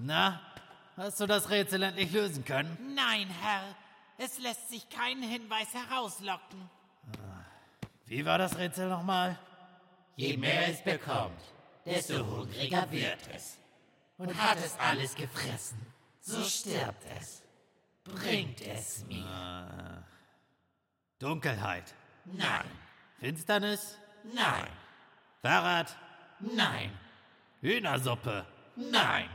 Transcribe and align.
Na, 0.00 0.40
hast 0.96 1.20
du 1.20 1.26
das 1.26 1.50
Rätsel 1.50 1.82
endlich 1.82 2.12
lösen 2.12 2.44
können? 2.44 2.94
Nein, 2.94 3.28
Herr. 3.28 3.62
Es 4.16 4.38
lässt 4.38 4.68
sich 4.68 4.88
kein 4.90 5.22
Hinweis 5.22 5.68
herauslocken. 5.74 6.68
Wie 8.06 8.24
war 8.24 8.38
das 8.38 8.56
Rätsel 8.58 8.88
nochmal? 8.88 9.38
Je 10.16 10.36
mehr 10.36 10.68
es 10.68 10.82
bekommt, 10.82 11.40
desto 11.84 12.26
hungriger 12.26 12.90
wird 12.90 13.28
es. 13.34 13.58
Und 14.16 14.34
hat 14.36 14.58
es 14.58 14.76
alles 14.78 15.14
gefressen, 15.14 15.78
so 16.20 16.42
stirbt 16.42 17.04
es. 17.20 17.42
Bringt 18.04 18.60
es 18.62 19.04
mir. 19.06 20.04
Dunkelheit. 21.20 21.94
Nein, 22.24 22.64
Finsternis. 23.20 23.96
nein, 24.24 24.66
Fahrrad. 25.42 25.96
nein, 26.40 26.90
Hühnersuppe. 27.60 28.44
nein. 28.74 29.28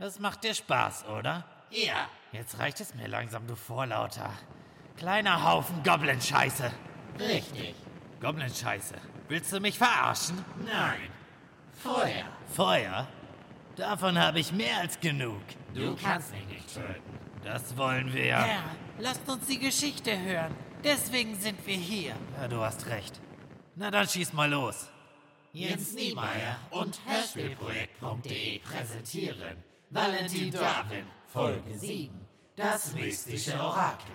Das 0.00 0.18
macht 0.18 0.42
dir 0.44 0.54
Spaß, 0.54 1.04
oder? 1.06 1.44
Ja, 1.70 2.08
Jetzt 2.32 2.58
reicht 2.58 2.80
es 2.80 2.94
mir 2.94 3.08
langsam, 3.08 3.46
du 3.46 3.56
Vorlauter. 3.56 4.32
Kleiner 4.96 5.44
Haufen 5.44 5.82
Goblin-Scheiße. 5.82 6.70
richtig. 7.18 7.74
Goblin-Scheiße. 8.20 8.94
Willst 9.28 9.52
du 9.52 9.60
mich 9.60 9.76
verarschen? 9.76 10.44
Nein. 10.64 11.10
Feuer. 11.72 12.24
Feuer? 12.54 13.08
Davon 13.76 14.18
habe 14.18 14.38
ich 14.38 14.52
mehr 14.52 14.78
als 14.78 15.00
genug. 15.00 15.42
Du 15.74 15.96
kannst 15.96 16.32
mich 16.32 16.46
nicht 16.46 16.72
töten. 16.72 17.18
Das 17.42 17.76
wollen 17.76 18.12
wir. 18.12 18.36
Herr, 18.36 18.62
lasst 18.98 19.28
uns 19.28 19.46
die 19.46 19.58
Geschichte 19.58 20.18
hören. 20.18 20.54
Deswegen 20.84 21.38
sind 21.38 21.66
wir 21.66 21.76
hier. 21.76 22.14
Ja, 22.40 22.48
du 22.48 22.60
hast 22.60 22.86
recht. 22.86 23.20
Na 23.76 23.90
dann 23.90 24.08
schieß 24.08 24.32
mal 24.34 24.50
los. 24.50 24.88
Jens 25.52 25.94
Niemeyer 25.94 26.56
und 26.70 27.00
Hörspielprojekt.de 27.06 28.60
präsentieren 28.60 29.56
Valentin 29.90 30.52
Darwin, 30.52 31.04
Folge 31.26 31.76
7, 31.76 32.14
das 32.54 32.94
mystische 32.94 33.60
Orakel. 33.60 34.14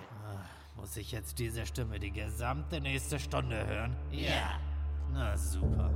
Muss 0.74 0.96
ich 0.96 1.12
jetzt 1.12 1.38
diese 1.38 1.66
Stimme 1.66 1.98
die 1.98 2.12
gesamte 2.12 2.80
nächste 2.80 3.18
Stunde 3.18 3.66
hören? 3.66 3.94
Ja, 4.10 4.58
Na 5.12 5.36
super. 5.36 5.90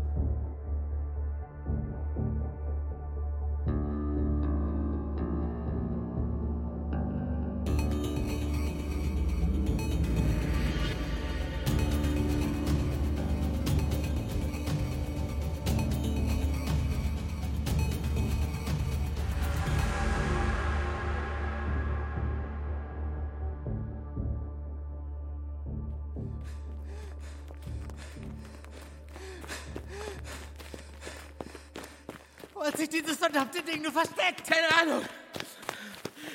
Wo 32.60 32.66
hat 32.66 32.76
sich 32.76 32.90
dieses 32.90 33.16
verdammte 33.16 33.62
Ding 33.62 33.80
nur 33.80 33.90
versteckt? 33.90 34.46
Keine 34.46 34.68
Ahnung. 34.82 35.02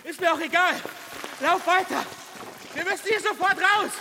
Ist 0.04 0.20
mir 0.20 0.34
auch 0.34 0.40
egal. 0.40 0.74
Lauf 1.40 1.68
weiter. 1.68 2.04
Wir 2.74 2.84
müssen 2.84 3.08
hier 3.08 3.20
sofort 3.20 3.56
raus. 3.60 3.92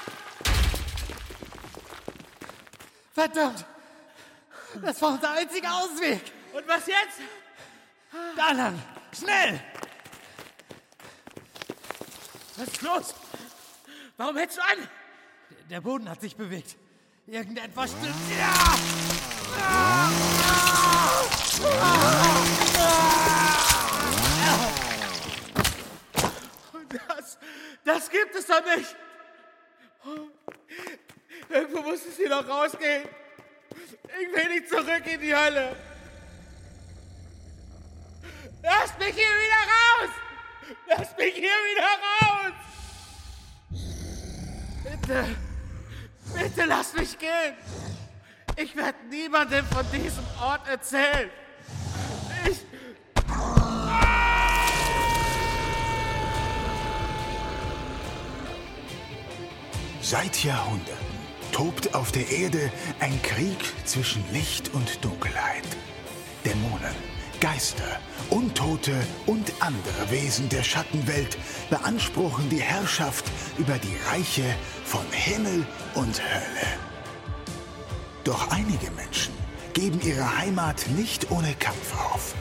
Verdammt. 3.12 3.66
Das 4.80 5.02
war 5.02 5.10
unser 5.10 5.32
einziger 5.32 5.70
Ausweg. 5.74 6.32
Und 6.54 6.66
was 6.66 6.86
jetzt? 6.86 7.20
Da 8.38 8.52
lang! 8.52 8.82
Schnell! 9.12 9.62
Was 12.56 12.68
ist 12.68 12.80
los? 12.80 13.14
Warum 14.16 14.38
hältst 14.38 14.56
du 14.56 14.62
an? 14.62 14.88
Der 15.68 15.82
Boden 15.82 16.08
hat 16.08 16.22
sich 16.22 16.34
bewegt. 16.34 16.76
Irgendetwas 17.26 17.90
stimmt. 17.90 18.14
Ja! 18.38 18.78
Das, 27.08 27.38
das 27.84 28.10
gibt 28.10 28.34
es 28.34 28.46
doch 28.46 28.64
nicht. 28.76 28.96
Irgendwo 31.48 31.82
muss 31.82 32.04
es 32.04 32.16
hier 32.16 32.28
noch 32.28 32.48
rausgehen. 32.48 33.08
Ich 34.20 34.32
will 34.36 34.48
nicht 34.48 34.68
zurück 34.68 35.02
in 35.06 35.20
die 35.20 35.34
Hölle. 35.34 35.76
Lasst 38.62 38.98
mich 38.98 39.14
hier 39.14 39.24
wieder 39.24 39.62
raus! 39.74 40.10
Lasst 40.88 41.18
mich 41.18 41.34
hier 41.34 41.42
wieder 41.42 41.86
raus! 42.02 42.52
Bitte, 44.84 45.36
bitte 46.34 46.64
lasst 46.64 46.96
mich 46.96 47.18
gehen. 47.18 47.56
Ich 48.56 48.74
werde 48.74 49.04
niemandem 49.10 49.66
von 49.66 49.84
diesem 49.92 50.24
Ort 50.40 50.66
erzählen. 50.68 51.30
Seit 60.04 60.44
Jahrhunderten 60.44 61.16
tobt 61.50 61.94
auf 61.94 62.12
der 62.12 62.30
Erde 62.30 62.70
ein 63.00 63.22
Krieg 63.22 63.56
zwischen 63.86 64.22
Licht 64.34 64.74
und 64.74 65.02
Dunkelheit. 65.02 65.64
Dämonen, 66.44 66.94
Geister, 67.40 68.00
Untote 68.28 68.92
und 69.24 69.50
andere 69.60 70.10
Wesen 70.10 70.50
der 70.50 70.62
Schattenwelt 70.62 71.38
beanspruchen 71.70 72.50
die 72.50 72.60
Herrschaft 72.60 73.24
über 73.56 73.78
die 73.78 73.96
Reiche 74.10 74.44
von 74.84 75.06
Himmel 75.10 75.66
und 75.94 76.20
Hölle. 76.20 76.68
Doch 78.24 78.50
einige 78.50 78.90
Menschen 78.90 79.32
geben 79.72 80.02
ihre 80.02 80.36
Heimat 80.36 80.84
nicht 80.98 81.30
ohne 81.30 81.54
Kampf 81.54 81.94
auf. 82.12 82.34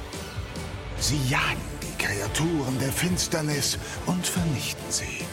Sie 0.99 1.29
jagen 1.29 1.61
die 1.81 2.03
Kreaturen 2.03 2.77
der 2.79 2.91
Finsternis 2.91 3.77
und 4.05 4.27
vernichten 4.27 4.91
sie. 4.91 5.25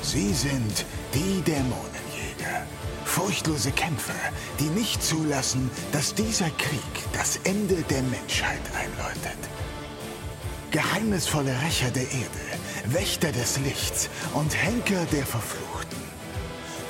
Sie 0.00 0.32
sind 0.32 0.86
die 1.14 1.40
Dämonenjäger. 1.42 2.66
Furchtlose 3.04 3.70
Kämpfer, 3.70 4.14
die 4.58 4.70
nicht 4.70 5.02
zulassen, 5.02 5.70
dass 5.92 6.14
dieser 6.14 6.50
Krieg 6.50 6.80
das 7.12 7.38
Ende 7.44 7.76
der 7.82 8.02
Menschheit 8.02 8.62
einläutet. 8.76 9.38
Geheimnisvolle 10.70 11.52
Rächer 11.62 11.90
der 11.90 12.02
Erde, 12.02 12.44
Wächter 12.86 13.30
des 13.30 13.58
Lichts 13.60 14.08
und 14.34 14.54
Henker 14.56 15.04
der 15.12 15.24
Verfluchten. 15.24 16.02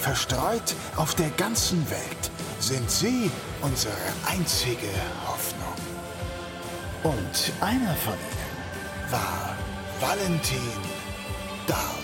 Verstreut 0.01 0.75
auf 0.97 1.15
der 1.15 1.31
ganzen 1.31 1.89
Welt 1.91 2.31
sind 2.61 2.91
sie 2.91 3.31
unsere 3.61 3.95
einzige 4.27 4.89
Hoffnung. 5.27 5.75
Und 7.03 7.53
einer 7.61 7.95
von 7.97 8.15
ihnen 8.15 9.11
war 9.11 9.57
Valentin 10.01 10.59
Darwin. 11.67 12.04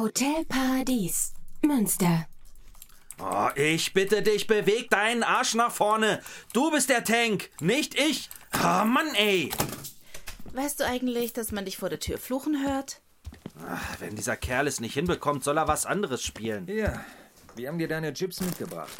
Hotel 0.00 0.44
Paradies, 0.44 1.32
Münster. 1.60 2.28
Oh, 3.18 3.48
ich 3.56 3.92
bitte 3.92 4.22
dich, 4.22 4.46
beweg 4.46 4.90
deinen 4.90 5.24
Arsch 5.24 5.54
nach 5.54 5.72
vorne. 5.72 6.22
Du 6.52 6.70
bist 6.70 6.88
der 6.88 7.02
Tank, 7.02 7.50
nicht 7.60 7.98
ich. 7.98 8.30
Oh, 8.54 8.84
Mann, 8.84 9.12
ey. 9.14 9.50
Weißt 10.52 10.78
du 10.78 10.86
eigentlich, 10.86 11.32
dass 11.32 11.50
man 11.50 11.64
dich 11.64 11.78
vor 11.78 11.88
der 11.88 11.98
Tür 11.98 12.18
fluchen 12.18 12.64
hört? 12.64 13.00
Ach, 13.68 13.96
wenn 13.98 14.14
dieser 14.14 14.36
Kerl 14.36 14.68
es 14.68 14.78
nicht 14.78 14.94
hinbekommt, 14.94 15.42
soll 15.42 15.58
er 15.58 15.66
was 15.66 15.84
anderes 15.84 16.22
spielen. 16.22 16.68
Ja, 16.68 17.04
wir 17.56 17.66
haben 17.66 17.78
dir 17.78 17.88
deine 17.88 18.12
Chips 18.12 18.40
mitgebracht. 18.40 18.92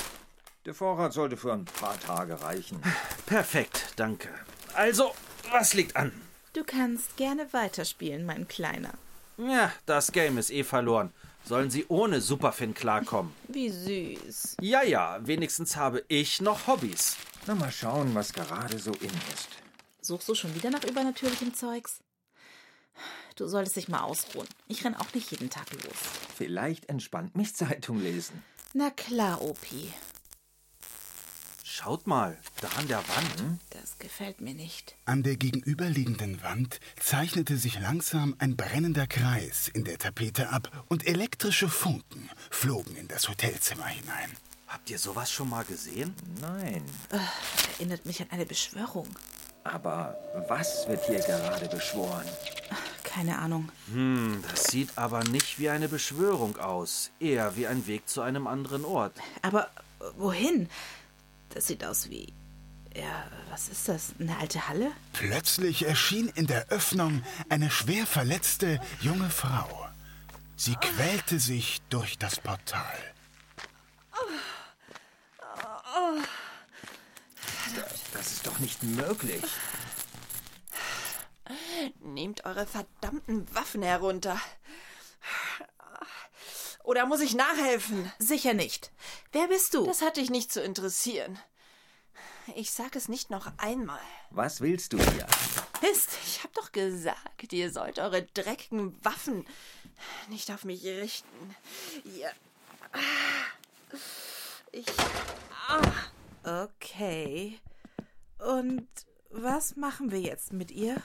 Der 0.67 0.75
Vorrat 0.75 1.13
sollte 1.13 1.37
für 1.37 1.53
ein 1.53 1.65
paar 1.65 1.99
Tage 2.01 2.43
reichen. 2.43 2.83
Perfekt, 3.27 3.93
danke. 3.95 4.31
Also, 4.75 5.15
was 5.53 5.75
liegt 5.75 5.95
an? 5.95 6.11
Du 6.55 6.65
kannst 6.65 7.17
gerne 7.17 7.53
weiterspielen, 7.53 8.27
mein 8.27 8.49
Kleiner. 8.49 8.95
Ja, 9.39 9.73
das 9.87 10.11
Game 10.11 10.37
ist 10.37 10.51
eh 10.51 10.65
verloren. 10.65 11.13
Sollen 11.45 11.71
sie 11.71 11.87
ohne 11.89 12.21
Superfin 12.21 12.75
klarkommen? 12.75 13.33
Wie 13.47 13.71
süß. 13.71 14.57
Ja, 14.61 14.83
ja, 14.83 15.19
wenigstens 15.27 15.77
habe 15.77 16.05
ich 16.09 16.41
noch 16.41 16.67
Hobbys. 16.67 17.17
Na, 17.47 17.55
mal 17.55 17.71
schauen, 17.71 18.15
was 18.15 18.33
gerade 18.33 18.79
so 18.79 18.91
in 18.93 19.11
ist. 19.33 19.49
Suchst 20.03 20.29
du 20.29 20.35
schon 20.35 20.55
wieder 20.55 20.71
nach 20.71 20.85
übernatürlichem 20.85 21.55
Zeugs? 21.55 22.01
Du 23.37 23.47
solltest 23.47 23.77
dich 23.77 23.89
mal 23.89 24.03
ausruhen. 24.03 24.49
Ich 24.67 24.85
renn 24.85 24.97
auch 24.97 25.15
nicht 25.15 25.31
jeden 25.31 25.51
Tag 25.51 25.73
los. 25.73 25.97
Vielleicht 26.37 26.89
entspannt 26.89 27.37
mich 27.37 27.55
Zeitung 27.55 28.03
lesen. 28.03 28.43
Na 28.75 28.91
klar, 28.91 29.41
Opi. 29.41 29.93
Schaut 31.81 32.09
mal, 32.09 32.37
da 32.61 32.67
an 32.77 32.89
der 32.89 32.99
Wand. 32.99 33.61
Das 33.71 34.01
gefällt 34.01 34.41
mir 34.41 34.53
nicht. 34.53 34.97
An 35.05 35.23
der 35.23 35.37
gegenüberliegenden 35.37 36.43
Wand 36.43 36.81
zeichnete 36.99 37.57
sich 37.57 37.79
langsam 37.79 38.35
ein 38.41 38.57
brennender 38.57 39.07
Kreis 39.07 39.69
in 39.69 39.85
der 39.85 39.97
Tapete 39.97 40.49
ab 40.49 40.73
und 40.89 41.07
elektrische 41.07 41.69
Funken 41.69 42.29
flogen 42.51 42.97
in 42.97 43.07
das 43.07 43.29
Hotelzimmer 43.29 43.87
hinein. 43.87 44.33
Habt 44.67 44.91
ihr 44.91 44.99
sowas 44.99 45.31
schon 45.31 45.51
mal 45.51 45.65
gesehen? 45.65 46.17
Nein. 46.41 46.83
Erinnert 47.77 48.05
mich 48.07 48.21
an 48.23 48.31
eine 48.33 48.45
Beschwörung. 48.45 49.07
Aber 49.63 50.19
was 50.49 50.89
wird 50.89 51.05
hier 51.07 51.21
gerade 51.21 51.69
beschworen? 51.69 52.27
Keine 53.05 53.39
Ahnung. 53.39 53.69
Hm, 53.93 54.43
das 54.51 54.65
sieht 54.65 54.99
aber 54.99 55.23
nicht 55.23 55.61
wie 55.61 55.69
eine 55.69 55.89
Beschwörung 55.89 56.57
aus. 56.57 57.13
Eher 57.21 57.55
wie 57.55 57.69
ein 57.69 57.87
Weg 57.87 58.09
zu 58.09 58.21
einem 58.21 58.49
anderen 58.49 58.85
Ort. 58.85 59.13
Aber 59.43 59.71
äh, 60.01 60.05
wohin? 60.17 60.69
Das 61.51 61.67
sieht 61.67 61.85
aus 61.85 62.09
wie. 62.11 62.33
Ja, 62.95 63.31
was 63.51 63.69
ist 63.69 63.89
das? 63.89 64.15
Eine 64.19 64.37
alte 64.39 64.69
Halle? 64.69 64.91
Plötzlich 65.13 65.87
erschien 65.87 66.29
in 66.35 66.47
der 66.47 66.69
Öffnung 66.69 67.23
eine 67.49 67.71
schwer 67.71 68.07
verletzte 68.07 68.81
junge 69.01 69.31
Frau. 69.31 69.87
Sie 70.57 70.75
quälte 70.75 71.39
sich 71.39 71.81
durch 71.91 72.19
das 72.19 72.41
Portal. 72.41 72.99
Das 78.13 78.33
ist 78.33 78.47
doch 78.47 78.59
nicht 78.59 78.83
möglich. 78.83 79.45
Nehmt 82.01 82.45
eure 82.45 82.67
verdammten 82.67 83.47
Waffen 83.55 83.83
herunter. 83.83 84.41
Oder 86.89 87.05
muss 87.05 87.21
ich 87.21 87.35
nachhelfen? 87.35 88.11
Sicher 88.19 88.55
nicht. 88.55 88.91
Wer 89.33 89.47
bist 89.49 89.75
du? 89.75 89.85
Das 89.85 90.01
hat 90.01 90.17
dich 90.17 90.31
nicht 90.31 90.51
zu 90.51 90.63
interessieren. 90.63 91.39
Ich 92.57 92.71
sag 92.71 92.97
es 92.97 93.11
nicht 93.11 93.29
noch 93.29 93.53
einmal. 93.59 94.01
Was 94.31 94.63
willst 94.63 94.95
du 94.95 94.97
hier? 94.97 95.27
Mist. 95.83 96.09
Ich 96.25 96.43
hab 96.43 96.55
doch 96.55 96.73
gesagt, 96.73 97.53
ihr 97.53 97.71
sollt 97.71 97.99
eure 97.99 98.23
dreckigen 98.23 98.97
Waffen 99.05 99.47
nicht 100.31 100.51
auf 100.51 100.65
mich 100.65 100.83
richten. 100.83 101.55
Ihr. 102.05 102.33
Ich. 104.73 104.87
Okay. 106.43 107.61
Und 108.39 108.89
was 109.29 109.77
machen 109.77 110.11
wir 110.11 110.21
jetzt 110.21 110.55
mit 110.55 110.71
ihr? 110.71 110.97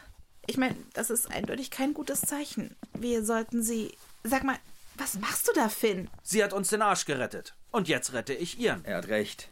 Ich 0.48 0.56
meine, 0.56 0.78
das 0.94 1.10
ist 1.10 1.30
eindeutig 1.30 1.72
kein 1.72 1.94
gutes 1.94 2.22
Zeichen. 2.22 2.78
Wir 2.94 3.26
sollten 3.26 3.62
sie. 3.62 3.98
Sag 4.24 4.46
mal, 4.46 4.58
was 4.98 5.20
machst 5.20 5.48
du 5.48 5.54
da, 5.54 5.70
Finn? 5.70 6.10
Sie 6.24 6.44
hat 6.44 6.54
uns 6.54 6.70
den 6.70 6.82
Arsch 6.82 7.06
gerettet. 7.06 7.56
Und 7.72 7.88
jetzt 7.88 8.14
rette 8.14 8.34
ich 8.34 8.60
ihren. 8.60 8.86
Er 8.86 8.98
hat 8.98 9.08
recht. 9.08 9.50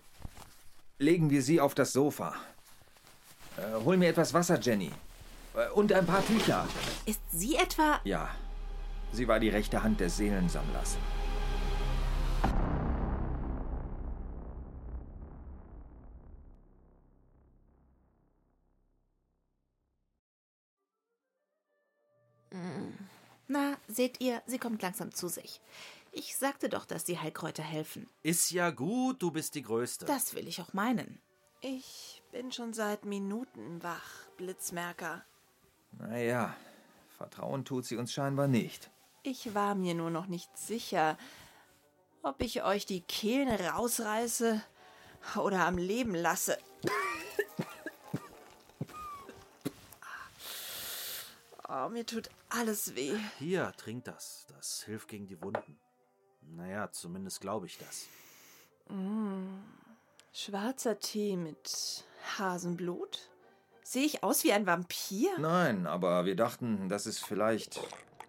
Legen 0.99 1.29
wir 1.29 1.41
sie 1.41 1.59
auf 1.59 1.73
das 1.73 1.93
Sofa. 1.93 2.35
Äh, 3.57 3.83
hol 3.83 3.97
mir 3.97 4.09
etwas 4.09 4.33
Wasser, 4.33 4.59
Jenny. 4.59 4.91
Äh, 5.55 5.69
und 5.71 5.91
ein 5.91 6.05
paar 6.05 6.25
Tücher. 6.25 6.67
Ist 7.05 7.21
sie 7.31 7.55
etwa. 7.55 7.99
Ja, 8.03 8.29
sie 9.11 9.27
war 9.27 9.39
die 9.39 9.49
rechte 9.49 9.81
Hand 9.83 9.99
des 9.99 10.17
Seelensammlers. 10.17 10.97
Seht 23.93 24.21
ihr, 24.21 24.41
sie 24.45 24.59
kommt 24.59 24.81
langsam 24.81 25.13
zu 25.13 25.27
sich. 25.27 25.61
Ich 26.11 26.35
sagte 26.35 26.67
doch, 26.67 26.85
dass 26.85 27.03
die 27.03 27.19
Heilkräuter 27.19 27.63
helfen. 27.63 28.09
Ist 28.23 28.51
ja 28.51 28.69
gut, 28.69 29.21
du 29.21 29.31
bist 29.31 29.55
die 29.55 29.61
Größte. 29.61 30.05
Das 30.05 30.35
will 30.35 30.47
ich 30.47 30.61
auch 30.61 30.73
meinen. 30.73 31.21
Ich 31.61 32.21
bin 32.31 32.51
schon 32.51 32.73
seit 32.73 33.05
Minuten 33.05 33.81
wach, 33.83 34.27
Blitzmerker. 34.37 35.23
Naja, 35.97 36.55
Vertrauen 37.17 37.65
tut 37.65 37.85
sie 37.85 37.97
uns 37.97 38.11
scheinbar 38.11 38.47
nicht. 38.47 38.89
Ich 39.23 39.53
war 39.53 39.75
mir 39.75 39.93
nur 39.93 40.09
noch 40.09 40.25
nicht 40.25 40.57
sicher, 40.57 41.17
ob 42.23 42.41
ich 42.41 42.63
euch 42.63 42.85
die 42.85 43.01
Kehlen 43.01 43.49
rausreiße 43.49 44.61
oder 45.37 45.65
am 45.65 45.77
Leben 45.77 46.15
lasse. 46.15 46.57
Oh, 51.73 51.87
mir 51.87 52.05
tut 52.05 52.29
alles 52.49 52.95
weh. 52.95 53.17
Hier, 53.39 53.71
trink 53.77 54.03
das. 54.03 54.45
Das 54.49 54.83
hilft 54.83 55.07
gegen 55.07 55.27
die 55.27 55.41
Wunden. 55.41 55.79
Naja, 56.41 56.91
zumindest 56.91 57.39
glaube 57.39 57.65
ich 57.67 57.77
das. 57.77 58.07
Schwarzer 60.33 60.99
Tee 60.99 61.37
mit 61.37 62.03
Hasenblut? 62.37 63.29
Sehe 63.83 64.03
ich 64.03 64.21
aus 64.21 64.43
wie 64.43 64.51
ein 64.51 64.67
Vampir? 64.67 65.29
Nein, 65.39 65.87
aber 65.87 66.25
wir 66.25 66.35
dachten, 66.35 66.89
dass 66.89 67.05
es 67.05 67.19
vielleicht 67.19 67.79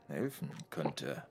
helfen 0.07 0.53
könnte. 0.71 1.27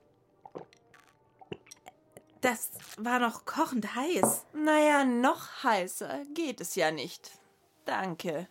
Das 2.42 2.72
war 2.98 3.20
noch 3.20 3.46
kochend 3.46 3.94
heiß. 3.94 4.44
Naja, 4.52 5.04
noch 5.04 5.62
heißer 5.62 6.26
geht 6.34 6.60
es 6.60 6.74
ja 6.74 6.90
nicht. 6.90 7.38
Danke. 7.86 8.48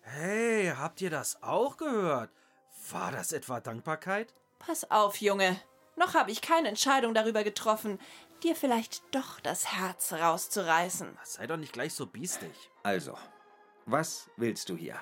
Hey, 0.00 0.72
habt 0.76 1.00
ihr 1.00 1.10
das 1.10 1.40
auch 1.42 1.76
gehört? 1.76 2.30
War 2.90 3.12
das 3.12 3.32
etwa 3.32 3.60
Dankbarkeit? 3.60 4.32
Pass 4.58 4.90
auf, 4.90 5.20
Junge. 5.20 5.60
Noch 5.96 6.14
habe 6.14 6.30
ich 6.30 6.42
keine 6.42 6.68
Entscheidung 6.68 7.14
darüber 7.14 7.42
getroffen, 7.42 7.98
dir 8.42 8.54
vielleicht 8.54 9.02
doch 9.14 9.40
das 9.40 9.72
Herz 9.72 10.12
rauszureißen. 10.12 11.18
Sei 11.24 11.46
doch 11.46 11.56
nicht 11.56 11.72
gleich 11.72 11.94
so 11.94 12.06
biestig. 12.06 12.52
Also, 12.82 13.16
was 13.86 14.28
willst 14.36 14.68
du 14.68 14.76
hier? 14.76 14.96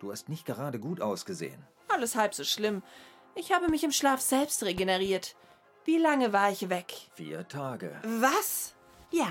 Du 0.00 0.10
hast 0.10 0.28
nicht 0.28 0.46
gerade 0.46 0.80
gut 0.80 1.00
ausgesehen. 1.00 1.62
Alles 1.88 2.16
halb 2.16 2.34
so 2.34 2.44
schlimm. 2.44 2.82
Ich 3.34 3.52
habe 3.52 3.68
mich 3.68 3.84
im 3.84 3.92
Schlaf 3.92 4.20
selbst 4.20 4.62
regeneriert. 4.64 5.36
Wie 5.84 5.98
lange 5.98 6.32
war 6.32 6.50
ich 6.50 6.68
weg? 6.68 6.92
Vier 7.14 7.46
Tage. 7.46 8.00
Was? 8.04 8.74
Ja, 9.10 9.28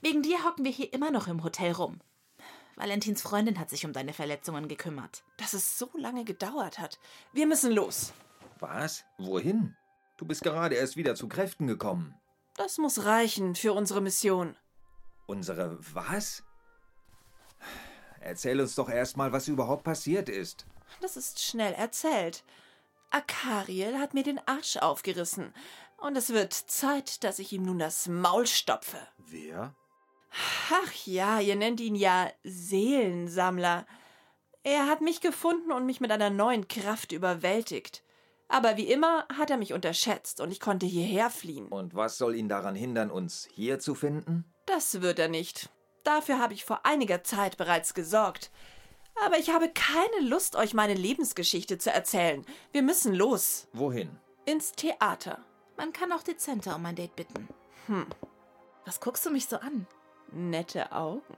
wegen 0.00 0.22
dir 0.22 0.44
hocken 0.44 0.64
wir 0.64 0.72
hier 0.72 0.92
immer 0.92 1.10
noch 1.10 1.26
im 1.26 1.44
Hotel 1.44 1.72
rum. 1.72 2.00
Valentins 2.76 3.22
Freundin 3.22 3.58
hat 3.58 3.70
sich 3.70 3.86
um 3.86 3.92
deine 3.92 4.12
Verletzungen 4.12 4.68
gekümmert. 4.68 5.24
Dass 5.38 5.54
es 5.54 5.78
so 5.78 5.90
lange 5.94 6.24
gedauert 6.24 6.78
hat. 6.78 6.98
Wir 7.32 7.46
müssen 7.46 7.72
los. 7.72 8.12
Was? 8.60 9.04
Wohin? 9.18 9.76
Du 10.18 10.26
bist 10.26 10.42
gerade 10.42 10.76
erst 10.76 10.96
wieder 10.96 11.14
zu 11.14 11.28
Kräften 11.28 11.66
gekommen. 11.66 12.14
Das 12.54 12.78
muss 12.78 13.04
reichen 13.04 13.54
für 13.54 13.72
unsere 13.72 14.00
Mission. 14.00 14.56
Unsere 15.26 15.78
was? 15.94 16.42
Erzähl 18.20 18.60
uns 18.60 18.74
doch 18.74 18.88
erstmal, 18.88 19.32
was 19.32 19.48
überhaupt 19.48 19.84
passiert 19.84 20.28
ist. 20.28 20.66
Das 21.00 21.16
ist 21.16 21.42
schnell 21.42 21.74
erzählt. 21.74 22.44
Akariel 23.10 23.98
hat 23.98 24.14
mir 24.14 24.22
den 24.22 24.40
Arsch 24.46 24.76
aufgerissen. 24.76 25.54
Und 25.98 26.16
es 26.16 26.30
wird 26.30 26.52
Zeit, 26.52 27.24
dass 27.24 27.38
ich 27.38 27.52
ihm 27.52 27.64
nun 27.64 27.78
das 27.78 28.08
Maul 28.08 28.46
stopfe. 28.46 28.98
Wer? 29.18 29.74
Ach 30.70 30.92
ja, 31.06 31.40
ihr 31.40 31.56
nennt 31.56 31.80
ihn 31.80 31.94
ja 31.94 32.30
Seelensammler. 32.44 33.86
Er 34.62 34.86
hat 34.86 35.00
mich 35.00 35.20
gefunden 35.20 35.72
und 35.72 35.86
mich 35.86 36.00
mit 36.00 36.10
einer 36.10 36.30
neuen 36.30 36.68
Kraft 36.68 37.12
überwältigt. 37.12 38.02
Aber 38.48 38.76
wie 38.76 38.86
immer 38.86 39.26
hat 39.36 39.50
er 39.50 39.56
mich 39.56 39.72
unterschätzt 39.72 40.40
und 40.40 40.50
ich 40.50 40.60
konnte 40.60 40.86
hierher 40.86 41.30
fliehen. 41.30 41.68
Und 41.68 41.94
was 41.94 42.18
soll 42.18 42.36
ihn 42.36 42.48
daran 42.48 42.74
hindern, 42.74 43.10
uns 43.10 43.48
hier 43.52 43.78
zu 43.78 43.94
finden? 43.94 44.44
Das 44.66 45.02
wird 45.02 45.18
er 45.18 45.28
nicht. 45.28 45.70
Dafür 46.04 46.38
habe 46.38 46.54
ich 46.54 46.64
vor 46.64 46.80
einiger 46.84 47.24
Zeit 47.24 47.56
bereits 47.56 47.94
gesorgt. 47.94 48.50
Aber 49.24 49.38
ich 49.38 49.50
habe 49.50 49.70
keine 49.70 50.28
Lust, 50.28 50.56
euch 50.56 50.74
meine 50.74 50.94
Lebensgeschichte 50.94 51.78
zu 51.78 51.90
erzählen. 51.90 52.44
Wir 52.72 52.82
müssen 52.82 53.14
los. 53.14 53.66
Wohin? 53.72 54.10
Ins 54.44 54.72
Theater. 54.72 55.44
Man 55.76 55.92
kann 55.92 56.12
auch 56.12 56.22
dezenter 56.22 56.76
um 56.76 56.86
ein 56.86 56.94
Date 56.94 57.16
bitten. 57.16 57.48
Hm. 57.86 58.06
Was 58.84 59.00
guckst 59.00 59.26
du 59.26 59.30
mich 59.30 59.46
so 59.46 59.56
an? 59.56 59.86
Nette 60.32 60.92
Augen. 60.92 61.36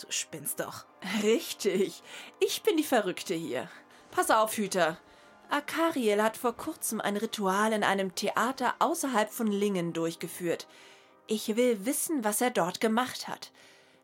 Du 0.00 0.06
spinnst 0.10 0.60
doch. 0.60 0.84
Richtig. 1.22 2.02
Ich 2.40 2.62
bin 2.62 2.76
die 2.76 2.84
Verrückte 2.84 3.34
hier. 3.34 3.68
Pass 4.10 4.30
auf, 4.30 4.56
Hüter. 4.56 4.98
Akariel 5.50 6.22
hat 6.22 6.36
vor 6.36 6.56
kurzem 6.56 7.00
ein 7.00 7.16
Ritual 7.16 7.72
in 7.72 7.82
einem 7.82 8.14
Theater 8.14 8.74
außerhalb 8.78 9.30
von 9.30 9.46
Lingen 9.46 9.92
durchgeführt. 9.92 10.68
Ich 11.26 11.56
will 11.56 11.84
wissen, 11.84 12.24
was 12.24 12.40
er 12.40 12.50
dort 12.50 12.80
gemacht 12.80 13.28
hat. 13.28 13.50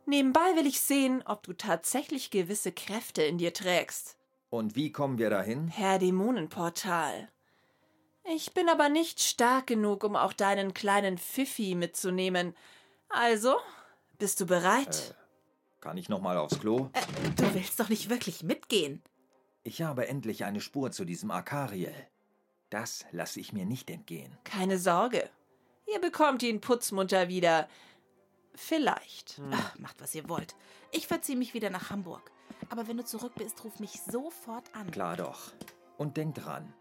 Nebenbei 0.07 0.57
will 0.57 0.67
ich 0.67 0.81
sehen, 0.81 1.23
ob 1.27 1.43
du 1.45 1.53
tatsächlich 1.55 2.31
gewisse 2.31 2.73
Kräfte 2.73 3.23
in 3.23 3.39
dir 3.39 3.55
trägst. 3.55 4.17
Und 4.51 4.77
wie 4.77 4.93
kommen 4.93 5.19
wir 5.19 5.31
dahin? 5.31 5.69
Herr 5.69 5.99
Dämonenportal. 5.99 7.29
Ich 8.25 8.55
bin 8.55 8.69
aber 8.69 8.89
nicht 8.89 9.21
stark 9.21 9.67
genug, 9.67 10.05
um 10.05 10.17
auch 10.17 10.33
deinen 10.33 10.73
kleinen 10.73 11.19
Pfiffi 11.19 11.75
mitzunehmen. 11.75 12.55
Also, 13.09 13.57
bist 14.19 14.41
du 14.41 14.47
bereit? 14.47 15.15
Kann 15.81 15.97
ich 15.97 16.09
noch 16.09 16.21
mal 16.21 16.37
aufs 16.37 16.59
Klo? 16.61 16.91
Du 17.37 17.55
willst 17.55 17.79
doch 17.79 17.89
nicht 17.89 18.09
wirklich 18.09 18.43
mitgehen. 18.43 19.03
Ich 19.63 19.83
habe 19.83 20.09
endlich 20.09 20.45
eine 20.45 20.61
Spur 20.61 20.93
zu 20.93 21.05
diesem 21.05 21.31
Akariel. 21.31 21.95
Das 22.71 23.05
lasse 23.13 23.41
ich 23.41 23.53
mir 23.53 23.65
nicht 23.65 23.91
entgehen. 23.91 24.37
Keine 24.45 24.79
Sorge. 24.79 25.29
Ihr 25.93 26.01
bekommt 26.01 26.43
ihn 26.43 26.61
putzmunter 26.61 27.29
wieder. 27.29 27.69
Vielleicht. 28.55 29.41
Ach, 29.53 29.79
macht, 29.79 30.01
was 30.01 30.15
ihr 30.15 30.29
wollt. 30.29 30.55
Ich 30.91 31.07
verziehe 31.07 31.37
mich 31.37 31.55
wieder 31.55 31.71
nach 31.71 31.91
Hamburg. 31.91 32.31
Aber 32.71 32.89
wenn 32.89 32.97
du 32.97 33.05
zurück 33.05 33.33
bist, 33.37 33.63
ruf 33.65 33.81
mich 33.81 34.01
sofort 34.11 34.65
an. 34.75 34.91
Klar 34.91 35.17
doch. 35.17 35.53
Und 35.99 36.17
denk 36.17 36.35
dran, 36.37 36.73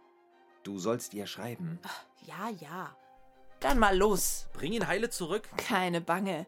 du 0.63 0.79
sollst 0.79 1.13
ihr 1.13 1.27
schreiben. 1.27 1.79
Ja, 2.25 2.49
ja. 2.49 2.95
Dann 3.59 3.79
mal 3.79 3.97
los. 3.97 4.47
Bring 4.53 4.73
ihn 4.73 4.87
heile 4.87 5.09
zurück. 5.09 5.49
Keine 5.57 6.01
Bange. 6.01 6.47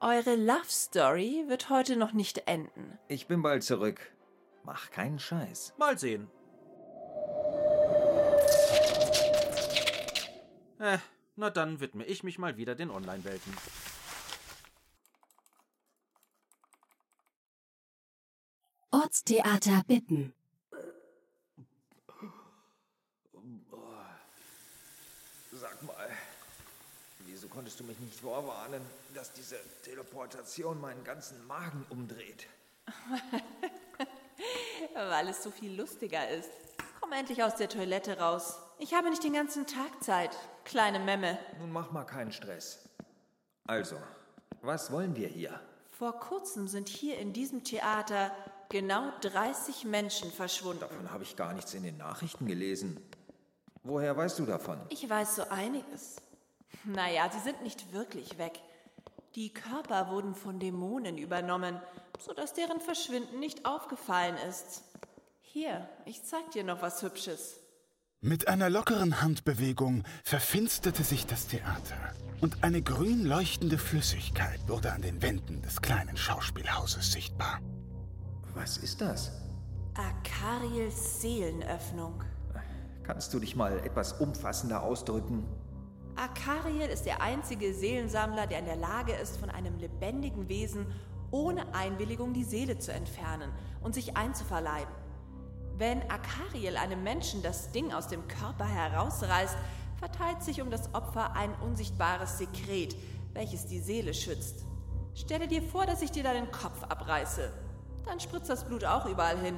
Eure 0.00 0.36
Love 0.36 0.68
Story 0.68 1.44
wird 1.48 1.70
heute 1.70 1.96
noch 1.96 2.12
nicht 2.12 2.46
enden. 2.46 2.98
Ich 3.08 3.26
bin 3.26 3.42
bald 3.42 3.64
zurück. 3.64 4.12
Mach 4.64 4.90
keinen 4.90 5.18
Scheiß. 5.18 5.74
Mal 5.76 5.98
sehen. 5.98 6.30
Äh, 10.78 10.98
na 11.34 11.50
dann 11.50 11.80
widme 11.80 12.04
ich 12.04 12.22
mich 12.22 12.38
mal 12.38 12.56
wieder 12.56 12.74
den 12.74 12.90
Online-Welten. 12.90 13.52
Ortstheater 18.90 19.82
Bitten. 19.86 20.32
Sag 25.52 25.82
mal, 25.82 26.08
wieso 27.26 27.46
konntest 27.58 27.80
du 27.80 27.84
mich 27.84 27.98
nicht 27.98 28.20
vorwarnen, 28.20 28.80
dass 29.14 29.32
diese 29.32 29.56
Teleportation 29.82 30.80
meinen 30.80 31.02
ganzen 31.02 31.44
Magen 31.48 31.84
umdreht? 31.90 32.46
Weil 34.94 35.26
es 35.26 35.42
so 35.42 35.50
viel 35.50 35.76
lustiger 35.76 36.28
ist. 36.28 36.48
Komm 37.00 37.10
endlich 37.10 37.42
aus 37.42 37.56
der 37.56 37.68
Toilette 37.68 38.20
raus. 38.20 38.60
Ich 38.78 38.94
habe 38.94 39.10
nicht 39.10 39.24
den 39.24 39.32
ganzen 39.32 39.66
Tag 39.66 40.04
Zeit, 40.04 40.30
kleine 40.64 41.00
Memme. 41.00 41.36
Nun 41.58 41.72
mach 41.72 41.90
mal 41.90 42.04
keinen 42.04 42.30
Stress. 42.30 42.78
Also, 43.66 43.96
was 44.62 44.92
wollen 44.92 45.16
wir 45.16 45.26
hier? 45.26 45.60
Vor 45.90 46.12
kurzem 46.12 46.68
sind 46.68 46.88
hier 46.88 47.18
in 47.18 47.32
diesem 47.32 47.64
Theater 47.64 48.30
genau 48.68 49.10
30 49.22 49.84
Menschen 49.84 50.30
verschwunden. 50.30 50.82
Davon 50.82 51.10
habe 51.10 51.24
ich 51.24 51.34
gar 51.34 51.54
nichts 51.54 51.74
in 51.74 51.82
den 51.82 51.96
Nachrichten 51.96 52.46
gelesen. 52.46 53.04
Woher 53.82 54.16
weißt 54.16 54.38
du 54.38 54.46
davon? 54.46 54.80
Ich 54.90 55.10
weiß 55.10 55.34
so 55.34 55.48
einiges. 55.48 56.18
Naja, 56.84 57.30
sie 57.30 57.40
sind 57.40 57.62
nicht 57.62 57.92
wirklich 57.92 58.38
weg. 58.38 58.60
Die 59.34 59.52
Körper 59.52 60.10
wurden 60.10 60.34
von 60.34 60.58
Dämonen 60.58 61.18
übernommen, 61.18 61.80
sodass 62.18 62.54
deren 62.54 62.80
Verschwinden 62.80 63.38
nicht 63.38 63.66
aufgefallen 63.66 64.36
ist. 64.48 64.82
Hier, 65.40 65.88
ich 66.04 66.24
zeig 66.24 66.50
dir 66.52 66.64
noch 66.64 66.82
was 66.82 67.02
Hübsches. 67.02 67.60
Mit 68.20 68.48
einer 68.48 68.68
lockeren 68.68 69.22
Handbewegung 69.22 70.02
verfinsterte 70.24 71.04
sich 71.04 71.26
das 71.26 71.46
Theater 71.46 72.14
und 72.40 72.64
eine 72.64 72.82
grün 72.82 73.24
leuchtende 73.24 73.78
Flüssigkeit 73.78 74.60
wurde 74.66 74.92
an 74.92 75.02
den 75.02 75.22
Wänden 75.22 75.62
des 75.62 75.80
kleinen 75.80 76.16
Schauspielhauses 76.16 77.12
sichtbar. 77.12 77.60
Was 78.54 78.76
ist 78.78 79.00
das? 79.00 79.30
Akariels 79.94 81.20
Seelenöffnung. 81.20 82.24
Kannst 83.04 83.32
du 83.32 83.38
dich 83.38 83.56
mal 83.56 83.78
etwas 83.84 84.14
umfassender 84.14 84.82
ausdrücken? 84.82 85.46
Akariel 86.18 86.88
ist 86.88 87.06
der 87.06 87.22
einzige 87.22 87.72
Seelensammler, 87.72 88.48
der 88.48 88.58
in 88.58 88.64
der 88.64 88.76
Lage 88.76 89.12
ist, 89.12 89.36
von 89.36 89.50
einem 89.50 89.78
lebendigen 89.78 90.48
Wesen 90.48 90.86
ohne 91.30 91.74
Einwilligung 91.74 92.32
die 92.32 92.42
Seele 92.42 92.78
zu 92.78 92.92
entfernen 92.92 93.52
und 93.82 93.94
sich 93.94 94.16
einzuverleiben. 94.16 94.92
Wenn 95.76 96.02
Akariel 96.10 96.76
einem 96.76 97.04
Menschen 97.04 97.40
das 97.42 97.70
Ding 97.70 97.92
aus 97.92 98.08
dem 98.08 98.26
Körper 98.26 98.64
herausreißt, 98.64 99.56
verteilt 99.98 100.42
sich 100.42 100.60
um 100.60 100.70
das 100.70 100.92
Opfer 100.92 101.36
ein 101.36 101.54
unsichtbares 101.60 102.38
Sekret, 102.38 102.96
welches 103.32 103.66
die 103.66 103.78
Seele 103.78 104.12
schützt. 104.12 104.64
Stelle 105.14 105.46
dir 105.46 105.62
vor, 105.62 105.86
dass 105.86 106.02
ich 106.02 106.10
dir 106.10 106.24
deinen 106.24 106.50
Kopf 106.50 106.82
abreiße. 106.82 107.52
Dann 108.04 108.18
spritzt 108.18 108.50
das 108.50 108.64
Blut 108.64 108.84
auch 108.84 109.06
überall 109.06 109.38
hin. 109.38 109.56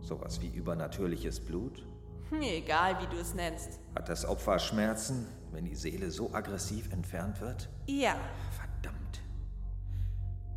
Sowas 0.00 0.40
wie 0.40 0.48
übernatürliches 0.48 1.38
Blut? 1.44 1.86
Hm, 2.30 2.42
Egal, 2.42 3.00
wie 3.00 3.06
du 3.06 3.20
es 3.20 3.34
nennst. 3.34 3.78
Hat 3.94 4.08
das 4.08 4.24
Opfer 4.24 4.58
Schmerzen, 4.58 5.28
wenn 5.56 5.64
die 5.64 5.74
Seele 5.74 6.10
so 6.10 6.32
aggressiv 6.34 6.92
entfernt 6.92 7.40
wird? 7.40 7.70
Ja, 7.86 8.14
Verdammt. 8.50 9.22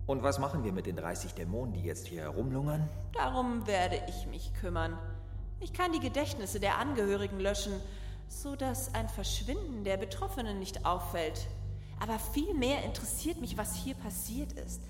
Und 0.05 0.23
was 0.23 0.39
machen 0.39 0.63
wir 0.65 0.73
mit 0.73 0.87
den 0.87 0.97
30 0.97 1.33
Dämonen, 1.33 1.73
die 1.73 1.83
jetzt 1.83 2.07
hier 2.07 2.23
herumlungern? 2.23 2.87
darum 3.13 3.65
werde 3.65 4.01
ich 4.07 4.27
mich 4.27 4.53
kümmern. 4.55 4.97
Ich 5.61 5.71
kann 5.71 5.93
die 5.93 5.99
Gedächtnisse 5.99 6.59
der 6.59 6.77
Angehörigen 6.77 7.39
löschen, 7.39 7.73
so 8.27 8.55
dass 8.55 8.93
ein 8.93 9.07
Verschwinden 9.07 9.83
der 9.83 9.97
Betroffenen 9.97 10.59
nicht 10.59 10.85
auffällt. 10.85 11.47
Aber 11.99 12.19
vielmehr 12.19 12.83
interessiert 12.83 13.39
mich, 13.39 13.57
was 13.57 13.75
hier 13.75 13.95
passiert 13.95 14.53
ist. 14.53 14.81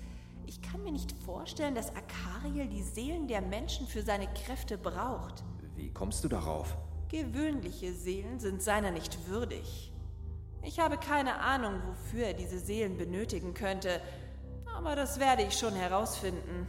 Ich 0.46 0.60
kann 0.60 0.82
mir 0.82 0.92
nicht 0.92 1.12
vorstellen, 1.24 1.74
dass 1.74 1.92
Akariel 1.94 2.66
die 2.66 2.82
Seelen 2.82 3.28
der 3.28 3.42
Menschen 3.42 3.86
für 3.86 4.02
seine 4.02 4.26
Kräfte 4.26 4.76
braucht. 4.76 5.44
Wie 5.76 5.92
kommst 5.92 6.24
du 6.24 6.28
darauf? 6.28 6.76
Gewöhnliche 7.08 7.92
Seelen 7.92 8.40
sind 8.40 8.62
seiner 8.62 8.90
nicht 8.90 9.28
würdig. 9.28 9.89
Ich 10.62 10.78
habe 10.78 10.98
keine 10.98 11.40
Ahnung, 11.40 11.80
wofür 11.86 12.26
er 12.26 12.34
diese 12.34 12.58
Seelen 12.58 12.96
benötigen 12.96 13.54
könnte, 13.54 14.00
aber 14.76 14.94
das 14.94 15.18
werde 15.18 15.42
ich 15.42 15.58
schon 15.58 15.74
herausfinden. 15.74 16.66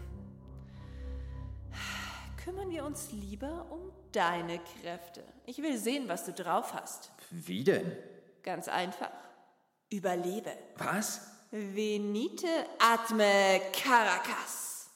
Kümmern 2.44 2.70
wir 2.72 2.86
uns 2.86 3.12
lieber 3.12 3.68
um 3.70 3.92
deine 4.12 4.60
Kräfte. 4.60 5.24
Ich 5.46 5.62
will 5.62 5.78
sehen, 5.78 6.08
was 6.08 6.26
du 6.26 6.34
drauf 6.34 6.74
hast. 6.74 7.12
Wie 7.30 7.64
denn? 7.64 7.96
Ganz 8.42 8.68
einfach. 8.68 9.12
Überlebe. 9.92 10.52
Was? 10.78 11.22
Venite 11.52 12.48
atme 12.80 13.62
Caracas. 13.74 14.90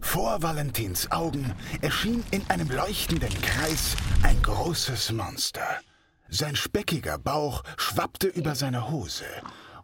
Vor 0.00 0.42
Valentins 0.42 1.10
Augen 1.10 1.54
erschien 1.82 2.24
in 2.30 2.48
einem 2.48 2.70
leuchtenden 2.70 3.34
Kreis 3.42 3.96
ein 4.22 4.40
großes 4.42 5.12
Monster. 5.12 5.80
Sein 6.28 6.56
speckiger 6.56 7.18
Bauch 7.18 7.62
schwappte 7.76 8.26
über 8.26 8.54
seine 8.54 8.90
Hose 8.90 9.24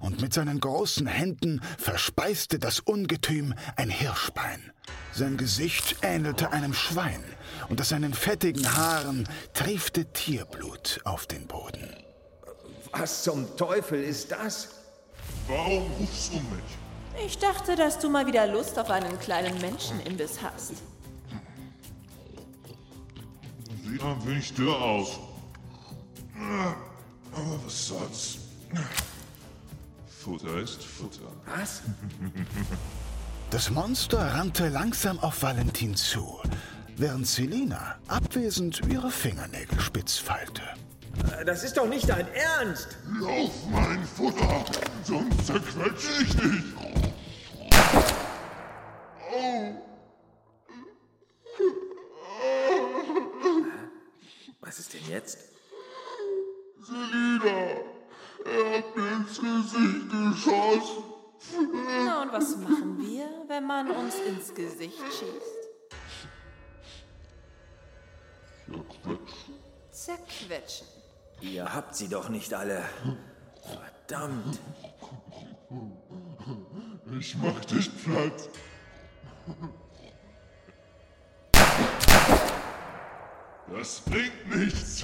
und 0.01 0.21
mit 0.21 0.35
seinen 0.35 0.59
großen 0.59 1.07
Händen 1.07 1.61
verspeiste 1.79 2.59
das 2.59 2.81
Ungetüm 2.81 3.55
ein 3.77 3.89
Hirschbein. 3.89 4.73
Sein 5.13 5.37
Gesicht 5.37 5.97
ähnelte 6.03 6.53
einem 6.53 6.75
Schwein 6.75 7.23
und 7.69 7.81
aus 7.81 7.91
seinen 7.91 8.13
fettigen 8.13 8.77
Haaren 8.77 9.29
triefte 9.55 10.13
Tierblut 10.13 11.01
auf 11.05 11.27
den 11.27 11.47
Boden. 11.47 11.89
Was 12.93 13.23
zum 13.23 13.57
Teufel 13.57 14.03
ist 14.03 14.33
das? 14.33 14.71
Warum 15.47 15.91
rufst 16.01 16.33
du 16.33 16.39
mich? 16.39 17.25
Ich 17.25 17.39
dachte, 17.39 17.77
dass 17.77 17.99
du 17.99 18.11
mal 18.11 18.27
wieder 18.27 18.47
Lust 18.47 18.79
auf 18.79 18.91
einen 18.91 19.19
kleinen 19.21 19.59
Menschenimbiss 19.61 20.43
hast. 20.43 20.73
Sieht 23.85 24.03
ein 24.03 24.27
wenig 24.27 24.53
dürr 24.55 24.81
aus. 24.81 25.19
Aber 27.33 27.59
was 27.65 27.87
soll's? 27.89 28.39
Futter 30.21 30.59
ist 30.59 30.83
Futter. 30.85 31.33
Was? 31.47 31.83
Das 33.51 33.71
Monster 33.71 34.19
rannte 34.19 34.69
langsam 34.69 35.19
auf 35.19 35.43
Valentin 35.43 35.95
zu, 35.97 36.39
während 36.97 37.27
Selina 37.27 37.97
abwesend 38.09 38.81
ihre 38.89 39.11
Fingernägel 39.11 39.79
spitz 39.81 40.19
feilte. 40.19 40.63
Äh, 41.39 41.45
Das 41.45 41.63
ist 41.65 41.77
doch 41.77 41.87
nicht 41.89 42.09
dein 42.09 42.27
Ernst! 42.29 42.97
Lauf 43.21 43.53
mein 43.71 44.03
Futter, 44.05 44.65
sonst 45.05 45.47
zerquetsche 45.47 46.23
ich 46.23 46.37
dich. 46.37 46.65
Was 54.61 54.79
ist 54.79 54.95
denn 54.95 55.01
jetzt? 55.09 55.39
Selina, 56.85 57.59
er 58.45 58.79
hat 58.79 58.97
mir 58.97 59.13
ins 59.13 59.39
Gesicht 59.41 60.11
geschossen. 60.11 61.05
Na, 62.05 62.23
und 62.23 62.33
was 62.33 62.57
machen 62.57 62.99
wir, 62.99 63.29
wenn 63.47 63.67
man 63.67 63.91
uns 63.91 64.17
ins 64.19 64.53
Gesicht 64.53 64.99
schießt? 64.99 65.63
Zerquetschen. 69.93 70.87
Ihr 71.41 71.73
habt 71.73 71.95
sie 71.95 72.09
doch 72.09 72.29
nicht 72.29 72.53
alle. 72.53 72.83
Verdammt. 73.63 74.59
Ich 77.19 77.37
mach 77.37 77.65
dich 77.65 77.91
platt. 78.03 78.49
Das 83.79 84.01
bringt 84.01 84.55
nichts. 84.55 85.03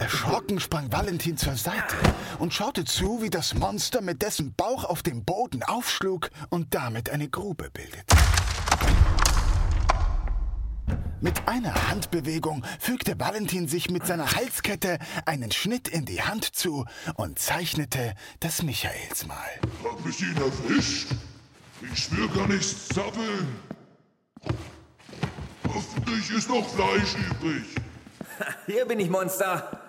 Erschrocken 0.00 0.58
sprang 0.58 0.90
Valentin 0.90 1.36
zur 1.36 1.54
Seite 1.54 1.96
und 2.40 2.52
schaute 2.52 2.84
zu, 2.84 3.22
wie 3.22 3.30
das 3.30 3.54
Monster 3.54 4.00
mit 4.00 4.20
dessen 4.20 4.52
Bauch 4.54 4.84
auf 4.84 5.02
dem 5.02 5.24
Boden 5.24 5.62
aufschlug 5.62 6.30
und 6.50 6.74
damit 6.74 7.10
eine 7.10 7.28
Grube 7.28 7.70
bildete. 7.70 8.16
Mit 11.20 11.46
einer 11.46 11.88
Handbewegung 11.88 12.64
fügte 12.80 13.18
Valentin 13.18 13.68
sich 13.68 13.88
mit 13.90 14.06
seiner 14.06 14.32
Halskette 14.32 14.98
einen 15.24 15.52
Schnitt 15.52 15.88
in 15.88 16.04
die 16.04 16.20
Hand 16.20 16.44
zu 16.56 16.84
und 17.14 17.38
zeichnete 17.38 18.14
das 18.40 18.62
Michaelsmal. 18.62 19.38
Hab 19.84 20.06
ich 20.06 20.20
ihn 20.20 20.36
erwischt? 20.36 21.12
Ich 21.92 22.10
will 22.10 22.28
gar 22.28 22.48
nichts 22.48 22.88
zappeln. 22.88 23.56
Hoffentlich 25.68 26.30
ist 26.30 26.48
noch 26.48 26.68
Fleisch 26.68 27.14
übrig. 27.30 27.83
Hier 28.66 28.86
bin 28.86 29.00
ich, 29.00 29.10
Monster. 29.10 29.80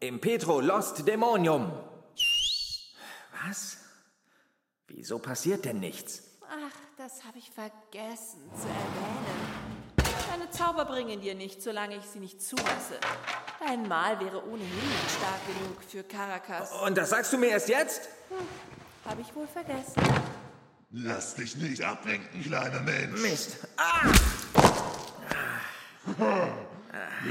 Im 0.00 0.20
Petro 0.20 0.60
Lost 0.60 1.06
Dämonium. 1.06 1.72
Was? 3.46 3.78
Wieso 4.88 5.18
passiert 5.18 5.64
denn 5.64 5.80
nichts? 5.80 6.22
Ach, 6.48 6.76
das 6.96 7.24
habe 7.24 7.38
ich 7.38 7.50
vergessen 7.50 8.50
zu 8.54 8.68
erwähnen. 8.68 9.62
Deine 10.30 10.50
Zauber 10.50 10.84
bringen 10.84 11.20
dir 11.20 11.34
nichts, 11.34 11.64
solange 11.64 11.96
ich 11.96 12.04
sie 12.04 12.18
nicht 12.18 12.42
zulasse. 12.42 12.98
Dein 13.60 13.86
Mal 13.86 14.18
wäre 14.20 14.44
ohnehin 14.44 14.88
nicht 14.88 15.10
stark 15.10 15.46
genug 15.46 15.82
für 15.88 16.02
Caracas. 16.02 16.72
Und 16.84 16.96
das 16.98 17.10
sagst 17.10 17.32
du 17.32 17.38
mir 17.38 17.50
erst 17.50 17.68
jetzt? 17.68 18.08
Habe 19.04 19.20
ich 19.20 19.34
wohl 19.34 19.46
vergessen. 19.46 20.02
Lass 20.90 21.34
dich 21.34 21.56
nicht 21.56 21.82
ablenken, 21.82 22.42
kleiner 22.42 22.80
Mensch. 22.80 23.20
Mist. 23.20 23.56
Ah! 23.76 24.10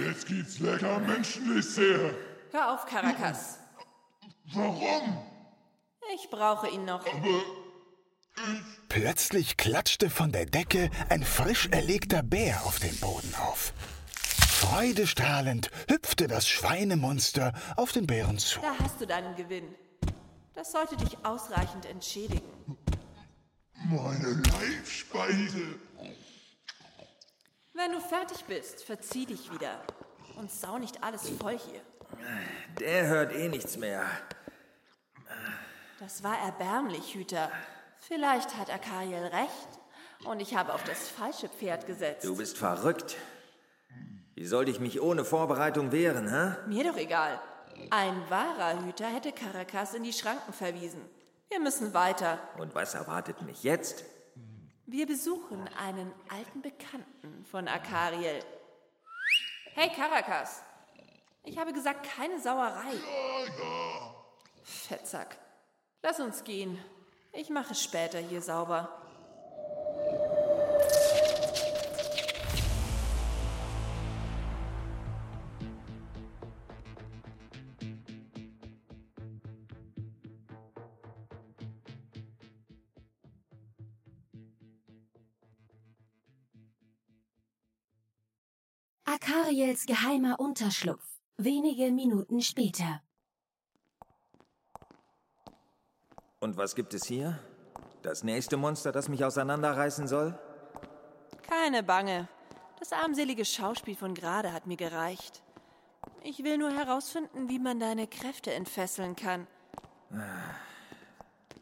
Jetzt 0.04 0.28
gibt's 0.28 0.60
lecker 0.60 1.00
Menschendessert. 1.00 2.16
Hör 2.52 2.74
auf, 2.74 2.86
Caracas. 2.86 3.60
Warum? 4.54 5.18
Ich 6.16 6.30
brauche 6.30 6.68
ihn 6.70 6.86
noch. 6.86 7.06
Plötzlich 8.90 9.58
klatschte 9.58 10.10
von 10.10 10.32
der 10.32 10.46
Decke 10.46 10.90
ein 11.10 11.24
frisch 11.24 11.68
erlegter 11.72 12.24
Bär 12.24 12.66
auf 12.66 12.80
den 12.80 12.98
Boden 13.00 13.34
auf. 13.36 13.74
Freudestrahlend 14.62 15.72
hüpfte 15.90 16.28
das 16.28 16.48
Schweinemonster 16.48 17.54
auf 17.78 17.92
den 17.92 18.08
Bären 18.08 18.38
zu. 18.38 18.60
Da 18.62 18.74
hast 18.80 19.00
du 19.00 19.08
deinen 19.08 19.36
Gewinn. 19.36 19.76
Das 20.54 20.72
sollte 20.72 20.98
dich 20.98 21.18
ausreichend 21.24 21.86
entschädigen. 21.86 22.78
Meine 23.86 24.42
Leibspeise. 24.60 25.80
Wenn 27.74 27.92
du 27.94 28.00
fertig 28.00 28.44
bist, 28.46 28.84
verzieh 28.84 29.26
dich 29.26 29.52
wieder. 29.52 29.82
Und 30.38 30.52
sau 30.52 30.78
nicht 30.78 31.04
alles 31.04 31.30
voll 31.30 31.58
hier. 31.58 31.82
Der 32.80 33.08
hört 33.08 33.34
eh 33.34 33.48
nichts 33.48 33.78
mehr. 33.78 34.06
Das 36.00 36.24
war 36.24 36.38
erbärmlich, 36.40 37.14
Hüter. 37.14 37.52
Vielleicht 38.00 38.58
hat 38.58 38.74
Akariel 38.74 39.26
recht 39.28 39.70
und 40.26 40.40
ich 40.40 40.56
habe 40.56 40.74
auf 40.74 40.84
das 40.84 41.08
falsche 41.08 41.48
Pferd 41.48 41.86
gesetzt. 41.86 42.26
Du 42.26 42.36
bist 42.36 42.58
verrückt. 42.58 43.16
Wie 44.36 44.46
sollte 44.46 44.72
ich 44.72 44.80
mich 44.80 45.02
ohne 45.02 45.24
Vorbereitung 45.24 45.92
wehren, 45.92 46.28
hä? 46.30 46.56
Mir 46.68 46.84
doch 46.84 46.98
egal. 46.98 47.40
Ein 47.90 48.30
wahrer 48.30 48.84
Hüter 48.84 49.08
hätte 49.08 49.32
Caracas 49.32 49.94
in 49.94 50.04
die 50.04 50.14
Schranken 50.14 50.54
verwiesen. 50.54 51.02
Wir 51.50 51.60
müssen 51.60 51.94
weiter. 51.94 52.40
Und 52.58 52.74
was 52.76 52.94
erwartet 52.94 53.42
mich 53.42 53.64
jetzt? 53.64 54.04
Wir 54.92 55.08
besuchen 55.08 55.70
einen 55.80 56.12
alten 56.28 56.62
Bekannten 56.62 57.46
von 57.50 57.70
Akariel. 57.70 58.44
Hey, 59.74 59.90
Caracas. 59.96 60.64
Ich 61.46 61.58
habe 61.58 61.72
gesagt, 61.72 62.06
keine 62.14 62.42
Sauerei. 62.42 62.92
Fettsack. 64.64 65.38
Lass 66.04 66.20
uns 66.20 66.44
gehen. 66.44 66.78
Ich 67.32 67.50
mache 67.50 67.74
später 67.74 68.20
hier 68.20 68.42
sauber. 68.42 69.01
Akariels 89.52 89.86
geheimer 89.86 90.40
Unterschlupf. 90.40 91.04
Wenige 91.36 91.92
Minuten 91.92 92.40
später. 92.42 93.02
Und 96.40 96.56
was 96.56 96.74
gibt 96.74 96.94
es 96.94 97.04
hier? 97.04 97.38
Das 98.02 98.24
nächste 98.24 98.56
Monster, 98.56 98.94
das 98.94 99.10
mich 99.10 99.26
auseinanderreißen 99.26 100.08
soll? 100.08 100.40
Keine 101.42 101.84
Bange. 101.84 102.30
Das 102.80 102.94
armselige 102.94 103.44
Schauspiel 103.44 103.98
von 103.98 104.14
gerade 104.14 104.54
hat 104.54 104.68
mir 104.68 104.78
gereicht. 104.78 105.44
Ich 106.24 106.46
will 106.46 106.58
nur 106.58 106.72
herausfinden, 106.72 107.50
wie 107.50 107.60
man 107.60 107.78
deine 107.78 108.08
Kräfte 108.08 108.54
entfesseln 108.54 109.18
kann. 109.18 109.48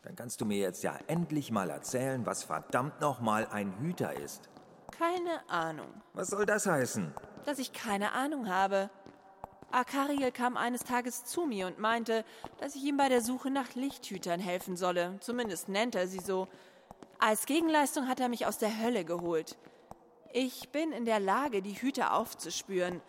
Dann 0.03 0.15
kannst 0.15 0.41
du 0.41 0.45
mir 0.45 0.59
jetzt 0.59 0.83
ja 0.83 0.95
endlich 1.07 1.49
mal 1.49 1.71
erzählen, 1.71 2.23
was 2.27 2.43
verdammt 2.43 3.01
nochmal 3.01 3.47
ein 3.47 3.79
Hüter 3.79 4.13
ist. 4.13 4.47
Keine 4.91 5.49
Ahnung. 5.49 5.87
Was 6.13 6.27
soll 6.27 6.45
das 6.45 6.67
heißen? 6.67 7.13
Dass 7.45 7.59
ich 7.59 7.73
keine 7.73 8.11
Ahnung 8.13 8.49
habe. 8.49 8.89
Akariel 9.71 10.31
kam 10.31 10.57
eines 10.57 10.83
Tages 10.83 11.25
zu 11.25 11.45
mir 11.45 11.67
und 11.67 11.79
meinte, 11.79 12.25
dass 12.59 12.75
ich 12.75 12.83
ihm 12.83 12.97
bei 12.97 13.09
der 13.09 13.21
Suche 13.21 13.51
nach 13.51 13.75
Lichthütern 13.75 14.39
helfen 14.39 14.75
solle. 14.75 15.17
Zumindest 15.19 15.69
nennt 15.69 15.95
er 15.95 16.07
sie 16.07 16.19
so. 16.19 16.47
Als 17.19 17.45
Gegenleistung 17.45 18.07
hat 18.07 18.19
er 18.19 18.29
mich 18.29 18.47
aus 18.47 18.57
der 18.57 18.81
Hölle 18.81 19.05
geholt. 19.05 19.57
Ich 20.31 20.69
bin 20.69 20.91
in 20.91 21.05
der 21.05 21.19
Lage, 21.19 21.61
die 21.61 21.73
Hüter 21.73 22.13
aufzuspüren. 22.13 23.01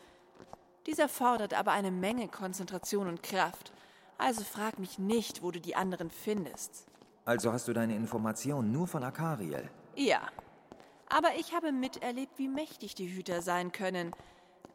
Dieser 0.87 1.09
fordert 1.09 1.55
aber 1.55 1.73
eine 1.73 1.91
Menge 1.91 2.29
Konzentration 2.29 3.07
und 3.07 3.23
Kraft. 3.23 3.73
Also 4.19 4.43
frag 4.43 4.79
mich 4.79 4.99
nicht, 4.99 5.43
wo 5.43 5.51
du 5.51 5.61
die 5.61 5.77
anderen 5.77 6.11
findest. 6.11 6.87
Also 7.25 7.53
hast 7.53 7.69
du 7.69 7.73
deine 7.73 7.95
Informationen 7.95 8.73
nur 8.73 8.87
von 8.87 9.03
Akariel? 9.05 9.71
Ja. 9.95 10.21
Aber 11.11 11.35
ich 11.37 11.55
habe 11.55 11.73
miterlebt, 11.73 12.39
wie 12.39 12.49
mächtig 12.49 12.95
die 12.95 13.09
Hüter 13.09 13.43
sein 13.43 13.73
können. 13.73 14.13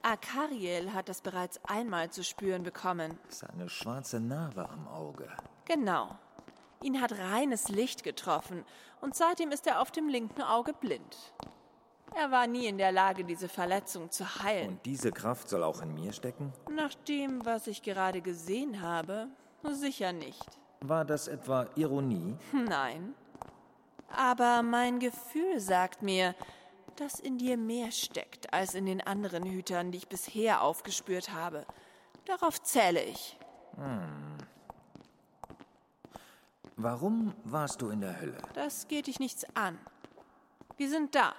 Akariel 0.03 0.93
hat 0.93 1.09
das 1.09 1.21
bereits 1.21 1.59
einmal 1.63 2.11
zu 2.11 2.23
spüren 2.23 2.61
bekommen. 2.63 3.17
Seine 3.29 3.69
schwarze 3.69 4.19
Narbe 4.19 4.69
am 4.69 4.87
Auge. 4.87 5.27
Genau. 5.65 6.15
Ihn 6.83 7.01
hat 7.01 7.17
reines 7.17 7.69
Licht 7.69 8.03
getroffen 8.03 8.63
und 9.01 9.15
seitdem 9.15 9.51
ist 9.51 9.65
er 9.65 9.81
auf 9.81 9.91
dem 9.91 10.07
linken 10.07 10.43
Auge 10.43 10.73
blind. 10.73 11.33
Er 12.13 12.31
war 12.31 12.47
nie 12.47 12.67
in 12.67 12.77
der 12.77 12.91
Lage, 12.91 13.23
diese 13.23 13.49
Verletzung 13.49 14.11
zu 14.11 14.43
heilen. 14.43 14.69
Und 14.69 14.85
diese 14.85 15.11
Kraft 15.11 15.49
soll 15.49 15.63
auch 15.63 15.81
in 15.81 15.93
mir 15.95 16.13
stecken? 16.13 16.53
Nach 16.69 16.93
dem, 17.07 17.43
was 17.45 17.67
ich 17.67 17.81
gerade 17.81 18.21
gesehen 18.21 18.81
habe, 18.81 19.27
sicher 19.63 20.13
nicht. 20.13 20.59
War 20.81 21.03
das 21.03 21.27
etwa 21.27 21.65
Ironie? 21.75 22.37
Nein. 22.53 23.15
Aber 24.15 24.63
mein 24.63 24.99
Gefühl 24.99 25.59
sagt 25.59 26.01
mir, 26.01 26.35
dass 26.95 27.19
in 27.19 27.37
dir 27.37 27.57
mehr 27.57 27.91
steckt 27.91 28.53
als 28.53 28.73
in 28.73 28.85
den 28.85 29.01
anderen 29.01 29.43
Hütern, 29.43 29.91
die 29.91 29.97
ich 29.97 30.07
bisher 30.07 30.61
aufgespürt 30.61 31.33
habe. 31.33 31.65
Darauf 32.25 32.61
zähle 32.61 33.03
ich. 33.03 33.37
Hm. 33.75 34.37
Warum 36.77 37.33
warst 37.43 37.81
du 37.81 37.89
in 37.89 38.01
der 38.01 38.19
Hölle? 38.19 38.37
Das 38.53 38.87
geht 38.87 39.07
dich 39.07 39.19
nichts 39.19 39.45
an. 39.55 39.77
Wir 40.77 40.89
sind 40.89 41.15
da. 41.15 41.33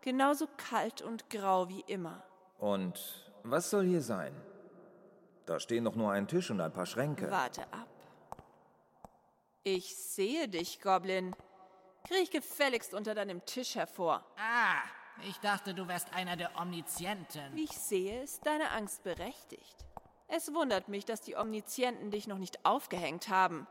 Genauso 0.00 0.48
kalt 0.56 1.02
und 1.02 1.28
grau 1.30 1.68
wie 1.68 1.80
immer. 1.86 2.22
Und 2.58 3.32
was 3.42 3.70
soll 3.70 3.84
hier 3.84 4.02
sein? 4.02 4.34
Da 5.46 5.58
stehen 5.58 5.84
doch 5.84 5.94
nur 5.94 6.12
ein 6.12 6.28
Tisch 6.28 6.50
und 6.50 6.60
ein 6.60 6.72
paar 6.72 6.86
Schränke. 6.86 7.30
Warte 7.30 7.62
ab. 7.72 7.88
Ich 9.64 9.96
sehe 9.96 10.48
dich, 10.48 10.80
Goblin. 10.80 11.34
Kriech 12.08 12.30
gefälligst 12.30 12.94
unter 12.94 13.14
deinem 13.14 13.44
Tisch 13.44 13.74
hervor. 13.74 14.24
Ah, 14.38 14.80
ich 15.28 15.38
dachte, 15.40 15.74
du 15.74 15.88
wärst 15.88 16.14
einer 16.14 16.36
der 16.36 16.58
Omnizienten. 16.58 17.54
Wie 17.54 17.64
ich 17.64 17.78
sehe, 17.78 18.22
ist 18.22 18.46
deine 18.46 18.70
Angst 18.70 19.02
berechtigt. 19.02 19.76
Es 20.26 20.54
wundert 20.54 20.88
mich, 20.88 21.04
dass 21.04 21.20
die 21.20 21.36
Omnizienten 21.36 22.10
dich 22.10 22.26
noch 22.26 22.38
nicht 22.38 22.64
aufgehängt 22.64 23.28
haben. 23.28 23.66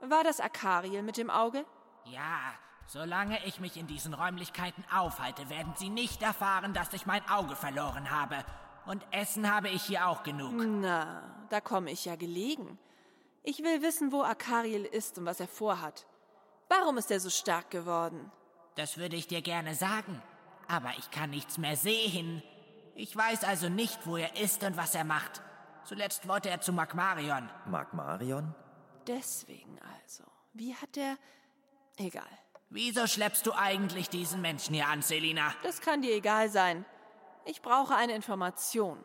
War 0.00 0.24
das 0.24 0.40
Akariel 0.40 1.02
mit 1.02 1.16
dem 1.16 1.30
Auge? 1.30 1.64
Ja, 2.04 2.54
solange 2.86 3.44
ich 3.46 3.60
mich 3.60 3.76
in 3.76 3.86
diesen 3.86 4.14
Räumlichkeiten 4.14 4.84
aufhalte, 4.92 5.48
werden 5.48 5.74
sie 5.76 5.88
nicht 5.88 6.22
erfahren, 6.22 6.74
dass 6.74 6.92
ich 6.92 7.06
mein 7.06 7.28
Auge 7.28 7.54
verloren 7.54 8.10
habe. 8.10 8.44
Und 8.86 9.06
Essen 9.12 9.52
habe 9.52 9.68
ich 9.68 9.82
hier 9.82 10.08
auch 10.08 10.24
genug. 10.24 10.52
Na, 10.54 11.46
da 11.50 11.60
komme 11.60 11.92
ich 11.92 12.04
ja 12.04 12.16
gelegen. 12.16 12.78
Ich 13.44 13.62
will 13.62 13.80
wissen, 13.82 14.10
wo 14.10 14.22
Akariel 14.22 14.84
ist 14.84 15.18
und 15.18 15.26
was 15.26 15.38
er 15.38 15.48
vorhat. 15.48 16.06
Warum 16.68 16.98
ist 16.98 17.10
er 17.10 17.20
so 17.20 17.30
stark 17.30 17.70
geworden? 17.70 18.30
Das 18.74 18.98
würde 18.98 19.16
ich 19.16 19.26
dir 19.26 19.42
gerne 19.42 19.74
sagen, 19.74 20.22
aber 20.68 20.90
ich 20.98 21.10
kann 21.10 21.30
nichts 21.30 21.58
mehr 21.58 21.76
sehen. 21.76 22.42
Ich 22.94 23.14
weiß 23.16 23.44
also 23.44 23.68
nicht, 23.68 24.06
wo 24.06 24.16
er 24.16 24.36
ist 24.36 24.62
und 24.64 24.76
was 24.76 24.94
er 24.94 25.04
macht. 25.04 25.42
Zuletzt 25.84 26.26
wollte 26.26 26.50
er 26.50 26.60
zu 26.60 26.72
Magmarion. 26.72 27.48
Magmarion? 27.66 28.54
Deswegen 29.06 29.78
also. 30.02 30.24
Wie 30.52 30.74
hat 30.74 30.96
er. 30.96 31.16
Egal. 31.96 32.24
Wieso 32.68 33.06
schleppst 33.06 33.46
du 33.46 33.52
eigentlich 33.52 34.08
diesen 34.08 34.40
Menschen 34.40 34.74
hier 34.74 34.88
an, 34.88 35.02
Selina? 35.02 35.54
Das 35.62 35.80
kann 35.80 36.02
dir 36.02 36.14
egal 36.14 36.50
sein. 36.50 36.84
Ich 37.44 37.62
brauche 37.62 37.94
eine 37.94 38.14
Information. 38.14 38.98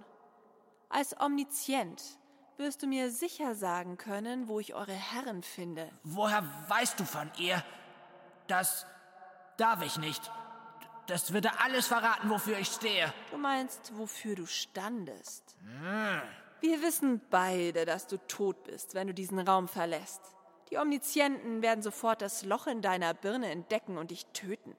Als 0.89 1.15
Omnizient 1.19 2.01
wirst 2.61 2.83
du 2.83 2.87
mir 2.87 3.11
sicher 3.11 3.55
sagen 3.55 3.97
können, 3.97 4.47
wo 4.47 4.59
ich 4.59 4.73
eure 4.73 4.93
Herren 4.93 5.43
finde. 5.43 5.89
Woher 6.03 6.43
weißt 6.67 6.99
du 6.99 7.05
von 7.05 7.29
ihr? 7.37 7.63
Das 8.47 8.85
darf 9.57 9.83
ich 9.83 9.97
nicht. 9.97 10.31
Das 11.07 11.33
würde 11.33 11.59
alles 11.59 11.87
verraten, 11.87 12.29
wofür 12.29 12.57
ich 12.59 12.67
stehe. 12.67 13.13
Du 13.31 13.37
meinst, 13.37 13.91
wofür 13.97 14.35
du 14.35 14.45
standest. 14.45 15.55
Wir 16.61 16.81
wissen 16.81 17.19
beide, 17.29 17.85
dass 17.85 18.07
du 18.07 18.17
tot 18.27 18.63
bist, 18.63 18.93
wenn 18.93 19.07
du 19.07 19.13
diesen 19.13 19.39
Raum 19.39 19.67
verlässt. 19.67 20.21
Die 20.69 20.77
Omnizienten 20.77 21.61
werden 21.61 21.81
sofort 21.81 22.21
das 22.21 22.43
Loch 22.43 22.67
in 22.67 22.81
deiner 22.81 23.13
Birne 23.13 23.51
entdecken 23.51 23.97
und 23.97 24.11
dich 24.11 24.25
töten. 24.27 24.75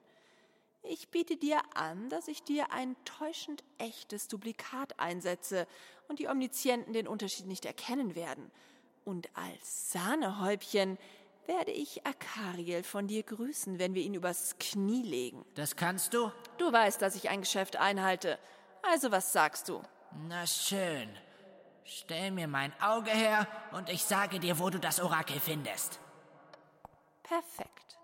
Ich 0.81 1.09
biete 1.09 1.37
dir 1.37 1.61
an, 1.75 2.09
dass 2.09 2.27
ich 2.27 2.43
dir 2.43 2.73
ein 2.73 2.95
täuschend 3.05 3.63
echtes 3.77 4.27
Duplikat 4.27 4.99
einsetze 4.99 5.67
und 6.07 6.19
die 6.19 6.27
Omnizienten 6.27 6.93
den 6.93 7.07
Unterschied 7.07 7.47
nicht 7.47 7.65
erkennen 7.65 8.15
werden. 8.15 8.51
Und 9.05 9.29
als 9.35 9.91
Sahnehäubchen 9.91 10.97
werde 11.45 11.71
ich 11.71 12.05
Akariel 12.05 12.83
von 12.83 13.07
dir 13.07 13.23
grüßen, 13.23 13.79
wenn 13.79 13.93
wir 13.93 14.01
ihn 14.01 14.13
übers 14.13 14.57
Knie 14.59 15.03
legen. 15.03 15.45
Das 15.55 15.75
kannst 15.75 16.13
du? 16.13 16.31
Du 16.57 16.71
weißt, 16.71 17.01
dass 17.01 17.15
ich 17.15 17.29
ein 17.29 17.41
Geschäft 17.41 17.75
einhalte. 17.75 18.39
Also 18.81 19.11
was 19.11 19.33
sagst 19.33 19.69
du? 19.69 19.81
Na 20.27 20.45
schön. 20.47 21.09
Stell 21.85 22.31
mir 22.31 22.47
mein 22.47 22.71
Auge 22.81 23.11
her 23.11 23.47
und 23.73 23.89
ich 23.89 24.03
sage 24.03 24.39
dir, 24.39 24.57
wo 24.59 24.69
du 24.69 24.79
das 24.79 25.01
Orakel 25.01 25.39
findest. 25.39 25.99
Perfekt. 27.23 27.97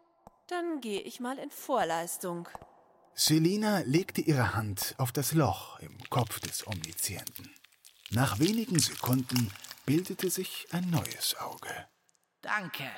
Dann 0.48 0.82
gehe 0.82 1.02
ich 1.02 1.20
mal 1.20 1.38
in 1.38 1.52
Vorleistung. 1.52 2.50
Selina 3.14 3.80
legte 3.86 4.22
ihre 4.22 4.56
Hand 4.56 4.96
auf 4.98 5.12
das 5.12 5.34
Loch 5.34 5.80
im 5.80 5.98
Kopf 6.10 6.40
des 6.40 6.66
Omnizienten. 6.68 7.54
Nach 8.12 8.40
wenigen 8.40 8.80
Sekunden 8.80 9.52
bildete 9.86 10.32
sich 10.32 10.68
ein 10.72 10.90
neues 10.90 11.36
Auge. 11.40 11.70
Danke. 12.42 12.90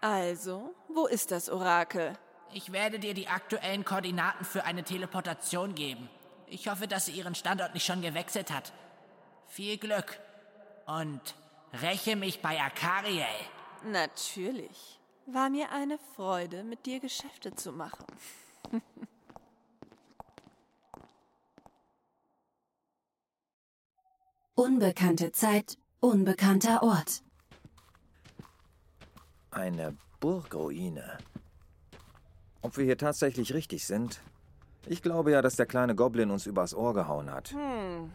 Also, 0.00 0.74
wo 0.88 1.06
ist 1.06 1.30
das 1.32 1.50
Orakel? 1.50 2.18
Ich 2.50 2.72
werde 2.72 2.98
dir 2.98 3.12
die 3.12 3.28
aktuellen 3.28 3.84
Koordinaten 3.84 4.46
für 4.46 4.64
eine 4.64 4.82
Teleportation 4.82 5.74
geben. 5.74 6.08
Ich 6.46 6.68
hoffe, 6.68 6.88
dass 6.88 7.06
sie 7.06 7.12
ihren 7.12 7.34
Standort 7.34 7.74
nicht 7.74 7.84
schon 7.84 8.00
gewechselt 8.00 8.50
hat. 8.50 8.72
Viel 9.48 9.76
Glück. 9.76 10.18
Und 10.86 11.20
räche 11.82 12.16
mich 12.16 12.40
bei 12.40 12.58
Akariel. 12.58 13.26
Natürlich. 13.84 14.98
War 15.26 15.50
mir 15.50 15.70
eine 15.72 15.98
Freude, 16.16 16.64
mit 16.64 16.86
dir 16.86 17.00
Geschäfte 17.00 17.54
zu 17.54 17.72
machen. 17.72 18.06
Unbekannte 24.56 25.32
Zeit, 25.32 25.78
unbekannter 25.98 26.84
Ort. 26.84 27.24
Eine 29.50 29.96
Burgruine. 30.20 31.18
Ob 32.62 32.76
wir 32.76 32.84
hier 32.84 32.96
tatsächlich 32.96 33.52
richtig 33.52 33.84
sind? 33.84 34.20
Ich 34.86 35.02
glaube 35.02 35.32
ja, 35.32 35.42
dass 35.42 35.56
der 35.56 35.66
kleine 35.66 35.96
Goblin 35.96 36.30
uns 36.30 36.46
übers 36.46 36.72
Ohr 36.72 36.94
gehauen 36.94 37.32
hat. 37.32 37.50
Hm. 37.50 38.12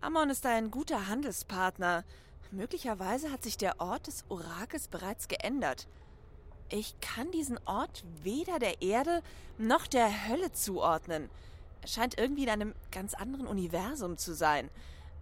Amon 0.00 0.30
ist 0.30 0.46
ein 0.46 0.70
guter 0.70 1.08
Handelspartner. 1.08 2.04
Möglicherweise 2.52 3.32
hat 3.32 3.42
sich 3.42 3.58
der 3.58 3.80
Ort 3.80 4.06
des 4.06 4.24
Orakels 4.28 4.86
bereits 4.86 5.26
geändert. 5.26 5.88
Ich 6.68 6.94
kann 7.00 7.32
diesen 7.32 7.58
Ort 7.64 8.04
weder 8.22 8.60
der 8.60 8.80
Erde 8.80 9.22
noch 9.58 9.88
der 9.88 10.28
Hölle 10.28 10.52
zuordnen. 10.52 11.28
Er 11.80 11.88
scheint 11.88 12.16
irgendwie 12.16 12.44
in 12.44 12.50
einem 12.50 12.74
ganz 12.92 13.14
anderen 13.14 13.48
Universum 13.48 14.16
zu 14.16 14.36
sein. 14.36 14.70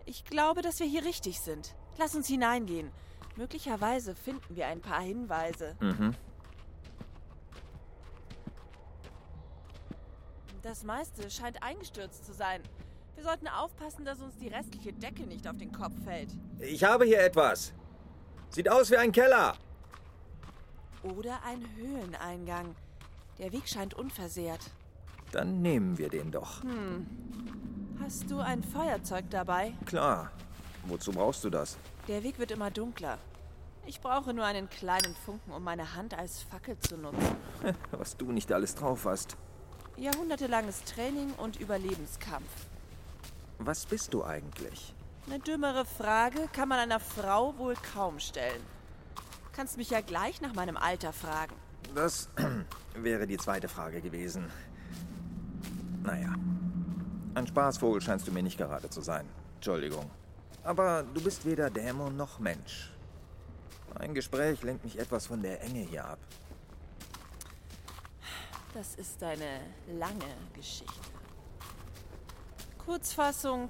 Ich 0.04 0.24
glaube, 0.24 0.62
dass 0.62 0.80
wir 0.80 0.86
hier 0.86 1.04
richtig 1.04 1.40
sind. 1.40 1.74
Lass 1.98 2.14
uns 2.14 2.26
hineingehen. 2.26 2.90
Möglicherweise 3.36 4.14
finden 4.14 4.56
wir 4.56 4.66
ein 4.66 4.80
paar 4.80 5.00
Hinweise. 5.00 5.76
Mhm. 5.80 6.14
Das 10.62 10.84
meiste 10.84 11.30
scheint 11.30 11.62
eingestürzt 11.62 12.26
zu 12.26 12.32
sein. 12.34 12.62
Wir 13.14 13.24
sollten 13.24 13.48
aufpassen, 13.48 14.04
dass 14.04 14.20
uns 14.20 14.36
die 14.36 14.48
restliche 14.48 14.92
Decke 14.92 15.22
nicht 15.22 15.46
auf 15.48 15.56
den 15.56 15.72
Kopf 15.72 15.94
fällt. 16.04 16.30
Ich 16.58 16.84
habe 16.84 17.04
hier 17.04 17.20
etwas. 17.20 17.72
Sieht 18.50 18.70
aus 18.70 18.90
wie 18.90 18.96
ein 18.96 19.12
Keller. 19.12 19.54
Oder 21.02 21.42
ein 21.44 21.64
Höhleneingang. 21.76 22.74
Der 23.38 23.52
Weg 23.52 23.68
scheint 23.68 23.94
unversehrt. 23.94 24.70
Dann 25.32 25.62
nehmen 25.62 25.96
wir 25.96 26.08
den 26.08 26.30
doch. 26.30 26.62
Hm. 26.62 27.06
Hast 28.10 28.28
du 28.28 28.40
ein 28.40 28.60
Feuerzeug 28.64 29.26
dabei? 29.30 29.72
Klar. 29.86 30.32
Wozu 30.88 31.12
brauchst 31.12 31.44
du 31.44 31.50
das? 31.50 31.78
Der 32.08 32.24
Weg 32.24 32.40
wird 32.40 32.50
immer 32.50 32.68
dunkler. 32.68 33.18
Ich 33.86 34.00
brauche 34.00 34.34
nur 34.34 34.44
einen 34.44 34.68
kleinen 34.68 35.14
Funken, 35.24 35.52
um 35.52 35.62
meine 35.62 35.94
Hand 35.94 36.18
als 36.18 36.42
Fackel 36.42 36.76
zu 36.80 36.96
nutzen. 36.96 37.36
Was 37.92 38.16
du 38.16 38.32
nicht 38.32 38.50
alles 38.50 38.74
drauf 38.74 39.04
hast. 39.04 39.36
Jahrhundertelanges 39.96 40.82
Training 40.82 41.32
und 41.34 41.60
Überlebenskampf. 41.60 42.50
Was 43.60 43.86
bist 43.86 44.12
du 44.12 44.24
eigentlich? 44.24 44.92
Eine 45.28 45.38
dümmere 45.38 45.84
Frage 45.84 46.48
kann 46.52 46.68
man 46.68 46.80
einer 46.80 46.98
Frau 46.98 47.56
wohl 47.58 47.76
kaum 47.94 48.18
stellen. 48.18 48.62
Kannst 49.52 49.76
mich 49.76 49.90
ja 49.90 50.00
gleich 50.00 50.40
nach 50.40 50.54
meinem 50.54 50.76
Alter 50.76 51.12
fragen. 51.12 51.54
Das 51.94 52.28
wäre 52.96 53.28
die 53.28 53.36
zweite 53.36 53.68
Frage 53.68 54.00
gewesen. 54.00 54.50
Naja. 56.02 56.34
Ein 57.34 57.46
Spaßvogel 57.46 58.00
scheinst 58.00 58.26
du 58.26 58.32
mir 58.32 58.42
nicht 58.42 58.58
gerade 58.58 58.90
zu 58.90 59.02
sein. 59.02 59.26
Entschuldigung. 59.56 60.10
Aber 60.64 61.04
du 61.14 61.22
bist 61.22 61.44
weder 61.46 61.70
Dämon 61.70 62.16
noch 62.16 62.38
Mensch. 62.38 62.90
Ein 63.94 64.14
Gespräch 64.14 64.62
lenkt 64.62 64.84
mich 64.84 64.98
etwas 64.98 65.26
von 65.26 65.42
der 65.42 65.62
Enge 65.62 65.80
hier 65.80 66.04
ab. 66.04 66.18
Das 68.74 68.94
ist 68.94 69.22
eine 69.22 69.60
lange 69.98 70.36
Geschichte. 70.54 71.00
Kurzfassung, 72.78 73.68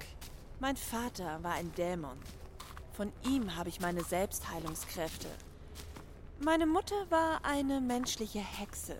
mein 0.59 0.75
Vater 0.75 1.41
war 1.43 1.53
ein 1.53 1.73
Dämon. 1.75 2.17
Von 2.93 3.11
ihm 3.23 3.55
habe 3.55 3.69
ich 3.69 3.79
meine 3.79 4.03
Selbstheilungskräfte. 4.03 5.27
Meine 6.39 6.65
Mutter 6.65 7.09
war 7.09 7.43
eine 7.43 7.81
menschliche 7.81 8.39
Hexe. 8.39 8.97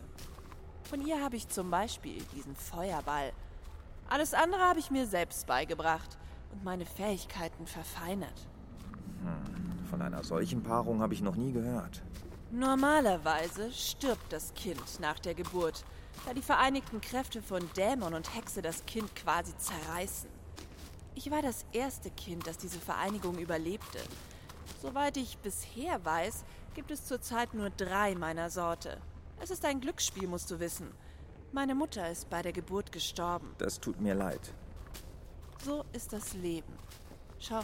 Von 0.84 1.06
ihr 1.06 1.24
habe 1.24 1.36
ich 1.36 1.48
zum 1.50 1.70
Beispiel 1.72 2.24
diesen 2.36 2.56
Feuerball. 2.56 3.32
Alles 4.12 4.34
andere 4.34 4.60
habe 4.60 4.78
ich 4.78 4.92
mir 4.92 5.08
selbst 5.08 5.48
beigebracht 5.48 6.18
und 6.52 6.66
meine 6.66 6.86
Fähigkeiten 6.86 7.66
verfeinert. 7.66 8.46
Hm, 9.24 9.88
von 9.88 10.02
einer 10.02 10.22
solchen 10.22 10.62
Paarung 10.62 11.00
habe 11.00 11.14
ich 11.14 11.22
noch 11.22 11.38
nie 11.38 11.54
gehört. 11.54 12.04
Normalerweise 12.52 13.72
stirbt 13.72 14.34
das 14.34 14.54
Kind 14.54 15.00
nach 15.00 15.18
der 15.18 15.34
Geburt, 15.34 15.86
da 16.26 16.34
die 16.34 16.42
vereinigten 16.42 17.00
Kräfte 17.00 17.42
von 17.42 17.62
Dämon 17.78 18.14
und 18.14 18.36
Hexe 18.36 18.62
das 18.62 18.86
Kind 18.86 19.16
quasi 19.16 19.56
zerreißen. 19.56 20.30
Ich 21.16 21.32
war 21.32 21.42
das 21.42 21.66
erste 21.72 22.12
Kind, 22.12 22.46
das 22.48 22.58
diese 22.58 22.80
Vereinigung 22.80 23.38
überlebte. 23.38 24.00
Soweit 24.82 25.16
ich 25.16 25.38
bisher 25.38 26.04
weiß, 26.04 26.44
gibt 26.74 26.92
es 26.92 27.06
zurzeit 27.06 27.54
nur 27.54 27.70
drei 27.70 28.16
meiner 28.16 28.50
Sorte. 28.50 28.98
Es 29.40 29.52
ist 29.52 29.64
ein 29.64 29.80
Glücksspiel, 29.80 30.28
musst 30.28 30.52
du 30.52 30.60
wissen. 30.60 30.92
Meine 31.54 31.76
Mutter 31.76 32.10
ist 32.10 32.30
bei 32.30 32.42
der 32.42 32.54
Geburt 32.54 32.94
gestorben. 32.94 33.54
Das 33.58 33.80
tut 33.80 34.00
mir 34.00 34.16
leid. 34.16 34.40
So 35.66 35.84
ist 35.92 36.14
das 36.14 36.34
Leben. 36.34 36.74
Schau, 37.40 37.60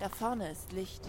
da 0.00 0.08
vorne 0.08 0.50
ist 0.50 0.72
Licht. 0.72 1.06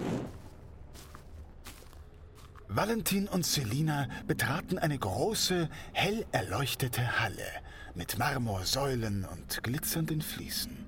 Valentin 2.67 3.27
und 3.27 3.47
Selina 3.47 4.07
betraten 4.27 4.77
eine 4.77 4.97
große, 4.97 5.69
hell 5.91 6.23
erleuchtete 6.31 7.19
Halle 7.19 7.47
mit 7.95 8.19
Marmorsäulen 8.19 9.25
und 9.25 9.63
glitzernden 9.63 10.21
Fliesen. 10.21 10.85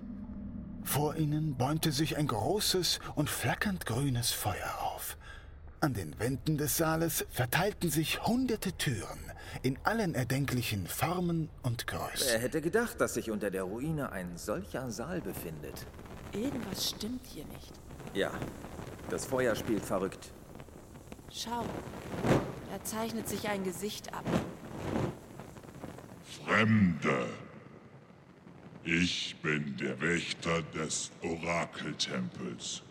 Vor 0.84 1.16
ihnen 1.16 1.56
bäumte 1.56 1.92
sich 1.92 2.18
ein 2.18 2.28
großes 2.28 3.00
und 3.16 3.32
flackernd 3.32 3.88
grünes 3.88 4.32
Feuer 4.32 4.80
auf. 4.94 5.18
An 5.84 5.96
den 5.96 6.20
Wänden 6.20 6.60
des 6.60 6.78
Saales 6.78 7.26
verteilten 7.32 7.90
sich 7.90 8.22
hunderte 8.28 8.72
Türen 8.74 9.20
in 9.64 9.80
allen 9.84 10.14
erdenklichen 10.14 10.86
Formen 10.86 11.50
und 11.64 11.88
Größen. 11.88 12.28
Wer 12.30 12.40
hätte 12.40 12.62
gedacht, 12.62 13.02
dass 13.02 13.16
sich 13.16 13.32
unter 13.32 13.50
der 13.50 13.64
Ruine 13.64 14.12
ein 14.12 14.38
solcher 14.38 14.92
Saal 14.92 15.22
befindet? 15.22 15.88
Irgendwas 16.34 16.92
stimmt 16.92 17.26
hier 17.26 17.46
nicht. 17.46 17.74
Ja, 18.14 18.32
das 19.10 19.26
Feuer 19.26 19.56
spielt 19.56 19.84
verrückt. 19.84 20.32
Schau, 21.32 21.66
da 22.70 22.84
zeichnet 22.84 23.28
sich 23.28 23.50
ein 23.50 23.64
Gesicht 23.64 24.14
ab. 24.14 24.26
Fremde. 26.46 27.26
Ich 28.84 29.36
bin 29.42 29.76
der 29.78 30.00
Wächter 30.00 30.62
des 30.76 31.10
Orakeltempels. 31.24 32.84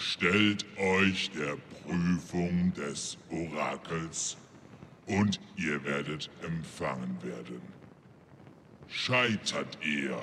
Stellt 0.00 0.64
euch 0.78 1.30
der 1.32 1.56
Prüfung 1.82 2.72
des 2.74 3.18
Orakels 3.30 4.36
und 5.06 5.40
ihr 5.56 5.82
werdet 5.84 6.30
empfangen 6.42 7.20
werden. 7.22 7.60
Scheitert 8.86 9.76
ihr, 9.84 10.22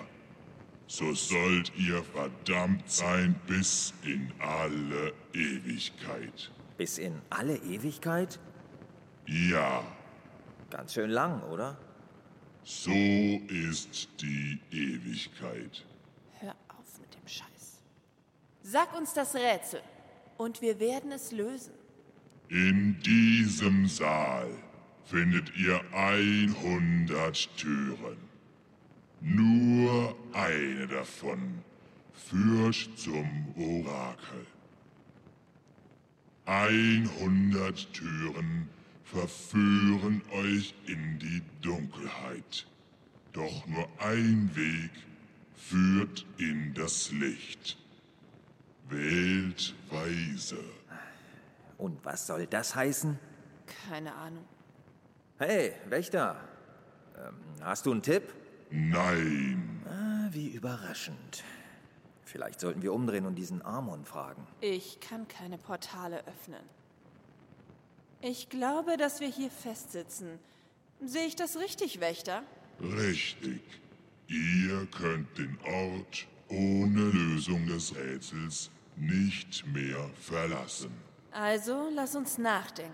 so 0.88 1.14
sollt 1.14 1.74
ihr 1.78 2.02
verdammt 2.04 2.90
sein 2.90 3.36
bis 3.48 3.94
in 4.04 4.32
alle 4.40 5.14
Ewigkeit. 5.34 6.52
Bis 6.78 6.98
in 6.98 7.22
alle 7.30 7.58
Ewigkeit? 7.58 8.40
Ja, 9.28 9.84
Ganz 10.70 10.94
schön 10.94 11.10
lang, 11.10 11.42
oder? 11.44 11.78
so 12.64 12.92
ist 12.92 14.10
die 14.22 14.60
Ewigkeit. 14.72 15.86
Hör 16.40 16.56
auf 16.70 17.00
mit 17.00 17.14
dem 17.14 17.28
Scheiß. 17.28 17.75
Sag 18.68 18.98
uns 18.98 19.14
das 19.14 19.36
Rätsel 19.36 19.80
und 20.38 20.60
wir 20.60 20.80
werden 20.80 21.12
es 21.12 21.32
lösen. 21.32 21.76
In 22.50 23.00
diesem 23.00 23.88
Saal 23.88 24.50
findet 25.04 25.56
ihr 25.56 25.80
100 25.94 27.58
Türen. 27.58 28.18
Nur 29.22 30.16
eine 30.34 30.88
davon 30.88 31.60
führt 32.12 32.90
zum 32.96 33.54
Orakel. 33.56 34.48
100 36.46 37.94
Türen 37.94 38.68
verführen 39.04 40.24
euch 40.32 40.74
in 40.88 41.20
die 41.20 41.44
Dunkelheit. 41.62 42.66
Doch 43.32 43.68
nur 43.68 43.88
ein 44.00 44.50
Weg 44.56 44.90
führt 45.54 46.26
in 46.40 46.74
das 46.74 47.12
Licht. 47.12 47.85
Wählt 48.90 49.76
weise. 49.90 50.64
Und 51.78 52.04
was 52.06 52.28
soll 52.28 52.46
das 52.48 52.76
heißen? 52.76 53.18
Keine 53.90 54.14
Ahnung. 54.14 54.46
Hey, 55.38 55.74
Wächter. 55.90 56.38
Ähm, 57.18 57.36
hast 57.62 57.86
du 57.86 57.92
einen 57.92 58.02
Tipp? 58.02 58.34
Nein. 58.70 59.84
Ah, 59.90 60.28
wie 60.32 60.48
überraschend. 60.50 61.44
Vielleicht 62.24 62.60
sollten 62.60 62.82
wir 62.82 62.94
umdrehen 62.94 63.26
und 63.26 63.36
diesen 63.36 63.64
Amon 63.64 64.06
fragen. 64.06 64.46
Ich 64.62 65.00
kann 65.00 65.28
keine 65.28 65.58
Portale 65.58 66.26
öffnen. 66.28 66.64
Ich 68.22 68.50
glaube, 68.50 68.98
dass 68.98 69.20
wir 69.20 69.28
hier 69.28 69.52
festsitzen. 69.52 70.40
Sehe 71.04 71.28
ich 71.28 71.36
das 71.36 71.58
richtig, 71.58 72.00
Wächter? 72.00 72.44
Richtig. 72.82 73.62
Ihr 74.28 74.88
könnt 74.88 75.38
den 75.38 75.58
Ort 75.64 76.28
ohne 76.50 77.10
Lösung 77.12 77.68
des 77.68 77.96
Rätsels 77.96 78.72
nicht 78.98 79.66
mehr 79.68 80.10
verlassen. 80.22 80.92
Also, 81.32 81.90
lass 81.94 82.16
uns 82.16 82.38
nachdenken. 82.38 82.94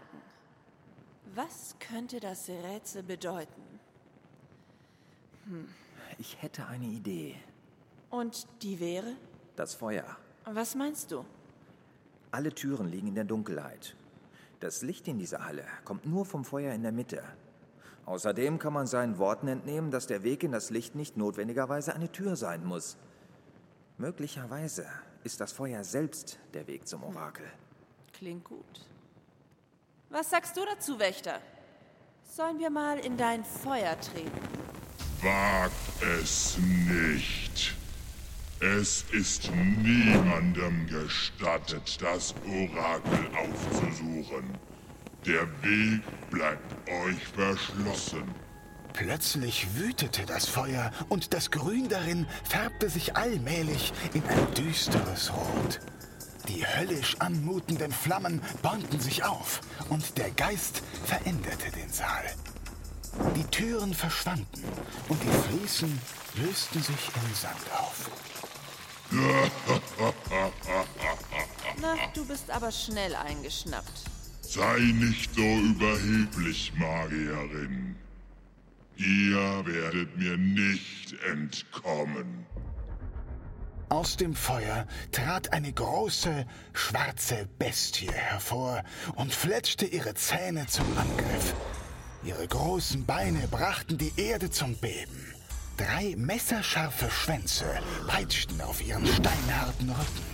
Was 1.35 1.75
könnte 1.79 2.19
das 2.19 2.49
Rätsel 2.49 3.03
bedeuten? 3.03 3.61
Ich 6.17 6.41
hätte 6.41 6.65
eine 6.67 6.85
Idee. 6.85 7.35
Und 8.09 8.47
die 8.61 8.79
wäre? 8.79 9.15
Das 9.55 9.75
Feuer. 9.75 10.17
Was 10.45 10.75
meinst 10.75 11.11
du? 11.11 11.25
Alle 12.31 12.53
Türen 12.53 12.87
liegen 12.87 13.07
in 13.07 13.15
der 13.15 13.23
Dunkelheit. 13.23 13.95
Das 14.59 14.81
Licht 14.81 15.07
in 15.07 15.19
dieser 15.19 15.45
Halle 15.45 15.65
kommt 15.85 16.05
nur 16.05 16.25
vom 16.25 16.45
Feuer 16.45 16.73
in 16.73 16.83
der 16.83 16.91
Mitte. 16.91 17.23
Außerdem 18.05 18.59
kann 18.59 18.73
man 18.73 18.87
seinen 18.87 19.17
Worten 19.17 19.47
entnehmen, 19.47 19.91
dass 19.91 20.07
der 20.07 20.23
Weg 20.23 20.43
in 20.43 20.51
das 20.51 20.69
Licht 20.69 20.95
nicht 20.95 21.17
notwendigerweise 21.17 21.93
eine 21.93 22.11
Tür 22.11 22.35
sein 22.35 22.65
muss. 22.65 22.97
Möglicherweise 23.97 24.85
ist 25.23 25.39
das 25.39 25.51
Feuer 25.51 25.83
selbst 25.83 26.39
der 26.53 26.67
Weg 26.67 26.87
zum 26.87 27.03
Orakel. 27.03 27.45
Klingt 28.13 28.43
gut. 28.43 28.87
Was 30.09 30.29
sagst 30.29 30.55
du 30.57 30.65
dazu, 30.65 30.99
Wächter? 30.99 31.39
Sollen 32.23 32.59
wir 32.59 32.69
mal 32.69 32.99
in 32.99 33.17
dein 33.17 33.43
Feuer 33.43 33.99
treten? 33.99 34.31
Wagt 35.21 35.73
es 36.21 36.57
nicht. 36.57 37.75
Es 38.59 39.05
ist 39.11 39.49
niemandem 39.51 40.85
gestattet, 40.87 41.99
das 42.01 42.35
Orakel 42.45 43.27
aufzusuchen. 43.35 44.57
Der 45.25 45.47
Weg 45.63 46.01
bleibt 46.29 46.89
euch 46.89 47.27
verschlossen. 47.27 48.23
Plötzlich 48.93 49.67
wütete 49.75 50.25
das 50.25 50.47
Feuer 50.47 50.91
und 51.09 51.33
das 51.33 51.51
Grün 51.51 51.89
darin 51.89 52.27
färbte 52.43 52.89
sich 52.89 53.15
allmählich 53.15 53.93
in 54.13 54.23
ein 54.25 54.53
düsteres 54.53 55.31
Rot. 55.33 55.79
Die 56.47 56.65
höllisch 56.65 57.15
anmutenden 57.19 57.91
Flammen 57.91 58.41
bäumten 58.61 58.99
sich 58.99 59.23
auf 59.23 59.61
und 59.89 60.17
der 60.17 60.31
Geist 60.31 60.81
veränderte 61.05 61.71
den 61.71 61.91
Saal. 61.91 62.25
Die 63.35 63.43
Türen 63.45 63.93
verschwanden 63.93 64.63
und 65.09 65.21
die 65.21 65.57
Fliesen 65.57 66.01
lösten 66.35 66.81
sich 66.81 67.11
im 67.15 67.35
Sand 67.35 67.71
auf. 67.77 68.09
Na, 71.81 71.95
du 72.13 72.25
bist 72.25 72.49
aber 72.49 72.71
schnell 72.71 73.15
eingeschnappt. 73.15 74.03
Sei 74.41 74.79
nicht 74.79 75.33
so 75.35 75.41
überheblich, 75.41 76.73
Magierin. 76.75 77.90
Ihr 79.03 79.65
werdet 79.65 80.15
mir 80.15 80.37
nicht 80.37 81.15
entkommen. 81.23 82.45
Aus 83.89 84.15
dem 84.15 84.35
Feuer 84.35 84.85
trat 85.11 85.53
eine 85.53 85.73
große, 85.73 86.45
schwarze 86.73 87.49
Bestie 87.57 88.11
hervor 88.11 88.83
und 89.15 89.33
fletschte 89.33 89.85
ihre 89.85 90.13
Zähne 90.13 90.67
zum 90.67 90.85
Angriff. 90.97 91.55
Ihre 92.23 92.47
großen 92.47 93.05
Beine 93.05 93.47
brachten 93.49 93.97
die 93.97 94.13
Erde 94.17 94.51
zum 94.51 94.75
Beben. 94.75 95.33
Drei 95.77 96.13
messerscharfe 96.15 97.09
Schwänze 97.09 97.65
peitschten 98.07 98.61
auf 98.61 98.85
ihren 98.85 99.07
steinharten 99.07 99.89
Rücken. 99.89 100.31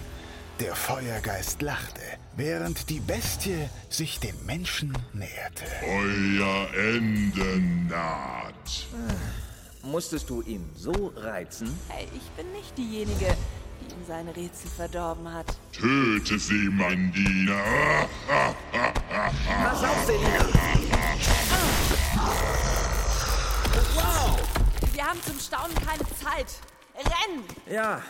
Der 0.59 0.75
Feuergeist 0.75 1.61
lachte, 1.61 2.01
während 2.37 2.89
die 2.89 2.99
Bestie 2.99 3.67
sich 3.89 4.19
dem 4.19 4.35
Menschen 4.45 4.95
näherte. 5.13 5.65
Euer 5.83 6.67
Ende 6.73 7.59
naht. 7.89 8.87
Musstest 9.81 10.29
du 10.29 10.41
ihn 10.43 10.69
so 10.75 11.11
reizen? 11.15 11.77
Hey, 11.89 12.07
ich 12.15 12.29
bin 12.31 12.51
nicht 12.51 12.77
diejenige, 12.77 13.35
die 13.81 13.93
ihm 13.93 14.05
sein 14.07 14.27
Rätsel 14.29 14.69
verdorben 14.69 15.33
hat. 15.33 15.47
Töte 15.71 16.37
sie, 16.37 16.69
mein 16.69 17.11
Diener. 17.11 18.07
Pass 19.63 19.83
auf, 19.83 20.05
Selina! 20.05 20.45
Wir 24.93 25.05
haben 25.05 25.21
zum 25.23 25.39
Staunen 25.39 25.75
keine 25.75 26.03
Zeit. 26.19 26.59
Renn! 26.95 27.43
Ja, 27.71 28.01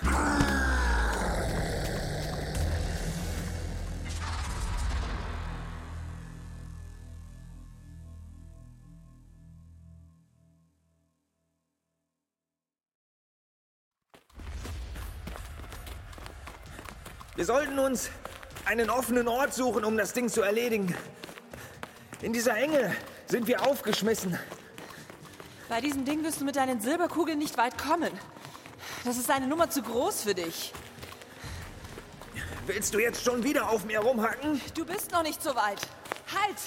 sollten 17.48 17.80
uns 17.80 18.10
einen 18.66 18.90
offenen 18.90 19.30
Ort 19.30 19.54
suchen, 19.54 19.86
um 19.86 19.96
das 19.96 20.12
Ding 20.12 20.28
zu 20.28 20.42
erledigen. 20.42 20.94
In 22.22 22.34
dieser 22.34 22.58
Enge 22.58 22.94
sind 23.26 23.48
wir 23.48 23.66
aufgeschmissen. 23.66 24.38
Bei 25.70 25.80
diesem 25.80 26.04
Ding 26.04 26.26
wirst 26.26 26.42
du 26.42 26.46
mit 26.46 26.58
deinen 26.58 26.82
Silberkugeln 26.82 27.40
nicht 27.40 27.58
weit 27.58 27.78
kommen. 27.78 28.12
Das 29.06 29.18
ist 29.18 29.32
eine 29.32 29.48
Nummer 29.48 29.70
zu 29.70 29.82
groß 29.82 30.24
für 30.24 30.36
dich. 30.36 30.74
Willst 32.66 32.94
du 32.94 33.00
jetzt 33.00 33.24
schon 33.24 33.42
wieder 33.46 33.70
auf 33.70 33.86
mir 33.86 34.00
rumhacken? 34.00 34.60
Du 34.74 34.86
bist 34.86 35.14
noch 35.14 35.24
nicht 35.24 35.42
so 35.42 35.56
weit. 35.56 35.80
Halt! 36.36 36.58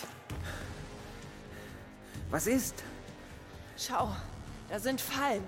Was 2.30 2.46
ist? 2.46 2.76
Schau, 3.76 4.16
da 4.70 4.78
sind 4.78 4.98
Fallen. 4.98 5.44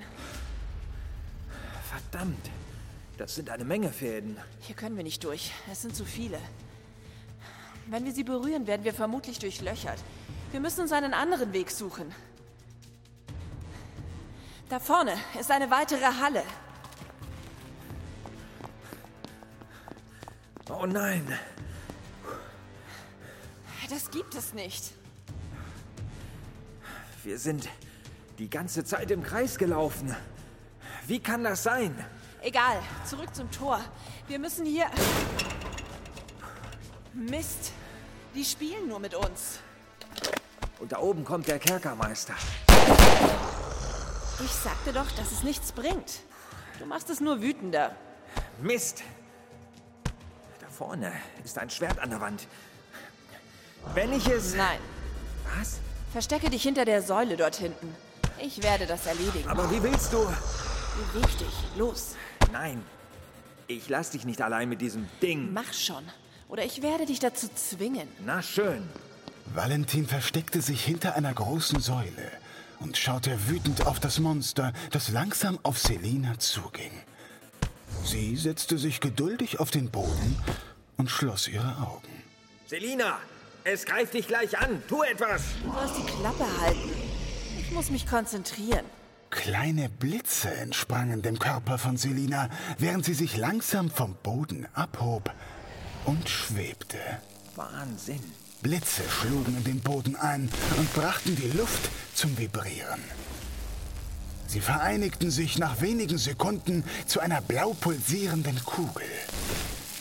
Verdammt, 1.91 2.51
das 3.19 3.35
sind 3.35 3.51
eine 3.51 3.65
Menge 3.65 3.91
Fäden. 3.91 4.37
Hier 4.61 4.75
können 4.75 4.97
wir 4.97 5.05
nicht 5.05 5.23
durch. 5.25 5.53
Es 5.71 5.83
sind 5.83 5.95
zu 5.95 6.05
viele. 6.05 6.39
Wenn 7.87 8.05
wir 8.05 8.13
sie 8.13 8.25
berühren, 8.25 8.67
werden 8.67 8.85
wir 8.85 8.95
vermutlich 8.95 9.39
durchlöchert. 9.39 9.99
Wir 10.51 10.61
müssen 10.61 10.81
uns 10.83 10.93
einen 10.93 11.15
anderen 11.15 11.53
Weg 11.53 11.71
suchen. 11.71 12.15
Da 14.69 14.79
vorne 14.81 15.15
ist 15.39 15.51
eine 15.51 15.71
weitere 15.71 16.05
Halle. 16.05 16.43
Oh 20.71 20.87
nein, 20.87 21.27
Das 23.91 24.11
gibt 24.11 24.35
es 24.35 24.55
nicht. 24.55 24.93
wir 27.25 27.39
sind 27.39 27.69
die 28.39 28.49
ganze 28.49 28.85
Zeit 28.85 29.11
im 29.11 29.23
Kreis 29.23 29.59
gelaufen. 29.59 30.17
Wie 31.07 31.21
kann 31.21 31.45
das 31.45 31.63
sein? 31.63 31.95
Egal, 32.43 32.83
zurück 33.09 33.33
zum 33.35 33.51
Tor. 33.53 33.81
Wir 34.27 34.39
müssen 34.41 34.67
hier. 34.67 34.87
Mist. 37.15 37.71
Die 38.35 38.45
spielen 38.45 38.89
nur 38.89 38.99
mit 38.99 39.15
uns. 39.15 39.61
Und 40.81 40.91
da 40.91 40.99
oben 40.99 41.25
kommt 41.25 41.47
der 41.47 41.61
Kerkermeister. 41.61 42.35
Ich 44.45 44.51
sagte 44.51 44.93
doch, 44.93 45.09
dass 45.13 45.31
es 45.31 45.45
nichts 45.45 45.71
bringt. 45.71 46.21
Du 46.81 46.87
machst 46.87 47.11
es 47.11 47.21
nur 47.21 47.41
wütender. 47.41 47.95
Mist! 48.61 49.05
Da 50.61 50.67
vorne 50.69 51.13
ist 51.45 51.57
ein 51.59 51.71
Schwert 51.71 52.01
an 52.01 52.11
der 52.11 52.21
Wand. 52.21 52.49
Wenn 53.95 54.13
ich 54.13 54.27
es... 54.27 54.55
Nein. 54.55 54.81
Was? 55.59 55.79
Verstecke 56.11 56.51
dich 56.51 56.63
hinter 56.63 56.85
der 56.85 57.03
Säule 57.03 57.37
dort 57.37 57.55
hinten. 57.55 57.95
Ich 58.41 58.63
werde 58.65 58.87
das 58.87 59.07
erledigen. 59.07 59.49
Aber 59.49 59.71
wie 59.71 59.81
willst 59.81 60.13
du... 60.13 60.27
Beweg 61.13 61.39
dich. 61.39 61.55
Los. 61.77 62.17
Nein. 62.53 62.85
Ich 63.67 63.89
lass 63.89 64.11
dich 64.11 64.25
nicht 64.25 64.43
allein 64.43 64.69
mit 64.69 64.81
diesem 64.81 65.09
Ding. 65.23 65.53
Mach 65.53 65.73
schon. 65.73 66.05
Oder 66.49 66.65
ich 66.65 66.83
werde 66.83 67.07
dich 67.07 67.19
dazu 67.19 67.49
zwingen. 67.55 68.09
Na 68.27 68.43
schön. 68.43 68.83
Valentin 69.55 70.07
versteckte 70.07 70.61
sich 70.61 70.85
hinter 70.85 71.15
einer 71.15 71.33
großen 71.33 71.81
Säule 71.81 72.31
und 72.81 72.97
schaute 72.97 73.49
wütend 73.49 73.87
auf 73.87 74.01
das 74.01 74.19
Monster, 74.19 74.73
das 74.91 75.09
langsam 75.09 75.59
auf 75.63 75.79
Selina 75.79 76.39
zuging. 76.39 76.93
Sie 78.05 78.37
setzte 78.37 78.79
sich 78.79 79.01
geduldig 79.01 79.61
auf 79.61 79.71
den 79.71 79.91
Boden 79.91 80.37
und 80.97 81.11
schloss 81.11 81.49
ihre 81.49 81.77
Augen. 81.79 82.09
Selina, 82.67 83.19
es 83.65 83.85
greift 83.85 84.15
dich 84.15 84.27
gleich 84.27 84.59
an. 84.59 84.83
Tu 84.89 85.03
etwas. 85.03 85.43
Du 85.63 85.73
sollst 85.73 85.97
die 85.99 86.21
Klappe 86.21 86.47
halten. 86.61 86.91
Ich 87.59 87.71
muss 87.71 87.91
mich 87.91 88.07
konzentrieren. 88.07 88.85
Kleine 89.33 89.89
Blitze 89.89 90.55
entsprangen 90.55 91.23
dem 91.23 91.39
Körper 91.39 91.79
von 91.79 91.97
Selina, 91.97 92.51
während 92.79 93.07
sie 93.07 93.15
sich 93.15 93.39
langsam 93.39 93.91
vom 93.91 94.15
Boden 94.23 94.69
abhob 94.75 95.33
und 96.05 96.29
schwebte. 96.29 96.99
Wahnsinn. 97.57 98.21
Blitze 98.61 99.03
schlugen 99.09 99.57
in 99.57 99.65
den 99.65 99.81
Boden 99.81 100.17
ein 100.17 100.51
und 100.77 100.93
brachten 100.93 101.35
die 101.35 101.49
Luft 101.57 101.91
zum 102.15 102.37
Vibrieren. 102.39 103.01
Sie 104.47 104.61
vereinigten 104.61 105.31
sich 105.31 105.59
nach 105.59 105.81
wenigen 105.81 106.19
Sekunden 106.19 106.85
zu 107.07 107.21
einer 107.21 107.41
blau 107.41 107.73
pulsierenden 107.73 108.63
Kugel. 108.65 109.07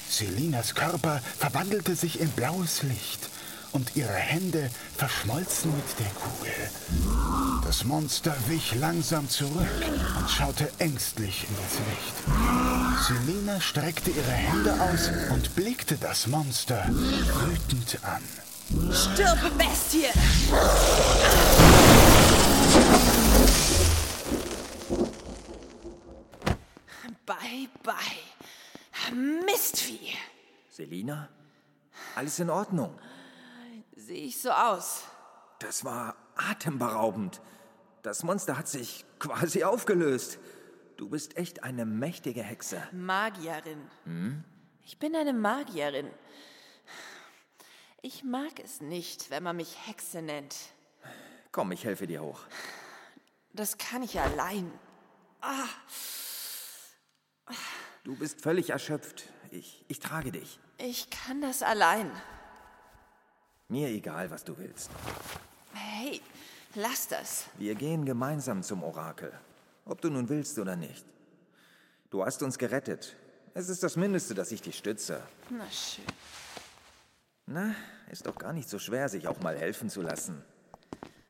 Selinas 0.10 0.76
Körper 0.76 1.22
verwandelte 1.38 1.96
sich 1.96 2.20
in 2.20 2.30
blaues 2.32 2.84
Licht 2.84 3.31
und 3.74 3.96
ihre 3.96 4.14
Hände 4.14 4.70
verschmolzen 4.98 5.74
mit 5.76 6.00
der 6.00 6.12
Kugel. 6.22 7.62
Das 7.66 7.84
Monster 7.84 8.36
wich 8.48 8.76
langsam 8.76 9.30
zurück 9.30 9.68
und 10.20 10.30
schaute 10.30 10.70
ängstlich 10.80 11.46
in 11.48 11.56
das 11.56 11.80
Licht. 11.90 13.26
Selina 13.26 13.62
streckte 13.62 14.12
ihre 14.12 14.32
Hände 14.32 14.74
aus 14.82 15.10
und 15.32 15.56
blickte 15.56 15.98
das 15.98 16.28
Monster 16.28 16.86
wütend 16.90 18.00
an. 18.04 18.24
Stirbe, 18.94 19.50
Bestie! 19.58 20.08
Bye, 27.26 27.70
bye. 27.84 27.96
Mistvieh. 29.46 30.16
Selina? 30.70 31.30
Alles 32.16 32.40
in 32.40 32.50
Ordnung. 32.50 32.94
Sehe 34.12 34.26
ich 34.26 34.42
so 34.42 34.52
aus? 34.52 35.06
Das 35.60 35.86
war 35.86 36.18
atemberaubend. 36.36 37.40
Das 38.02 38.24
Monster 38.24 38.58
hat 38.58 38.68
sich 38.68 39.06
quasi 39.20 39.64
aufgelöst. 39.64 40.38
Du 40.98 41.08
bist 41.08 41.38
echt 41.38 41.64
eine 41.64 41.86
mächtige 41.86 42.44
Hexe. 42.44 42.84
Magierin. 42.92 43.90
Hm? 44.04 44.44
Ich 44.84 45.00
bin 45.00 45.16
eine 45.16 45.32
Magierin. 45.32 46.10
Ich 48.02 48.26
mag 48.26 48.60
es 48.62 48.82
nicht, 48.82 49.30
wenn 49.30 49.44
man 49.44 49.56
mich 49.56 49.88
Hexe 49.88 50.22
nennt. 50.22 50.58
Komm, 51.54 51.72
ich 51.72 51.86
helfe 51.86 52.06
dir 52.06 52.22
hoch. 52.22 52.42
Das 53.54 53.78
kann 53.78 54.04
ich 54.04 54.20
allein. 54.20 54.70
Ah. 55.40 55.70
Du 58.04 58.18
bist 58.18 58.42
völlig 58.42 58.72
erschöpft. 58.72 59.32
Ich, 59.52 59.86
ich 59.88 60.00
trage 60.00 60.34
dich. 60.34 60.60
Ich 60.80 61.10
kann 61.12 61.40
das 61.40 61.64
allein. 61.64 62.12
Mir 63.72 63.88
egal, 63.88 64.30
was 64.30 64.44
du 64.44 64.58
willst. 64.58 64.90
Hey, 65.74 66.20
lass 66.76 67.08
das. 67.08 67.46
Wir 67.58 67.74
gehen 67.74 68.04
gemeinsam 68.04 68.64
zum 68.64 68.84
Orakel. 68.84 69.32
Ob 69.86 70.02
du 70.02 70.10
nun 70.10 70.28
willst 70.28 70.60
oder 70.60 70.76
nicht. 70.76 71.06
Du 72.10 72.26
hast 72.26 72.44
uns 72.44 72.58
gerettet. 72.58 73.16
Es 73.54 73.70
ist 73.70 73.82
das 73.82 73.96
Mindeste, 73.96 74.36
dass 74.36 74.52
ich 74.52 74.62
dich 74.62 74.78
stütze. 74.78 75.22
Na 75.50 75.66
schön. 75.72 76.04
Na, 77.46 77.74
ist 78.12 78.28
doch 78.28 78.38
gar 78.38 78.52
nicht 78.52 78.68
so 78.68 78.78
schwer, 78.78 79.08
sich 79.08 79.26
auch 79.30 79.40
mal 79.40 79.58
helfen 79.58 79.90
zu 79.90 80.02
lassen. 80.02 80.44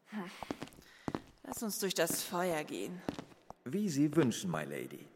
Hm. 0.08 0.24
Lass 1.44 1.62
uns 1.62 1.78
durch 1.78 1.94
das 1.94 2.24
Feuer 2.24 2.64
gehen. 2.64 3.00
Wie 3.66 3.88
Sie 3.88 4.16
wünschen, 4.16 4.50
my 4.50 4.64
lady. 4.64 5.11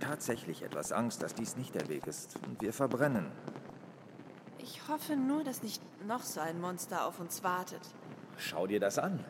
Tatsächlich 0.00 0.62
etwas 0.62 0.92
Angst, 0.92 1.22
dass 1.22 1.34
dies 1.34 1.56
nicht 1.56 1.74
der 1.74 1.88
Weg 1.88 2.06
ist 2.06 2.38
und 2.46 2.60
wir 2.60 2.72
verbrennen. 2.72 3.26
Ich 4.58 4.86
hoffe 4.88 5.16
nur, 5.16 5.44
dass 5.44 5.62
nicht 5.62 5.82
noch 6.06 6.22
so 6.22 6.40
ein 6.40 6.60
Monster 6.60 7.06
auf 7.06 7.20
uns 7.20 7.42
wartet. 7.42 7.80
Schau 8.36 8.66
dir 8.66 8.80
das 8.80 8.98
an. 8.98 9.24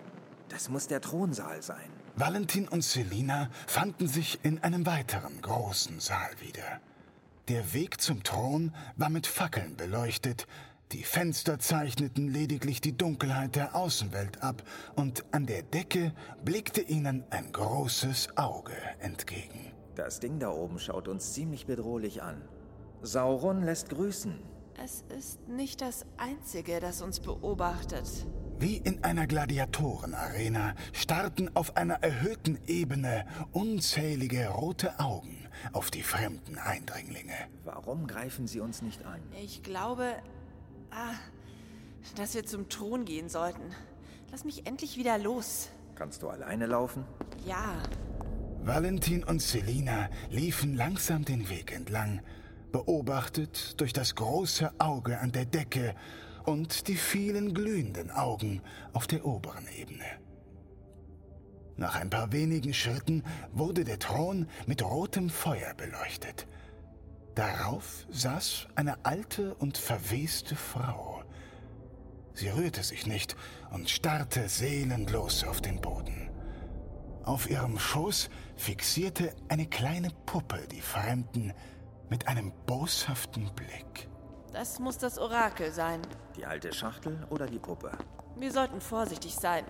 Das 0.48 0.68
muss 0.68 0.86
der 0.86 1.00
Thronsaal 1.00 1.62
sein. 1.62 1.90
Valentin 2.16 2.66
und 2.66 2.82
Selina 2.82 3.48
fanden 3.66 4.08
sich 4.08 4.40
in 4.42 4.62
einem 4.62 4.86
weiteren 4.86 5.40
großen 5.40 6.00
Saal 6.00 6.30
wieder. 6.40 6.80
Der 7.48 7.72
Weg 7.72 8.00
zum 8.00 8.22
Thron 8.22 8.74
war 8.96 9.08
mit 9.08 9.26
Fackeln 9.26 9.76
beleuchtet, 9.76 10.46
die 10.92 11.04
Fenster 11.04 11.58
zeichneten 11.58 12.28
lediglich 12.28 12.80
die 12.80 12.96
Dunkelheit 12.96 13.56
der 13.56 13.74
Außenwelt 13.74 14.42
ab, 14.42 14.62
und 14.96 15.24
an 15.32 15.46
der 15.46 15.62
Decke 15.62 16.12
blickte 16.44 16.80
ihnen 16.80 17.24
ein 17.30 17.52
großes 17.52 18.36
Auge 18.36 18.72
entgegen. 18.98 19.72
Das 19.98 20.20
Ding 20.20 20.38
da 20.38 20.50
oben 20.50 20.78
schaut 20.78 21.08
uns 21.08 21.32
ziemlich 21.32 21.66
bedrohlich 21.66 22.22
an. 22.22 22.40
Sauron 23.02 23.64
lässt 23.64 23.88
grüßen. 23.88 24.38
Es 24.80 25.02
ist 25.08 25.48
nicht 25.48 25.80
das 25.80 26.06
Einzige, 26.16 26.78
das 26.78 27.02
uns 27.02 27.18
beobachtet. 27.18 28.08
Wie 28.60 28.76
in 28.76 29.02
einer 29.02 29.26
Gladiatorenarena 29.26 30.76
starrten 30.92 31.50
auf 31.56 31.76
einer 31.76 31.94
erhöhten 31.94 32.60
Ebene 32.68 33.26
unzählige 33.50 34.46
rote 34.50 35.00
Augen 35.00 35.48
auf 35.72 35.90
die 35.90 36.04
fremden 36.04 36.58
Eindringlinge. 36.58 37.34
Warum 37.64 38.06
greifen 38.06 38.46
sie 38.46 38.60
uns 38.60 38.82
nicht 38.82 39.04
an? 39.04 39.20
Ich 39.42 39.64
glaube, 39.64 40.14
ah, 40.92 41.14
dass 42.14 42.36
wir 42.36 42.46
zum 42.46 42.68
Thron 42.68 43.04
gehen 43.04 43.28
sollten. 43.28 43.74
Lass 44.30 44.44
mich 44.44 44.64
endlich 44.64 44.96
wieder 44.96 45.18
los. 45.18 45.70
Kannst 45.96 46.22
du 46.22 46.28
alleine 46.28 46.66
laufen? 46.66 47.04
Ja. 47.44 47.82
Valentin 48.62 49.24
und 49.24 49.40
Selina 49.40 50.08
liefen 50.30 50.74
langsam 50.74 51.24
den 51.24 51.48
Weg 51.48 51.72
entlang, 51.72 52.20
beobachtet 52.72 53.80
durch 53.80 53.92
das 53.92 54.14
große 54.14 54.72
Auge 54.78 55.18
an 55.20 55.32
der 55.32 55.46
Decke 55.46 55.94
und 56.44 56.88
die 56.88 56.96
vielen 56.96 57.54
glühenden 57.54 58.10
Augen 58.10 58.62
auf 58.92 59.06
der 59.06 59.24
oberen 59.24 59.66
Ebene. 59.76 60.04
Nach 61.76 61.94
ein 61.94 62.10
paar 62.10 62.32
wenigen 62.32 62.74
Schritten 62.74 63.22
wurde 63.52 63.84
der 63.84 63.98
Thron 63.98 64.48
mit 64.66 64.82
rotem 64.82 65.30
Feuer 65.30 65.74
beleuchtet. 65.74 66.48
Darauf 67.36 68.04
saß 68.10 68.66
eine 68.74 69.04
alte 69.04 69.54
und 69.54 69.78
verweste 69.78 70.56
Frau. 70.56 71.22
Sie 72.34 72.48
rührte 72.48 72.82
sich 72.82 73.06
nicht 73.06 73.36
und 73.70 73.88
starrte 73.88 74.48
seelenlos 74.48 75.44
auf 75.44 75.60
den 75.60 75.80
Boden. 75.80 76.30
Auf 77.22 77.48
ihrem 77.48 77.78
Schoß 77.78 78.28
fixierte 78.58 79.34
eine 79.48 79.66
kleine 79.66 80.10
Puppe 80.26 80.66
die 80.70 80.80
Fremden 80.80 81.52
mit 82.10 82.26
einem 82.28 82.52
boshaften 82.66 83.50
Blick. 83.54 84.08
Das 84.52 84.78
muss 84.78 84.98
das 84.98 85.18
Orakel 85.18 85.72
sein. 85.72 86.02
Die 86.36 86.44
alte 86.44 86.72
Schachtel 86.72 87.26
oder 87.30 87.46
die 87.46 87.58
Puppe? 87.58 87.92
Wir 88.36 88.52
sollten 88.52 88.80
vorsichtig 88.80 89.34
sein. 89.34 89.64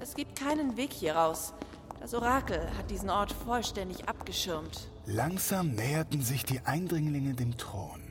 Es 0.00 0.14
gibt 0.14 0.38
keinen 0.38 0.76
Weg 0.76 0.92
hier 0.92 1.16
raus. 1.16 1.54
Das 2.00 2.14
Orakel 2.14 2.60
hat 2.76 2.90
diesen 2.90 3.10
Ort 3.10 3.32
vollständig 3.32 4.08
abgeschirmt. 4.08 4.90
Langsam 5.06 5.70
näherten 5.70 6.22
sich 6.22 6.44
die 6.44 6.60
Eindringlinge 6.60 7.34
dem 7.34 7.56
Thron. 7.56 8.02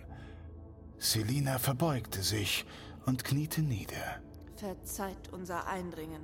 Selina 0.98 1.60
verbeugte 1.60 2.22
sich 2.22 2.66
und 3.06 3.24
kniete 3.24 3.62
nieder. 3.62 4.22
Verzeiht 4.56 5.32
unser 5.32 5.68
Eindringen. 5.68 6.24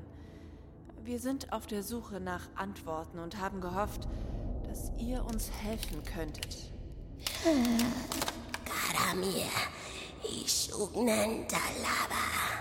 Wir 1.03 1.19
sind 1.19 1.51
auf 1.53 1.65
der 1.65 1.81
Suche 1.81 2.19
nach 2.19 2.47
Antworten 2.55 3.19
und 3.19 3.39
haben 3.39 3.61
gehofft, 3.61 4.07
dass 4.67 4.91
ihr 4.97 5.25
uns 5.25 5.49
helfen 5.51 6.03
könntet. 6.03 6.73
Karamir, 8.65 9.45
Ishugnantalaba. 10.23 11.59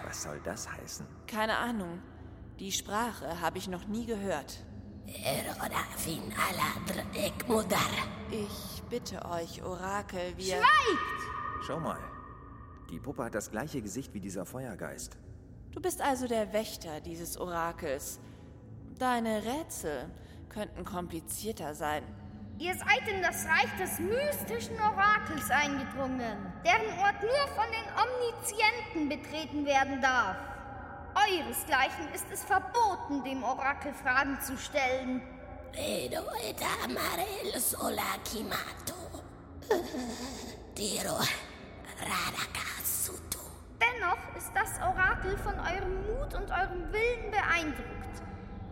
Was 0.06 0.22
soll 0.22 0.40
das 0.44 0.70
heißen? 0.70 1.06
Keine 1.26 1.56
Ahnung. 1.56 2.00
Die 2.58 2.72
Sprache 2.72 3.40
habe 3.40 3.58
ich 3.58 3.68
noch 3.68 3.86
nie 3.86 4.06
gehört. 4.06 4.64
Ich 8.30 8.82
bitte 8.88 9.24
euch, 9.26 9.62
Orakel, 9.62 10.36
wir. 10.36 10.56
Schweigt! 10.56 11.64
Schau 11.66 11.80
mal. 11.80 12.00
Die 12.90 12.98
Puppe 12.98 13.24
hat 13.24 13.34
das 13.34 13.50
gleiche 13.50 13.82
Gesicht 13.82 14.14
wie 14.14 14.20
dieser 14.20 14.46
Feuergeist. 14.46 15.18
Du 15.78 15.82
bist 15.82 16.00
also 16.00 16.26
der 16.26 16.52
Wächter 16.52 17.00
dieses 17.00 17.38
Orakels. 17.38 18.18
Deine 18.98 19.44
Rätsel 19.44 20.10
könnten 20.48 20.84
komplizierter 20.84 21.72
sein. 21.72 22.02
Ihr 22.58 22.74
seid 22.74 23.06
in 23.06 23.22
das 23.22 23.46
Reich 23.46 23.70
des 23.78 24.00
mystischen 24.00 24.74
Orakels 24.80 25.48
eingedrungen, 25.48 26.52
deren 26.64 26.98
Ort 26.98 27.22
nur 27.22 27.46
von 27.54 27.66
den 27.70 27.86
Omnizienten 27.94 29.08
betreten 29.08 29.64
werden 29.64 30.02
darf. 30.02 30.36
Euresgleichen 31.14 32.12
ist 32.12 32.26
es 32.32 32.42
verboten, 32.42 33.22
dem 33.22 33.44
Orakel 33.44 33.94
Fragen 33.94 34.36
zu 34.40 34.58
stellen. 34.58 35.22
Vedo 35.72 36.24
ed 36.42 36.60
amare 36.84 37.24
il 37.44 37.60
solachimato. 37.60 38.94
Tiro 40.74 41.18
radakasuto. 42.00 43.27
Dennoch 43.80 44.36
ist 44.36 44.50
das 44.54 44.80
Orakel 44.80 45.36
von 45.38 45.54
eurem 45.60 46.06
Mut 46.06 46.34
und 46.34 46.50
eurem 46.50 46.92
Willen 46.92 47.30
beeindruckt. 47.30 47.98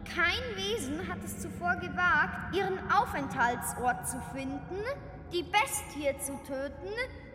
Kein 0.05 0.57
Wesen 0.57 1.09
hat 1.09 1.23
es 1.25 1.41
zuvor 1.41 1.77
gewagt, 1.77 2.55
ihren 2.55 2.79
Aufenthaltsort 2.91 4.09
zu 4.09 4.21
finden, 4.35 4.83
die 5.33 5.43
Bestie 5.43 6.17
zu 6.21 6.37
töten 6.45 6.93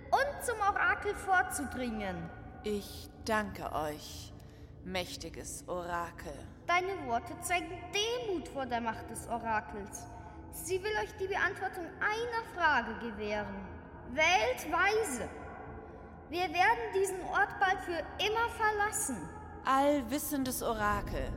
und 0.09 0.45
zum 0.45 0.59
Orakel 0.59 1.13
vorzudringen. 1.15 2.30
Ich 2.63 3.09
danke 3.26 3.72
euch, 3.74 4.34
mächtiges 4.84 5.63
Orakel. 5.67 6.34
Deine 6.67 7.07
Worte 7.07 7.39
zeigen 7.41 7.78
Demut 7.93 8.47
vor 8.47 8.65
der 8.65 8.82
Macht 8.82 9.09
des 9.09 9.28
Orakels. 9.28 10.07
Sie 10.51 10.82
will 10.84 10.91
euch 11.03 11.15
die 11.19 11.28
Beantwortung 11.28 11.86
einer 11.99 12.43
Frage 12.55 12.93
gewähren. 12.99 13.65
Wählt 14.13 14.72
weise. 14.72 15.30
Wir 16.32 16.44
werden 16.54 16.94
diesen 16.96 17.22
Ort 17.24 17.60
bald 17.60 17.82
für 17.82 18.00
immer 18.26 18.50
verlassen. 18.56 19.18
Allwissendes 19.66 20.64
Orakel, 20.64 21.28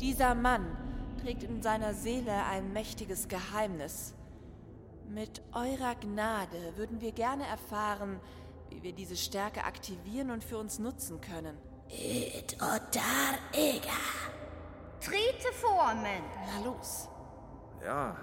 dieser 0.00 0.34
Mann 0.34 0.74
trägt 1.20 1.42
in 1.42 1.60
seiner 1.60 1.92
Seele 1.92 2.32
ein 2.46 2.72
mächtiges 2.72 3.28
Geheimnis. 3.28 4.14
Mit 5.06 5.42
eurer 5.52 5.96
Gnade 5.96 6.72
würden 6.76 7.02
wir 7.02 7.12
gerne 7.12 7.46
erfahren, 7.46 8.20
wie 8.70 8.82
wir 8.82 8.94
diese 8.94 9.16
Stärke 9.16 9.64
aktivieren 9.64 10.30
und 10.30 10.42
für 10.42 10.56
uns 10.56 10.78
nutzen 10.78 11.20
können. 11.20 11.58
Et 11.90 12.54
otar 12.54 13.36
ega. 13.52 14.00
Trete 14.98 15.52
vor, 15.60 15.92
Men. 15.96 16.22
Na 16.46 16.64
los. 16.64 17.06
Ja, 17.84 18.16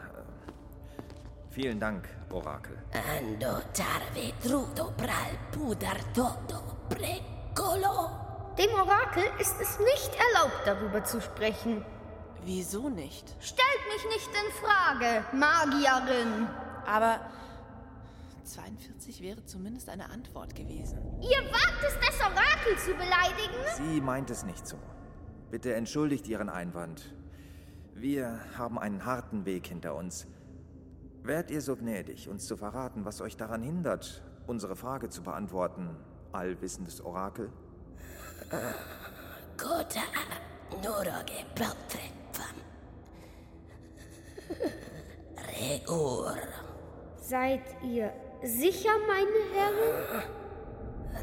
vielen 1.51 1.79
Dank, 1.79 2.07
Orakel. 2.29 2.77
Ando 2.93 3.61
tarve 3.73 4.33
trudo 4.41 4.93
pral 4.95 5.37
pudar 5.51 5.97
todo 6.13 6.61
precolo. 6.89 8.09
Dem 8.57 8.73
Orakel 8.73 9.23
ist 9.39 9.55
es 9.61 9.79
nicht 9.79 10.11
erlaubt, 10.15 10.61
darüber 10.65 11.03
zu 11.03 11.21
sprechen. 11.21 11.85
Wieso 12.43 12.89
nicht? 12.89 13.35
Stellt 13.39 13.83
mich 13.93 14.05
nicht 14.13 14.29
in 14.29 14.51
Frage, 14.63 15.25
Magierin. 15.33 16.47
Aber 16.85 17.19
42 18.43 19.21
wäre 19.21 19.45
zumindest 19.45 19.89
eine 19.89 20.09
Antwort 20.09 20.55
gewesen. 20.55 20.97
Ihr 21.21 21.43
wagt 21.51 21.83
es, 21.85 21.93
das 21.99 22.19
Orakel 22.21 22.77
zu 22.77 22.93
beleidigen? 22.93 23.63
Sie 23.77 24.01
meint 24.01 24.29
es 24.29 24.43
nicht 24.43 24.67
so. 24.67 24.77
Bitte 25.51 25.73
entschuldigt 25.73 26.27
Ihren 26.27 26.49
Einwand. 26.49 27.13
Wir 27.93 28.39
haben 28.57 28.79
einen 28.79 29.05
harten 29.05 29.45
Weg 29.45 29.67
hinter 29.67 29.95
uns. 29.95 30.25
Wärt 31.23 31.51
ihr 31.51 31.61
so 31.61 31.75
gnädig, 31.75 32.29
uns 32.29 32.47
zu 32.47 32.57
verraten, 32.57 33.05
was 33.05 33.21
euch 33.21 33.37
daran 33.37 33.61
hindert, 33.61 34.23
unsere 34.47 34.75
Frage 34.75 35.09
zu 35.09 35.21
beantworten, 35.21 35.95
allwissendes 36.31 37.01
Orakel? 37.01 37.51
Kota 39.57 40.01
nuroge 40.81 41.45
protrefam. 41.55 42.55
Regur. 45.59 46.37
Seid 47.21 47.61
ihr 47.83 48.13
sicher, 48.43 48.91
meine 49.07 49.41
Herren? 49.53 50.23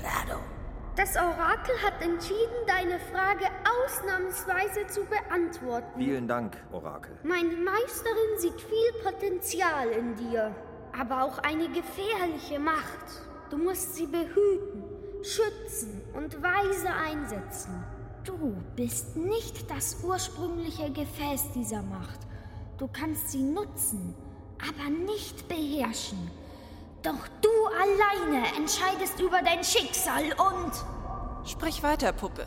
Rado. 0.03 0.55
Das 0.97 1.14
Orakel 1.14 1.74
hat 1.84 2.01
entschieden, 2.01 2.57
deine 2.66 2.99
Frage 2.99 3.44
ausnahmsweise 3.84 4.86
zu 4.86 5.05
beantworten. 5.05 6.01
Vielen 6.01 6.26
Dank, 6.26 6.57
Orakel. 6.72 7.18
Meine 7.22 7.55
Meisterin 7.55 8.38
sieht 8.38 8.59
viel 8.59 9.03
Potenzial 9.05 9.88
in 9.90 10.16
dir, 10.16 10.55
aber 10.99 11.24
auch 11.24 11.38
eine 11.40 11.68
gefährliche 11.68 12.59
Macht. 12.59 13.05
Du 13.51 13.59
musst 13.59 13.94
sie 13.94 14.07
behüten, 14.07 14.84
schützen 15.22 16.01
und 16.14 16.42
weise 16.42 16.88
einsetzen. 16.90 17.84
Du 18.24 18.57
bist 18.74 19.16
nicht 19.16 19.70
das 19.70 19.99
ursprüngliche 20.03 20.90
Gefäß 20.90 21.53
dieser 21.55 21.82
Macht. 21.82 22.20
Du 22.78 22.88
kannst 22.88 23.32
sie 23.32 23.42
nutzen, 23.42 24.14
aber 24.66 24.88
nicht 24.88 25.47
beherrschen. 25.47 26.30
Doch 27.03 27.28
du 27.42 27.45
alleine 27.87 28.47
entscheidest 28.57 29.20
über 29.20 29.43
dein 29.43 29.62
Schicksal 29.64 30.24
und... 30.32 30.72
Sprich 31.49 31.82
weiter, 31.82 32.12
Puppe. 32.12 32.47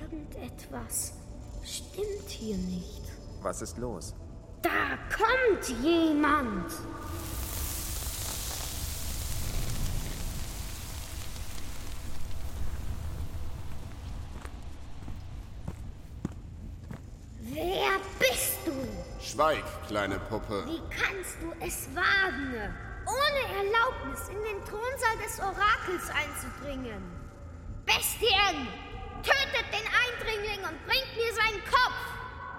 Irgendetwas 0.00 1.14
stimmt 1.64 2.28
hier 2.28 2.56
nicht. 2.56 3.02
Was 3.40 3.62
ist 3.62 3.78
los? 3.78 4.14
Da 4.60 4.98
kommt 5.16 5.68
jemand. 5.82 6.72
Wer 17.40 18.00
bist 18.18 18.58
du? 18.64 18.72
Schweig, 19.20 19.64
kleine 19.86 20.18
Puppe. 20.18 20.64
Wie 20.66 20.80
kannst 20.90 21.36
du 21.40 21.52
es 21.64 21.88
wagen, 21.94 22.74
ohne 23.06 23.42
Erlaubnis 23.56 24.28
in 24.28 24.42
den 24.42 24.64
Thronsaal 24.64 25.16
des 25.24 25.38
Orakels 25.40 26.10
einzudringen? 26.10 27.02
Bestien! 27.86 28.68
Tötet 29.22 29.66
den 29.70 29.86
Eindringling 29.86 30.64
und 30.64 30.86
bringt 30.86 31.16
mir 31.16 31.32
seinen 31.32 31.62
Kopf! 31.64 32.12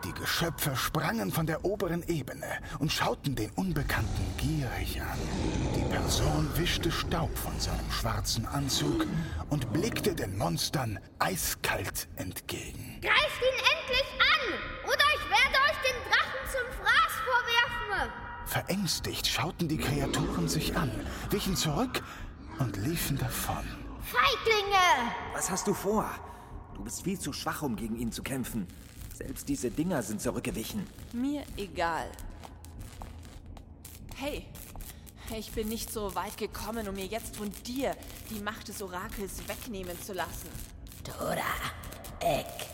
Die 0.04 0.14
Geschöpfe 0.14 0.76
sprangen 0.76 1.32
von 1.32 1.46
der 1.46 1.64
oberen 1.64 2.04
Ebene 2.10 2.60
und 2.80 2.92
schauten 2.92 3.36
den 3.36 3.50
Unbekannten 3.52 4.38
gierig 4.38 5.02
an. 5.02 5.18
Die 5.76 5.94
Person 5.94 6.50
wischte 6.56 6.92
Staub 6.92 7.36
von 7.38 7.58
seinem 7.58 7.90
schwarzen 7.90 8.46
Anzug 8.46 9.06
und 9.50 9.72
blickte 9.72 10.14
den 10.14 10.38
Monstern 10.38 11.00
eiskalt 11.20 12.10
entgegen. 12.18 13.00
Greift 13.02 13.42
ihn 13.42 13.60
endlich 13.80 14.20
an! 14.20 14.90
Oder 14.90 15.13
Verängstigt 18.54 19.26
schauten 19.26 19.68
die 19.68 19.80
Kreaturen 19.80 20.48
sich 20.48 20.78
an, 20.78 20.92
wichen 21.32 21.56
zurück 21.56 22.04
und 22.60 22.78
liefen 22.78 23.18
davon. 23.18 23.66
Feiglinge! 24.04 25.12
Was 25.34 25.50
hast 25.50 25.66
du 25.66 25.74
vor? 25.74 26.08
Du 26.76 26.84
bist 26.84 27.02
viel 27.02 27.18
zu 27.18 27.34
schwach, 27.34 27.64
um 27.64 27.76
gegen 27.76 27.96
ihn 27.96 28.12
zu 28.12 28.22
kämpfen. 28.22 28.68
Selbst 29.16 29.50
diese 29.50 29.72
Dinger 29.72 30.04
sind 30.04 30.22
zurückgewichen. 30.22 30.86
Mir 31.14 31.42
egal. 31.58 32.12
Hey, 34.18 34.46
ich 35.36 35.52
bin 35.52 35.68
nicht 35.68 35.92
so 35.92 36.14
weit 36.14 36.38
gekommen, 36.38 36.88
um 36.88 36.94
mir 36.94 37.08
jetzt 37.08 37.38
von 37.38 37.52
dir 37.66 37.98
die 38.30 38.40
Macht 38.40 38.68
des 38.68 38.84
Orakels 38.84 39.48
wegnehmen 39.48 40.00
zu 40.00 40.14
lassen. 40.14 40.50
Tora 41.04 41.42
ek 42.20 42.68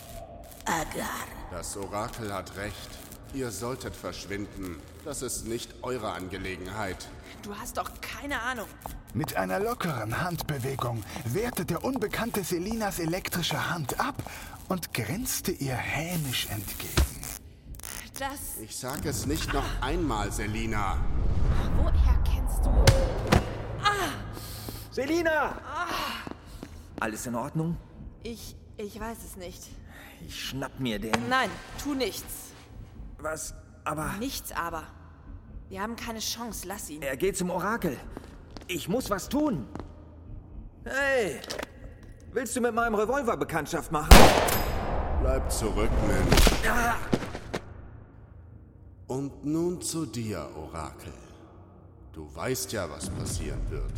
agar. 0.65 1.25
Das 1.51 1.77
Orakel 1.77 2.33
hat 2.33 2.53
recht. 2.57 3.08
Ihr 3.33 3.51
solltet 3.51 3.95
verschwinden. 3.95 4.77
Das 5.05 5.21
ist 5.21 5.45
nicht 5.47 5.73
eure 5.83 6.11
Angelegenheit. 6.11 7.07
Du 7.43 7.55
hast 7.55 7.77
doch 7.77 7.89
keine 8.01 8.41
Ahnung. 8.41 8.67
Mit 9.13 9.35
einer 9.35 9.59
lockeren 9.59 10.21
Handbewegung 10.21 11.03
wehrte 11.25 11.63
der 11.65 11.83
Unbekannte 11.83 12.43
Selinas 12.43 12.99
elektrische 12.99 13.69
Hand 13.69 13.99
ab 13.99 14.15
und 14.67 14.93
grinste 14.93 15.51
ihr 15.51 15.75
hämisch 15.75 16.47
entgegen. 16.47 17.19
Das. 18.17 18.57
Ich 18.61 18.75
sag 18.75 19.05
es 19.05 19.25
nicht 19.25 19.53
noch 19.53 19.81
einmal, 19.81 20.31
Selina. 20.31 20.97
Woher 21.77 22.21
kennst 22.25 22.65
du. 22.65 22.69
Ah! 23.81 24.09
Selina! 24.91 25.61
Ah! 25.65 25.87
Alles 26.99 27.25
in 27.27 27.35
Ordnung? 27.35 27.77
Ich. 28.23 28.55
ich 28.75 28.99
weiß 28.99 29.19
es 29.25 29.37
nicht. 29.37 29.63
Ich 30.27 30.47
schnapp 30.49 30.79
mir 30.79 30.99
den. 30.99 31.29
Nein, 31.29 31.49
tu 31.81 31.93
nichts. 31.93 32.48
Was? 33.21 33.53
Aber. 33.83 34.13
Nichts 34.19 34.51
aber. 34.51 34.83
Wir 35.69 35.81
haben 35.81 35.95
keine 35.95 36.19
Chance, 36.19 36.67
lass 36.67 36.89
ihn. 36.89 37.01
Er 37.01 37.17
geht 37.17 37.37
zum 37.37 37.49
Orakel. 37.49 37.97
Ich 38.67 38.87
muss 38.87 39.09
was 39.09 39.29
tun. 39.29 39.67
Hey! 40.85 41.39
Willst 42.31 42.55
du 42.55 42.61
mit 42.61 42.73
meinem 42.73 42.95
Revolver 42.95 43.35
Bekanntschaft 43.35 43.91
machen? 43.91 44.09
Bleib 45.21 45.51
zurück, 45.51 45.89
Mensch. 46.07 46.67
Ah! 46.67 46.95
Und 49.07 49.43
nun 49.45 49.81
zu 49.81 50.05
dir, 50.05 50.47
Orakel. 50.55 51.13
Du 52.13 52.33
weißt 52.33 52.71
ja, 52.71 52.89
was 52.89 53.09
passieren 53.09 53.61
wird. 53.69 53.93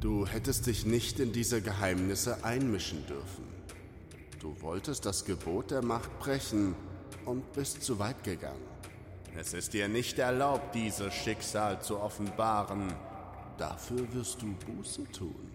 Du 0.00 0.26
hättest 0.26 0.66
dich 0.66 0.86
nicht 0.86 1.18
in 1.18 1.32
diese 1.32 1.60
Geheimnisse 1.60 2.44
einmischen 2.44 3.04
dürfen. 3.06 3.44
Du 4.40 4.60
wolltest 4.62 5.04
das 5.04 5.24
Gebot 5.24 5.72
der 5.72 5.84
Macht 5.84 6.18
brechen 6.20 6.76
und 7.28 7.52
bist 7.52 7.82
zu 7.82 7.98
weit 7.98 8.24
gegangen. 8.24 8.66
Es 9.36 9.52
ist 9.52 9.74
dir 9.74 9.86
nicht 9.86 10.18
erlaubt, 10.18 10.74
dieses 10.74 11.12
Schicksal 11.12 11.80
zu 11.80 12.00
offenbaren. 12.00 12.92
Dafür 13.58 14.12
wirst 14.14 14.40
du 14.40 14.54
Buße 14.54 15.04
tun. 15.12 15.52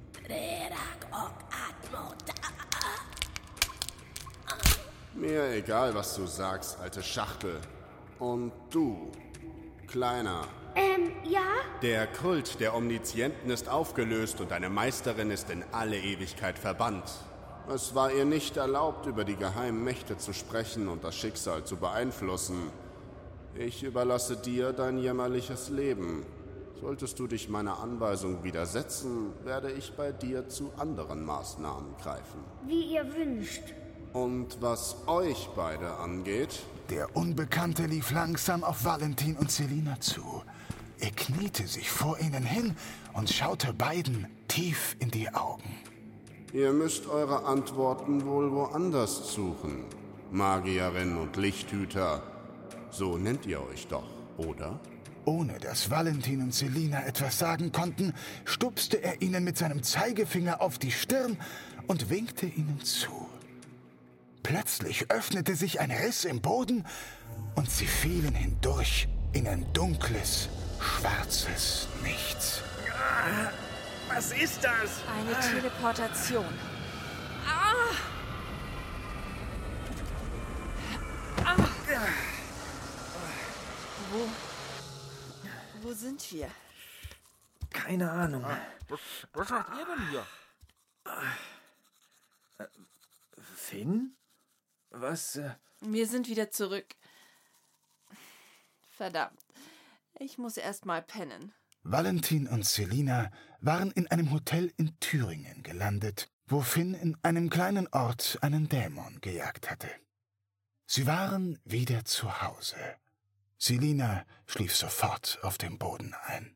Mir 5.15 5.49
egal, 5.53 5.93
was 5.95 6.15
du 6.15 6.25
sagst, 6.27 6.79
alte 6.79 7.01
Schachtel. 7.01 7.59
Und 8.19 8.51
du, 8.69 9.11
Kleiner. 9.87 10.47
Ähm, 10.75 11.11
ja? 11.23 11.41
Der 11.81 12.07
Kult 12.07 12.59
der 12.59 12.75
Omnizienten 12.75 13.51
ist 13.51 13.69
aufgelöst 13.69 14.41
und 14.41 14.51
deine 14.51 14.69
Meisterin 14.69 15.29
ist 15.29 15.49
in 15.49 15.63
alle 15.71 15.99
Ewigkeit 15.99 16.57
verbannt. 16.57 17.11
Es 17.71 17.95
war 17.95 18.11
ihr 18.11 18.25
nicht 18.25 18.57
erlaubt, 18.57 19.05
über 19.05 19.23
die 19.23 19.35
geheimen 19.35 19.83
Mächte 19.83 20.17
zu 20.17 20.33
sprechen 20.33 20.89
und 20.89 21.03
das 21.03 21.15
Schicksal 21.15 21.63
zu 21.63 21.77
beeinflussen. 21.77 22.71
Ich 23.55 23.83
überlasse 23.83 24.35
dir 24.35 24.73
dein 24.73 24.97
jämmerliches 24.97 25.69
Leben. 25.69 26.25
Solltest 26.81 27.17
du 27.19 27.27
dich 27.27 27.47
meiner 27.47 27.79
Anweisung 27.79 28.43
widersetzen, 28.43 29.31
werde 29.45 29.71
ich 29.71 29.93
bei 29.95 30.11
dir 30.11 30.49
zu 30.49 30.71
anderen 30.77 31.23
Maßnahmen 31.23 31.95
greifen. 32.01 32.43
Wie 32.67 32.93
ihr 32.93 33.05
wünscht. 33.15 33.63
Und 34.11 34.61
was 34.61 34.97
euch 35.07 35.49
beide 35.55 35.93
angeht, 35.95 36.59
Der 36.89 37.15
Unbekannte 37.15 37.85
lief 37.85 38.11
langsam 38.11 38.63
auf 38.65 38.83
Valentin 38.83 39.37
und 39.37 39.49
Selina 39.49 39.99
zu. 40.01 40.43
Er 40.99 41.11
kniete 41.11 41.65
sich 41.65 41.89
vor 41.89 42.19
ihnen 42.19 42.43
hin 42.43 42.75
und 43.13 43.29
schaute 43.29 43.73
beiden 43.73 44.27
tief 44.49 44.97
in 44.99 45.09
die 45.09 45.33
Augen. 45.33 45.63
Ihr 46.53 46.71
müsst 46.71 47.07
eure 47.07 47.45
Antworten 47.45 48.25
wohl 48.25 48.51
woanders 48.51 49.33
suchen. 49.33 49.85
Magierin 50.31 51.17
und 51.17 51.35
Lichthüter, 51.35 52.23
so 52.91 53.17
nennt 53.17 53.45
ihr 53.45 53.61
euch 53.61 53.87
doch, 53.87 54.07
oder? 54.37 54.79
Ohne 55.25 55.59
dass 55.59 55.89
Valentin 55.89 56.41
und 56.41 56.53
Selina 56.53 57.05
etwas 57.05 57.39
sagen 57.39 57.71
konnten, 57.71 58.13
stupste 58.45 59.01
er 59.01 59.21
ihnen 59.21 59.43
mit 59.43 59.57
seinem 59.57 59.83
Zeigefinger 59.83 60.61
auf 60.61 60.77
die 60.77 60.91
Stirn 60.91 61.37
und 61.87 62.09
winkte 62.09 62.45
ihnen 62.45 62.81
zu. 62.83 63.11
Plötzlich 64.43 65.09
öffnete 65.09 65.55
sich 65.55 65.79
ein 65.79 65.91
Riss 65.91 66.25
im 66.25 66.41
Boden 66.41 66.85
und 67.55 67.69
sie 67.69 67.87
fielen 67.87 68.35
hindurch 68.35 69.07
in 69.31 69.47
ein 69.47 69.65
dunkles, 69.73 70.49
schwarzes 70.79 71.87
Nichts. 72.03 72.61
Was 74.15 74.31
ist 74.31 74.63
das? 74.63 75.01
Eine 75.07 75.39
Teleportation. 75.39 76.45
Ah! 77.47 77.95
Ah! 81.43 81.55
Wo. 84.11 84.29
Wo 85.81 85.93
sind 85.93 86.31
wir? 86.31 86.49
Keine 87.71 88.11
Ahnung. 88.11 88.45
Was 89.33 89.49
macht 89.49 89.79
ihr 89.79 89.85
denn 89.85 90.09
hier? 90.09 90.27
Finn? 93.55 94.15
Was? 94.91 95.37
Äh, 95.37 95.55
Wir 95.81 96.07
sind 96.07 96.27
wieder 96.27 96.51
zurück. 96.51 96.85
Verdammt. 98.95 99.39
Ich 100.19 100.37
muss 100.37 100.57
erst 100.57 100.85
mal 100.85 101.01
pennen. 101.01 101.51
Valentin 101.83 102.47
und 102.47 102.65
Selina 102.65 103.29
waren 103.59 103.91
in 103.91 104.07
einem 104.07 104.31
Hotel 104.31 104.71
in 104.77 104.97
Thüringen 105.01 105.63
gelandet, 105.63 106.29
wo 106.47 106.61
Finn 106.61 106.93
in 106.93 107.17
einem 107.23 107.49
kleinen 107.49 107.87
Ort 107.91 108.37
einen 108.41 108.69
Dämon 108.69 109.19
gejagt 109.19 109.69
hatte. 109.69 109.89
Sie 110.85 111.07
waren 111.07 111.59
wieder 111.65 112.05
zu 112.05 112.41
Hause. 112.41 112.77
Selina 113.57 114.25
schlief 114.45 114.75
sofort 114.75 115.39
auf 115.41 115.57
dem 115.57 115.77
Boden 115.77 116.15
ein. 116.23 116.55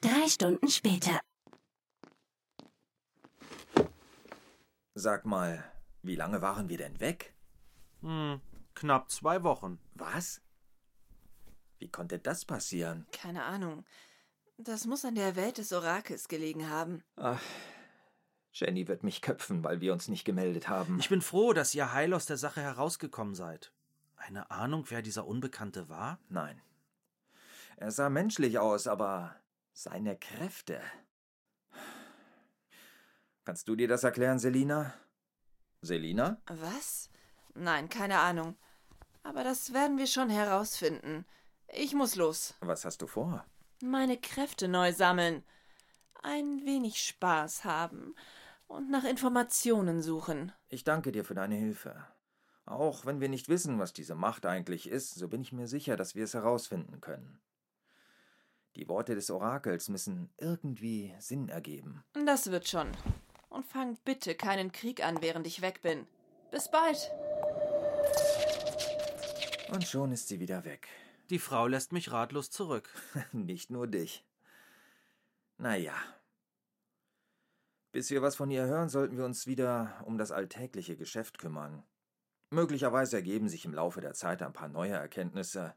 Drei 0.00 0.28
Stunden 0.28 0.68
später. 0.68 1.20
Sag 4.94 5.24
mal, 5.24 5.64
wie 6.02 6.16
lange 6.16 6.40
waren 6.42 6.68
wir 6.68 6.78
denn 6.78 7.00
weg? 7.00 7.34
Hm, 8.00 8.40
knapp 8.74 9.10
zwei 9.10 9.42
Wochen. 9.42 9.78
Was? 9.94 10.40
Wie 11.78 11.88
konnte 11.88 12.18
das 12.18 12.44
passieren? 12.44 13.06
Keine 13.12 13.44
Ahnung. 13.44 13.84
Das 14.56 14.86
muss 14.86 15.04
an 15.04 15.16
der 15.16 15.36
Welt 15.36 15.58
des 15.58 15.72
Orakels 15.72 16.28
gelegen 16.28 16.70
haben. 16.70 17.02
Ach, 17.16 17.40
Jenny 18.52 18.86
wird 18.86 19.02
mich 19.02 19.20
köpfen, 19.20 19.64
weil 19.64 19.80
wir 19.80 19.92
uns 19.92 20.06
nicht 20.06 20.24
gemeldet 20.24 20.68
haben. 20.68 20.98
Ich 21.00 21.08
bin 21.08 21.22
froh, 21.22 21.52
dass 21.52 21.74
ihr 21.74 21.92
heil 21.92 22.14
aus 22.14 22.26
der 22.26 22.36
Sache 22.36 22.60
herausgekommen 22.60 23.34
seid. 23.34 23.72
Eine 24.16 24.50
Ahnung, 24.52 24.84
wer 24.88 25.02
dieser 25.02 25.26
Unbekannte 25.26 25.88
war? 25.88 26.20
Nein. 26.28 26.62
Er 27.76 27.90
sah 27.90 28.08
menschlich 28.08 28.60
aus, 28.60 28.86
aber 28.86 29.34
seine 29.72 30.16
Kräfte. 30.16 30.80
Kannst 33.44 33.68
du 33.68 33.76
dir 33.76 33.88
das 33.88 34.04
erklären, 34.04 34.38
Selina? 34.38 34.94
Selina? 35.82 36.40
Was? 36.46 37.10
Nein, 37.54 37.88
keine 37.88 38.18
Ahnung. 38.18 38.56
Aber 39.22 39.44
das 39.44 39.72
werden 39.72 39.98
wir 39.98 40.06
schon 40.06 40.30
herausfinden. 40.30 41.26
Ich 41.68 41.94
muss 41.94 42.16
los. 42.16 42.54
Was 42.60 42.84
hast 42.84 43.02
du 43.02 43.06
vor? 43.06 43.44
Meine 43.82 44.16
Kräfte 44.18 44.66
neu 44.68 44.92
sammeln. 44.92 45.44
Ein 46.22 46.64
wenig 46.64 47.02
Spaß 47.02 47.64
haben. 47.64 48.14
Und 48.66 48.90
nach 48.90 49.04
Informationen 49.04 50.00
suchen. 50.02 50.52
Ich 50.68 50.84
danke 50.84 51.12
dir 51.12 51.24
für 51.24 51.34
deine 51.34 51.56
Hilfe. 51.56 52.06
Auch 52.66 53.04
wenn 53.04 53.20
wir 53.20 53.28
nicht 53.28 53.48
wissen, 53.50 53.78
was 53.78 53.92
diese 53.92 54.14
Macht 54.14 54.46
eigentlich 54.46 54.88
ist, 54.88 55.14
so 55.14 55.28
bin 55.28 55.42
ich 55.42 55.52
mir 55.52 55.66
sicher, 55.66 55.96
dass 55.96 56.14
wir 56.14 56.24
es 56.24 56.32
herausfinden 56.32 57.02
können. 57.02 57.40
Die 58.76 58.88
Worte 58.88 59.14
des 59.14 59.30
Orakels 59.30 59.88
müssen 59.88 60.32
irgendwie 60.38 61.14
Sinn 61.18 61.48
ergeben. 61.48 62.02
Das 62.24 62.50
wird 62.50 62.66
schon. 62.66 62.90
Und 63.54 63.64
fang 63.64 63.96
bitte 64.04 64.34
keinen 64.34 64.72
Krieg 64.72 65.04
an, 65.04 65.22
während 65.22 65.46
ich 65.46 65.62
weg 65.62 65.80
bin. 65.80 66.08
Bis 66.50 66.68
bald. 66.68 67.08
Und 69.72 69.84
schon 69.84 70.10
ist 70.10 70.26
sie 70.26 70.40
wieder 70.40 70.64
weg. 70.64 70.88
Die 71.30 71.38
Frau 71.38 71.68
lässt 71.68 71.92
mich 71.92 72.10
ratlos 72.10 72.50
zurück. 72.50 72.90
Nicht 73.32 73.70
nur 73.70 73.86
dich. 73.86 74.24
Naja. 75.56 75.94
Bis 77.92 78.10
wir 78.10 78.22
was 78.22 78.34
von 78.34 78.50
ihr 78.50 78.66
hören, 78.66 78.88
sollten 78.88 79.16
wir 79.16 79.24
uns 79.24 79.46
wieder 79.46 80.02
um 80.04 80.18
das 80.18 80.32
alltägliche 80.32 80.96
Geschäft 80.96 81.38
kümmern. 81.38 81.84
Möglicherweise 82.50 83.18
ergeben 83.18 83.48
sich 83.48 83.64
im 83.66 83.72
Laufe 83.72 84.00
der 84.00 84.14
Zeit 84.14 84.42
ein 84.42 84.52
paar 84.52 84.68
neue 84.68 84.94
Erkenntnisse. 84.94 85.76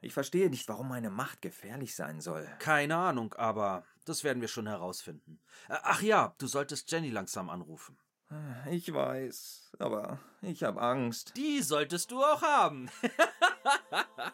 Ich 0.00 0.14
verstehe 0.14 0.48
nicht, 0.48 0.68
warum 0.68 0.88
meine 0.88 1.10
Macht 1.10 1.42
gefährlich 1.42 1.94
sein 1.94 2.20
soll. 2.20 2.48
Keine 2.58 2.96
Ahnung, 2.96 3.34
aber 3.34 3.84
das 4.06 4.24
werden 4.24 4.40
wir 4.40 4.48
schon 4.48 4.66
herausfinden. 4.66 5.40
Äh, 5.68 5.76
Ach 5.82 6.00
ja, 6.02 6.34
du 6.38 6.46
solltest 6.46 6.90
Jenny 6.90 7.10
langsam 7.10 7.50
anrufen. 7.50 7.98
Ich 8.70 8.92
weiß, 8.92 9.72
aber 9.80 10.20
ich 10.40 10.62
habe 10.62 10.80
Angst. 10.80 11.36
Die 11.36 11.60
solltest 11.62 12.12
du 12.12 12.22
auch 12.22 12.42
haben. 12.42 12.88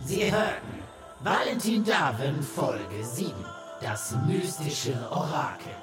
Sie 0.00 0.32
hörten 0.32 0.82
Valentin 1.20 1.84
Darwin 1.84 2.42
Folge 2.42 3.04
7, 3.04 3.32
das 3.80 4.12
mystische 4.26 4.94
Orakel. 5.10 5.74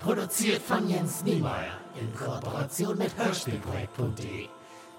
Produziert 0.00 0.62
von 0.62 0.88
Jens 0.88 1.22
Niemeyer 1.24 1.78
in 2.00 2.14
Kooperation 2.14 2.96
mit 2.96 3.16
Hörspielprojekt.de, 3.16 4.48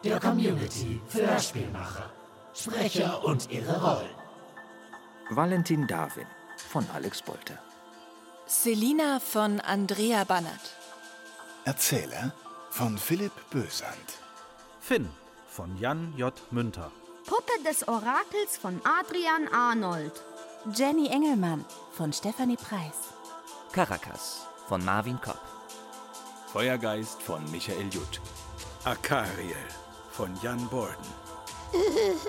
der 0.03 0.19
Community 0.19 1.01
für 1.07 1.27
Hörspielmacher, 1.27 2.09
Sprecher 2.53 3.23
und 3.23 3.49
ihre 3.49 3.81
Rollen. 3.81 4.15
Valentin 5.31 5.87
Darwin 5.87 6.27
von 6.69 6.85
Alex 6.93 7.21
Bolte. 7.21 7.57
Selina 8.45 9.19
von 9.19 9.59
Andrea 9.59 10.23
Bannert. 10.23 10.75
Erzähler 11.65 12.33
von 12.71 12.97
Philipp 12.97 13.31
Bösand. 13.51 14.19
Finn 14.81 15.07
von 15.47 15.77
Jan 15.77 16.13
J. 16.17 16.33
Münter. 16.51 16.91
Puppe 17.25 17.63
des 17.63 17.87
Orakels 17.87 18.57
von 18.59 18.81
Adrian 18.83 19.47
Arnold. 19.53 20.23
Jenny 20.65 21.07
Engelmann 21.07 21.63
von 21.93 22.11
Stefanie 22.11 22.57
Preis. 22.57 23.13
Caracas 23.71 24.45
von 24.67 24.83
Marvin 24.83 25.19
Kopp. 25.21 25.39
Feuergeist 26.51 27.21
von 27.23 27.49
Michael 27.49 27.87
Jutt. 27.89 28.19
Akariel 28.83 29.55
von 30.11 30.37
Jan 30.43 30.67
Borden. 30.67 30.95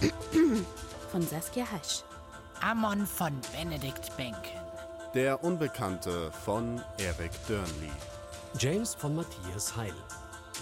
Von 1.12 1.22
Saskia 1.22 1.64
Hasch. 1.70 2.02
Ammon 2.60 3.06
von 3.06 3.32
Benedikt 3.52 4.16
Benken. 4.16 4.60
Der 5.14 5.42
Unbekannte 5.44 6.32
von 6.44 6.80
Eric 6.98 7.32
Dörnli. 7.46 7.92
James 8.58 8.94
von 8.94 9.14
Matthias 9.14 9.76
Heil. 9.76 9.94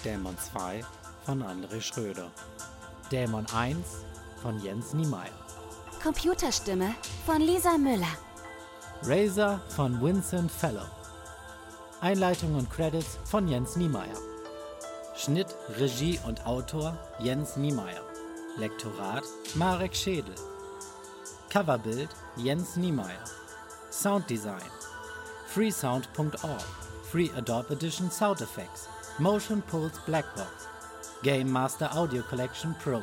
Dämon 0.05 0.37
2 0.39 0.85
von 1.24 1.43
André 1.43 1.80
Schröder. 1.80 2.30
Dämon 3.11 3.47
1 3.55 3.78
von 4.43 4.59
Jens 4.61 4.93
Niemeyer. 4.93 5.30
Computerstimme 6.03 6.95
von 7.24 7.40
Lisa 7.40 7.78
Müller. 7.78 8.16
Razor 9.05 9.61
von 9.68 10.01
Vincent 10.03 10.51
Fellow. 10.51 10.86
Einleitung 12.01 12.57
und 12.57 12.68
Credits 12.70 13.18
von 13.24 13.47
Jens 13.47 13.76
Niemeyer. 13.76 14.18
Schnitt, 15.16 15.55
Regie 15.78 16.18
und 16.26 16.45
Autor 16.47 16.99
Jens 17.20 17.57
Niemeyer. 17.57 18.03
Lektorat 18.59 19.24
Marek 19.55 19.95
Schädel. 19.95 20.34
Coverbild 21.51 22.11
Jens 22.36 22.76
Niemeyer. 22.76 23.24
Sounddesign 23.90 24.70
freesound.org. 25.53 26.64
Free 27.11 27.30
Adobe 27.36 27.74
Edition 27.74 28.11
Sound 28.11 28.40
Effects. 28.40 28.88
Motion 29.18 29.61
Pulse 29.62 30.01
Blackbox. 30.07 30.66
Game 31.22 31.53
Master 31.53 31.95
Audio 31.95 32.22
Collection 32.22 32.74
Pro. 32.82 33.03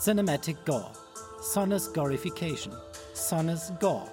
Cinematic 0.00 0.56
Gore. 0.64 0.90
Sonus 1.42 1.92
Gorification. 1.92 2.72
Sonus 3.12 3.78
Gore. 3.80 4.08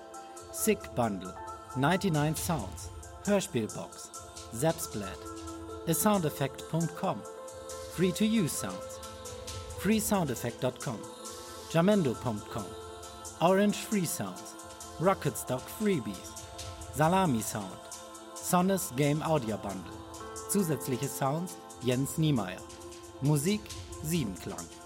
Sick 0.51 0.79
Bundle. 0.95 1.33
99 1.77 2.35
Sounds. 2.35 2.89
Hörspielbox. 3.23 4.09
Zapsplat. 4.53 5.17
asoundeffect.com. 5.87 7.21
Free 7.93 8.11
to 8.11 8.25
use 8.25 8.51
sounds. 8.51 8.99
freesoundeffect.com. 9.79 10.99
jamendo.com. 11.71 12.65
Orange 13.41 13.77
Free 13.77 14.05
Sounds. 14.05 14.55
Rocketstock 14.99 15.61
Freebies. 15.79 16.43
Salami 16.95 17.41
Sound. 17.41 17.79
Sonus 18.35 18.93
Game 18.97 19.23
Audio 19.23 19.55
Bundle. 19.55 19.93
Zusätzliche 20.51 21.07
Sounds 21.07 21.55
Jens 21.81 22.17
Niemeyer. 22.17 22.59
Musik 23.21 23.61
Siebenklang. 24.03 24.76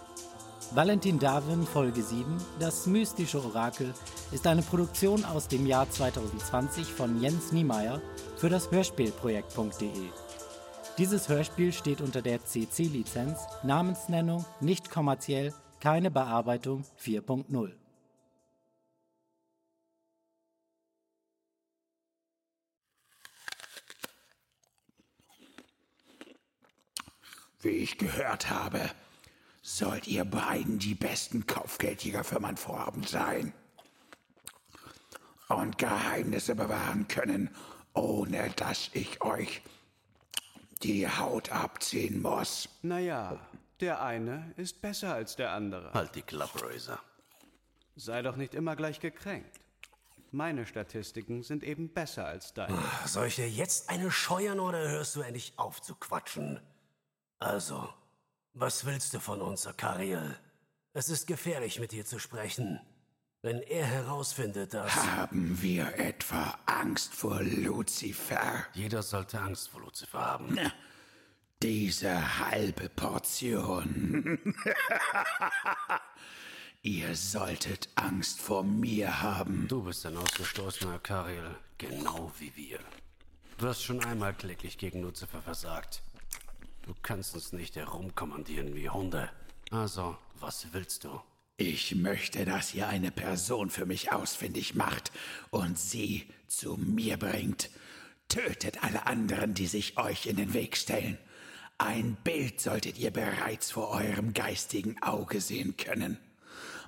Valentin 0.74 1.20
Darwin 1.20 1.68
Folge 1.68 2.02
7, 2.02 2.38
das 2.58 2.88
mystische 2.88 3.44
Orakel, 3.44 3.94
ist 4.32 4.48
eine 4.48 4.62
Produktion 4.62 5.26
aus 5.26 5.50
dem 5.50 5.66
Jahr 5.66 5.90
2020 5.90 6.88
von 6.94 7.22
Jens 7.22 7.52
Niemeyer 7.52 8.02
für 8.38 8.48
das 8.48 8.72
Hörspielprojekt.de. 8.72 9.90
Dieses 10.98 11.28
Hörspiel 11.28 11.74
steht 11.74 12.00
unter 12.00 12.22
der 12.22 12.46
CC-Lizenz, 12.46 13.40
Namensnennung, 13.64 14.46
nicht 14.62 14.90
kommerziell, 14.90 15.54
keine 15.82 16.10
Bearbeitung 16.10 16.86
4.0. 17.04 17.74
Wie 27.60 27.70
ich 27.70 27.98
gehört 27.98 28.50
habe, 28.50 28.80
sollt 29.62 30.08
ihr 30.08 30.26
beiden 30.26 30.80
die 30.80 30.96
besten 30.96 31.46
Kaufgeldjäger 31.46 32.24
für 32.24 32.40
mein 32.40 32.58
Vorhaben 32.58 33.04
sein. 33.04 33.54
Und 35.48 35.78
Geheimnisse 35.78 36.56
bewahren 36.56 37.08
können, 37.08 37.50
ohne 37.94 38.50
dass 38.52 38.90
ich 38.94 39.22
euch 39.22 39.62
die 40.82 41.08
Haut 41.08 41.52
abziehen 41.52 42.22
muss. 42.22 42.70
Naja, 42.82 43.38
der 43.82 44.02
eine 44.02 44.54
ist 44.56 44.82
besser 44.82 45.14
als 45.14 45.36
der 45.36 45.52
andere. 45.52 45.94
Halt 45.94 46.16
die 46.16 46.22
Klappe, 46.22 46.64
Razor. 46.64 47.00
Sei 47.96 48.22
doch 48.22 48.38
nicht 48.38 48.56
immer 48.56 48.76
gleich 48.76 49.00
gekränkt. 49.00 49.60
Meine 50.32 50.66
Statistiken 50.66 51.44
sind 51.44 51.64
eben 51.64 51.90
besser 51.90 52.26
als 52.26 52.54
deine. 52.54 52.78
Soll 53.06 53.28
ich 53.28 53.36
dir 53.36 53.50
jetzt 53.50 53.90
eine 53.90 54.10
scheuern 54.10 54.62
oder 54.62 54.88
hörst 54.88 55.18
du 55.18 55.22
endlich 55.22 55.54
auf 55.58 55.82
zu 55.82 55.94
quatschen? 55.96 56.62
Also, 57.40 57.90
was 58.54 58.86
willst 58.86 59.14
du 59.14 59.20
von 59.20 59.42
uns, 59.42 59.68
Akariel? 59.68 60.38
Es 60.94 61.10
ist 61.10 61.28
gefährlich, 61.28 61.80
mit 61.80 61.92
dir 61.92 62.06
zu 62.06 62.20
sprechen. 62.20 62.80
Wenn 63.42 63.62
er 63.62 63.86
herausfindet, 63.86 64.74
dass... 64.74 64.94
Haben 64.96 65.62
wir 65.62 65.98
etwa 65.98 66.60
Angst 66.68 67.16
vor 67.16 67.42
Luzifer? 67.42 68.66
Jeder 68.74 69.02
sollte 69.02 69.40
Angst 69.40 69.70
vor 69.70 69.82
Luzifer 69.82 70.20
haben. 70.20 70.50
Na, 70.52 70.72
diese 71.64 72.40
halbe 72.40 72.90
Portion. 72.90 74.40
Ihr 76.84 77.16
solltet 77.16 77.90
Angst 77.96 78.40
vor 78.40 78.64
mir 78.64 79.22
haben. 79.22 79.68
Du 79.68 79.84
bist 79.84 80.06
ein 80.06 80.18
ausgestoßener 80.18 80.96
Akariel, 80.96 81.56
genau 81.78 82.32
wie 82.40 82.56
wir. 82.56 82.80
Du 83.58 83.68
hast 83.68 83.84
schon 83.84 84.04
einmal 84.04 84.34
kläglich 84.34 84.78
gegen 84.78 85.02
Luzifer 85.02 85.42
versagt. 85.42 86.02
Du 86.92 86.98
kannst 87.04 87.36
uns 87.36 87.54
nicht 87.54 87.78
herumkommandieren 87.78 88.76
wie 88.76 88.90
Hunde. 88.90 89.30
Also, 89.70 90.18
was 90.42 90.68
willst 90.74 91.06
du? 91.06 91.22
Ich 91.56 91.96
möchte, 91.96 92.44
dass 92.44 92.76
ihr 92.76 92.90
eine 92.90 93.12
Person 93.12 93.70
für 93.70 93.86
mich 93.86 94.12
ausfindig 94.12 94.76
macht 94.76 95.14
und 95.52 95.80
sie 95.80 96.28
zu 96.48 96.76
mir 96.76 97.16
bringt. 97.16 97.70
Tötet 98.28 98.84
alle 98.84 99.06
anderen, 99.08 99.54
die 99.54 99.68
sich 99.68 99.98
euch 99.98 100.26
in 100.26 100.36
den 100.36 100.54
Weg 100.54 100.76
stellen. 100.76 101.18
Ein 101.78 102.18
Bild 102.26 102.60
solltet 102.60 103.00
ihr 103.00 103.12
bereits 103.12 103.72
vor 103.72 103.92
eurem 103.92 104.34
geistigen 104.34 105.02
Auge 105.02 105.40
sehen 105.40 105.78
können. 105.78 106.18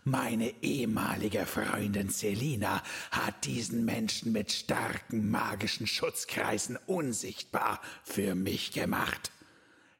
Meine 0.03 0.53
ehemalige 0.61 1.45
Freundin 1.45 2.09
Selina 2.09 2.83
hat 3.11 3.45
diesen 3.45 3.85
Menschen 3.85 4.33
mit 4.33 4.51
starken 4.51 5.31
magischen 5.31 5.87
Schutzkreisen 5.87 6.77
unsichtbar 6.87 7.79
für 8.03 8.35
mich 8.35 8.73
gemacht. 8.73 9.31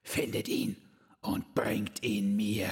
Findet 0.04 0.48
ihn 0.48 0.76
und 1.22 1.56
bringt 1.56 2.04
ihn 2.04 2.36
mir. 2.36 2.70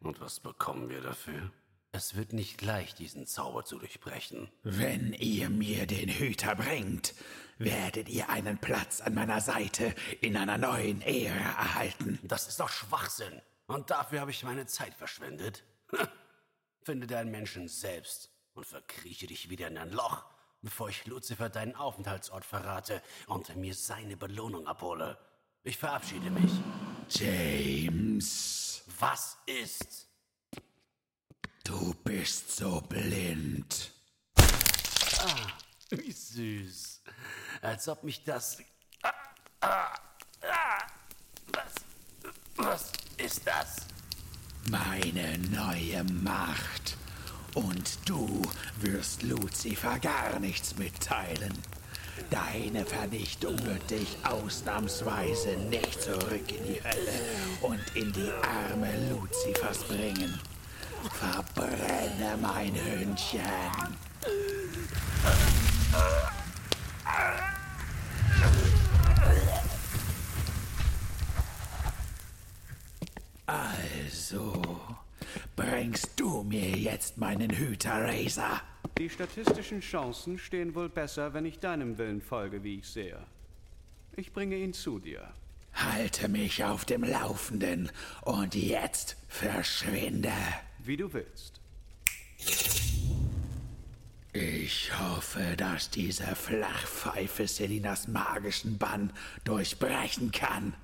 Und 0.00 0.20
was 0.20 0.40
bekommen 0.40 0.88
wir 0.88 1.00
dafür? 1.00 1.50
Es 1.92 2.16
wird 2.16 2.32
nicht 2.32 2.60
leicht, 2.60 2.98
diesen 2.98 3.26
Zauber 3.26 3.64
zu 3.64 3.78
durchbrechen. 3.78 4.50
Wenn 4.62 5.12
ihr 5.12 5.48
mir 5.48 5.86
den 5.86 6.08
Hüter 6.08 6.56
bringt, 6.56 7.14
werdet 7.58 8.08
ihr 8.08 8.28
einen 8.30 8.58
Platz 8.58 9.00
an 9.00 9.14
meiner 9.14 9.40
Seite 9.40 9.94
in 10.20 10.36
einer 10.36 10.58
neuen 10.58 11.02
Ära 11.02 11.52
erhalten. 11.52 12.18
Das 12.22 12.48
ist 12.48 12.58
doch 12.60 12.68
Schwachsinn. 12.68 13.40
Und 13.66 13.90
dafür 13.90 14.20
habe 14.20 14.32
ich 14.32 14.42
meine 14.42 14.66
Zeit 14.66 14.94
verschwendet. 14.94 15.62
Finde 16.82 17.06
deinen 17.06 17.30
Menschen 17.30 17.68
selbst 17.68 18.30
und 18.54 18.66
verkrieche 18.66 19.26
dich 19.26 19.48
wieder 19.48 19.68
in 19.68 19.78
ein 19.78 19.90
Loch, 19.90 20.24
bevor 20.62 20.88
ich 20.88 21.06
Lucifer 21.06 21.48
deinen 21.48 21.76
Aufenthaltsort 21.76 22.44
verrate 22.44 23.02
und 23.26 23.54
mir 23.56 23.74
seine 23.74 24.16
Belohnung 24.16 24.66
abhole. 24.66 25.16
Ich 25.66 25.78
verabschiede 25.78 26.30
mich. 26.30 26.52
James. 27.08 28.82
Was 29.00 29.38
ist? 29.46 30.06
Du 31.64 31.94
bist 32.04 32.54
so 32.54 32.82
blind. 32.82 33.90
Ah, 34.36 35.46
wie 35.88 36.12
süß. 36.12 37.02
Als 37.62 37.88
ob 37.88 38.04
mich 38.04 38.22
das. 38.24 38.58
Ah, 39.02 39.12
ah, 39.62 39.94
ah. 40.42 40.78
Was? 41.54 41.74
Was 42.56 42.92
ist 43.16 43.46
das? 43.46 43.76
Meine 44.68 45.38
neue 45.38 46.04
Macht. 46.04 46.98
Und 47.54 48.06
du 48.06 48.42
wirst 48.80 49.22
Lucifer 49.22 49.98
gar 49.98 50.38
nichts 50.40 50.76
mitteilen. 50.76 51.58
Deine 52.30 52.84
Vernichtung 52.84 53.58
wird 53.64 53.90
dich 53.90 54.16
ausnahmsweise 54.22 55.56
nicht 55.68 56.00
zurück 56.00 56.50
in 56.50 56.64
die 56.64 56.80
Hölle 56.82 57.20
und 57.62 57.80
in 57.94 58.12
die 58.12 58.30
Arme 58.42 58.90
Luzifers 59.10 59.82
bringen. 59.84 60.38
Verbrenne 61.12 62.36
mein 62.40 62.74
Hündchen. 62.74 63.40
Also, 73.46 74.62
bringst 75.56 76.10
du 76.16 76.42
mir 76.44 76.70
jetzt 76.70 77.18
meinen 77.18 77.50
Hüter, 77.50 78.06
Razor? 78.06 78.60
Die 78.98 79.10
statistischen 79.10 79.80
Chancen 79.80 80.38
stehen 80.38 80.74
wohl 80.74 80.88
besser, 80.88 81.34
wenn 81.34 81.44
ich 81.44 81.58
deinem 81.58 81.98
Willen 81.98 82.22
folge, 82.22 82.62
wie 82.62 82.78
ich 82.78 82.86
sehe. 82.86 83.18
Ich 84.16 84.32
bringe 84.32 84.56
ihn 84.56 84.72
zu 84.72 85.00
dir. 85.00 85.28
Halte 85.74 86.28
mich 86.28 86.62
auf 86.62 86.84
dem 86.84 87.02
Laufenden 87.02 87.90
und 88.22 88.54
jetzt 88.54 89.16
verschwinde. 89.26 90.32
Wie 90.78 90.96
du 90.96 91.12
willst. 91.12 91.60
Ich 94.32 94.96
hoffe, 94.98 95.54
dass 95.56 95.90
diese 95.90 96.36
Flachpfeife 96.36 97.48
Selinas 97.48 98.06
magischen 98.06 98.78
Bann 98.78 99.12
durchbrechen 99.42 100.30
kann. 100.30 100.74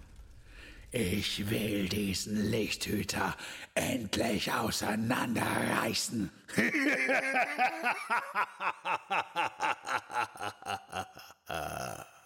Ich 0.93 1.49
will 1.49 1.89
diesen 1.89 2.51
Lichthüter 2.51 3.37
endlich 3.75 4.53
auseinanderreißen. 4.53 6.31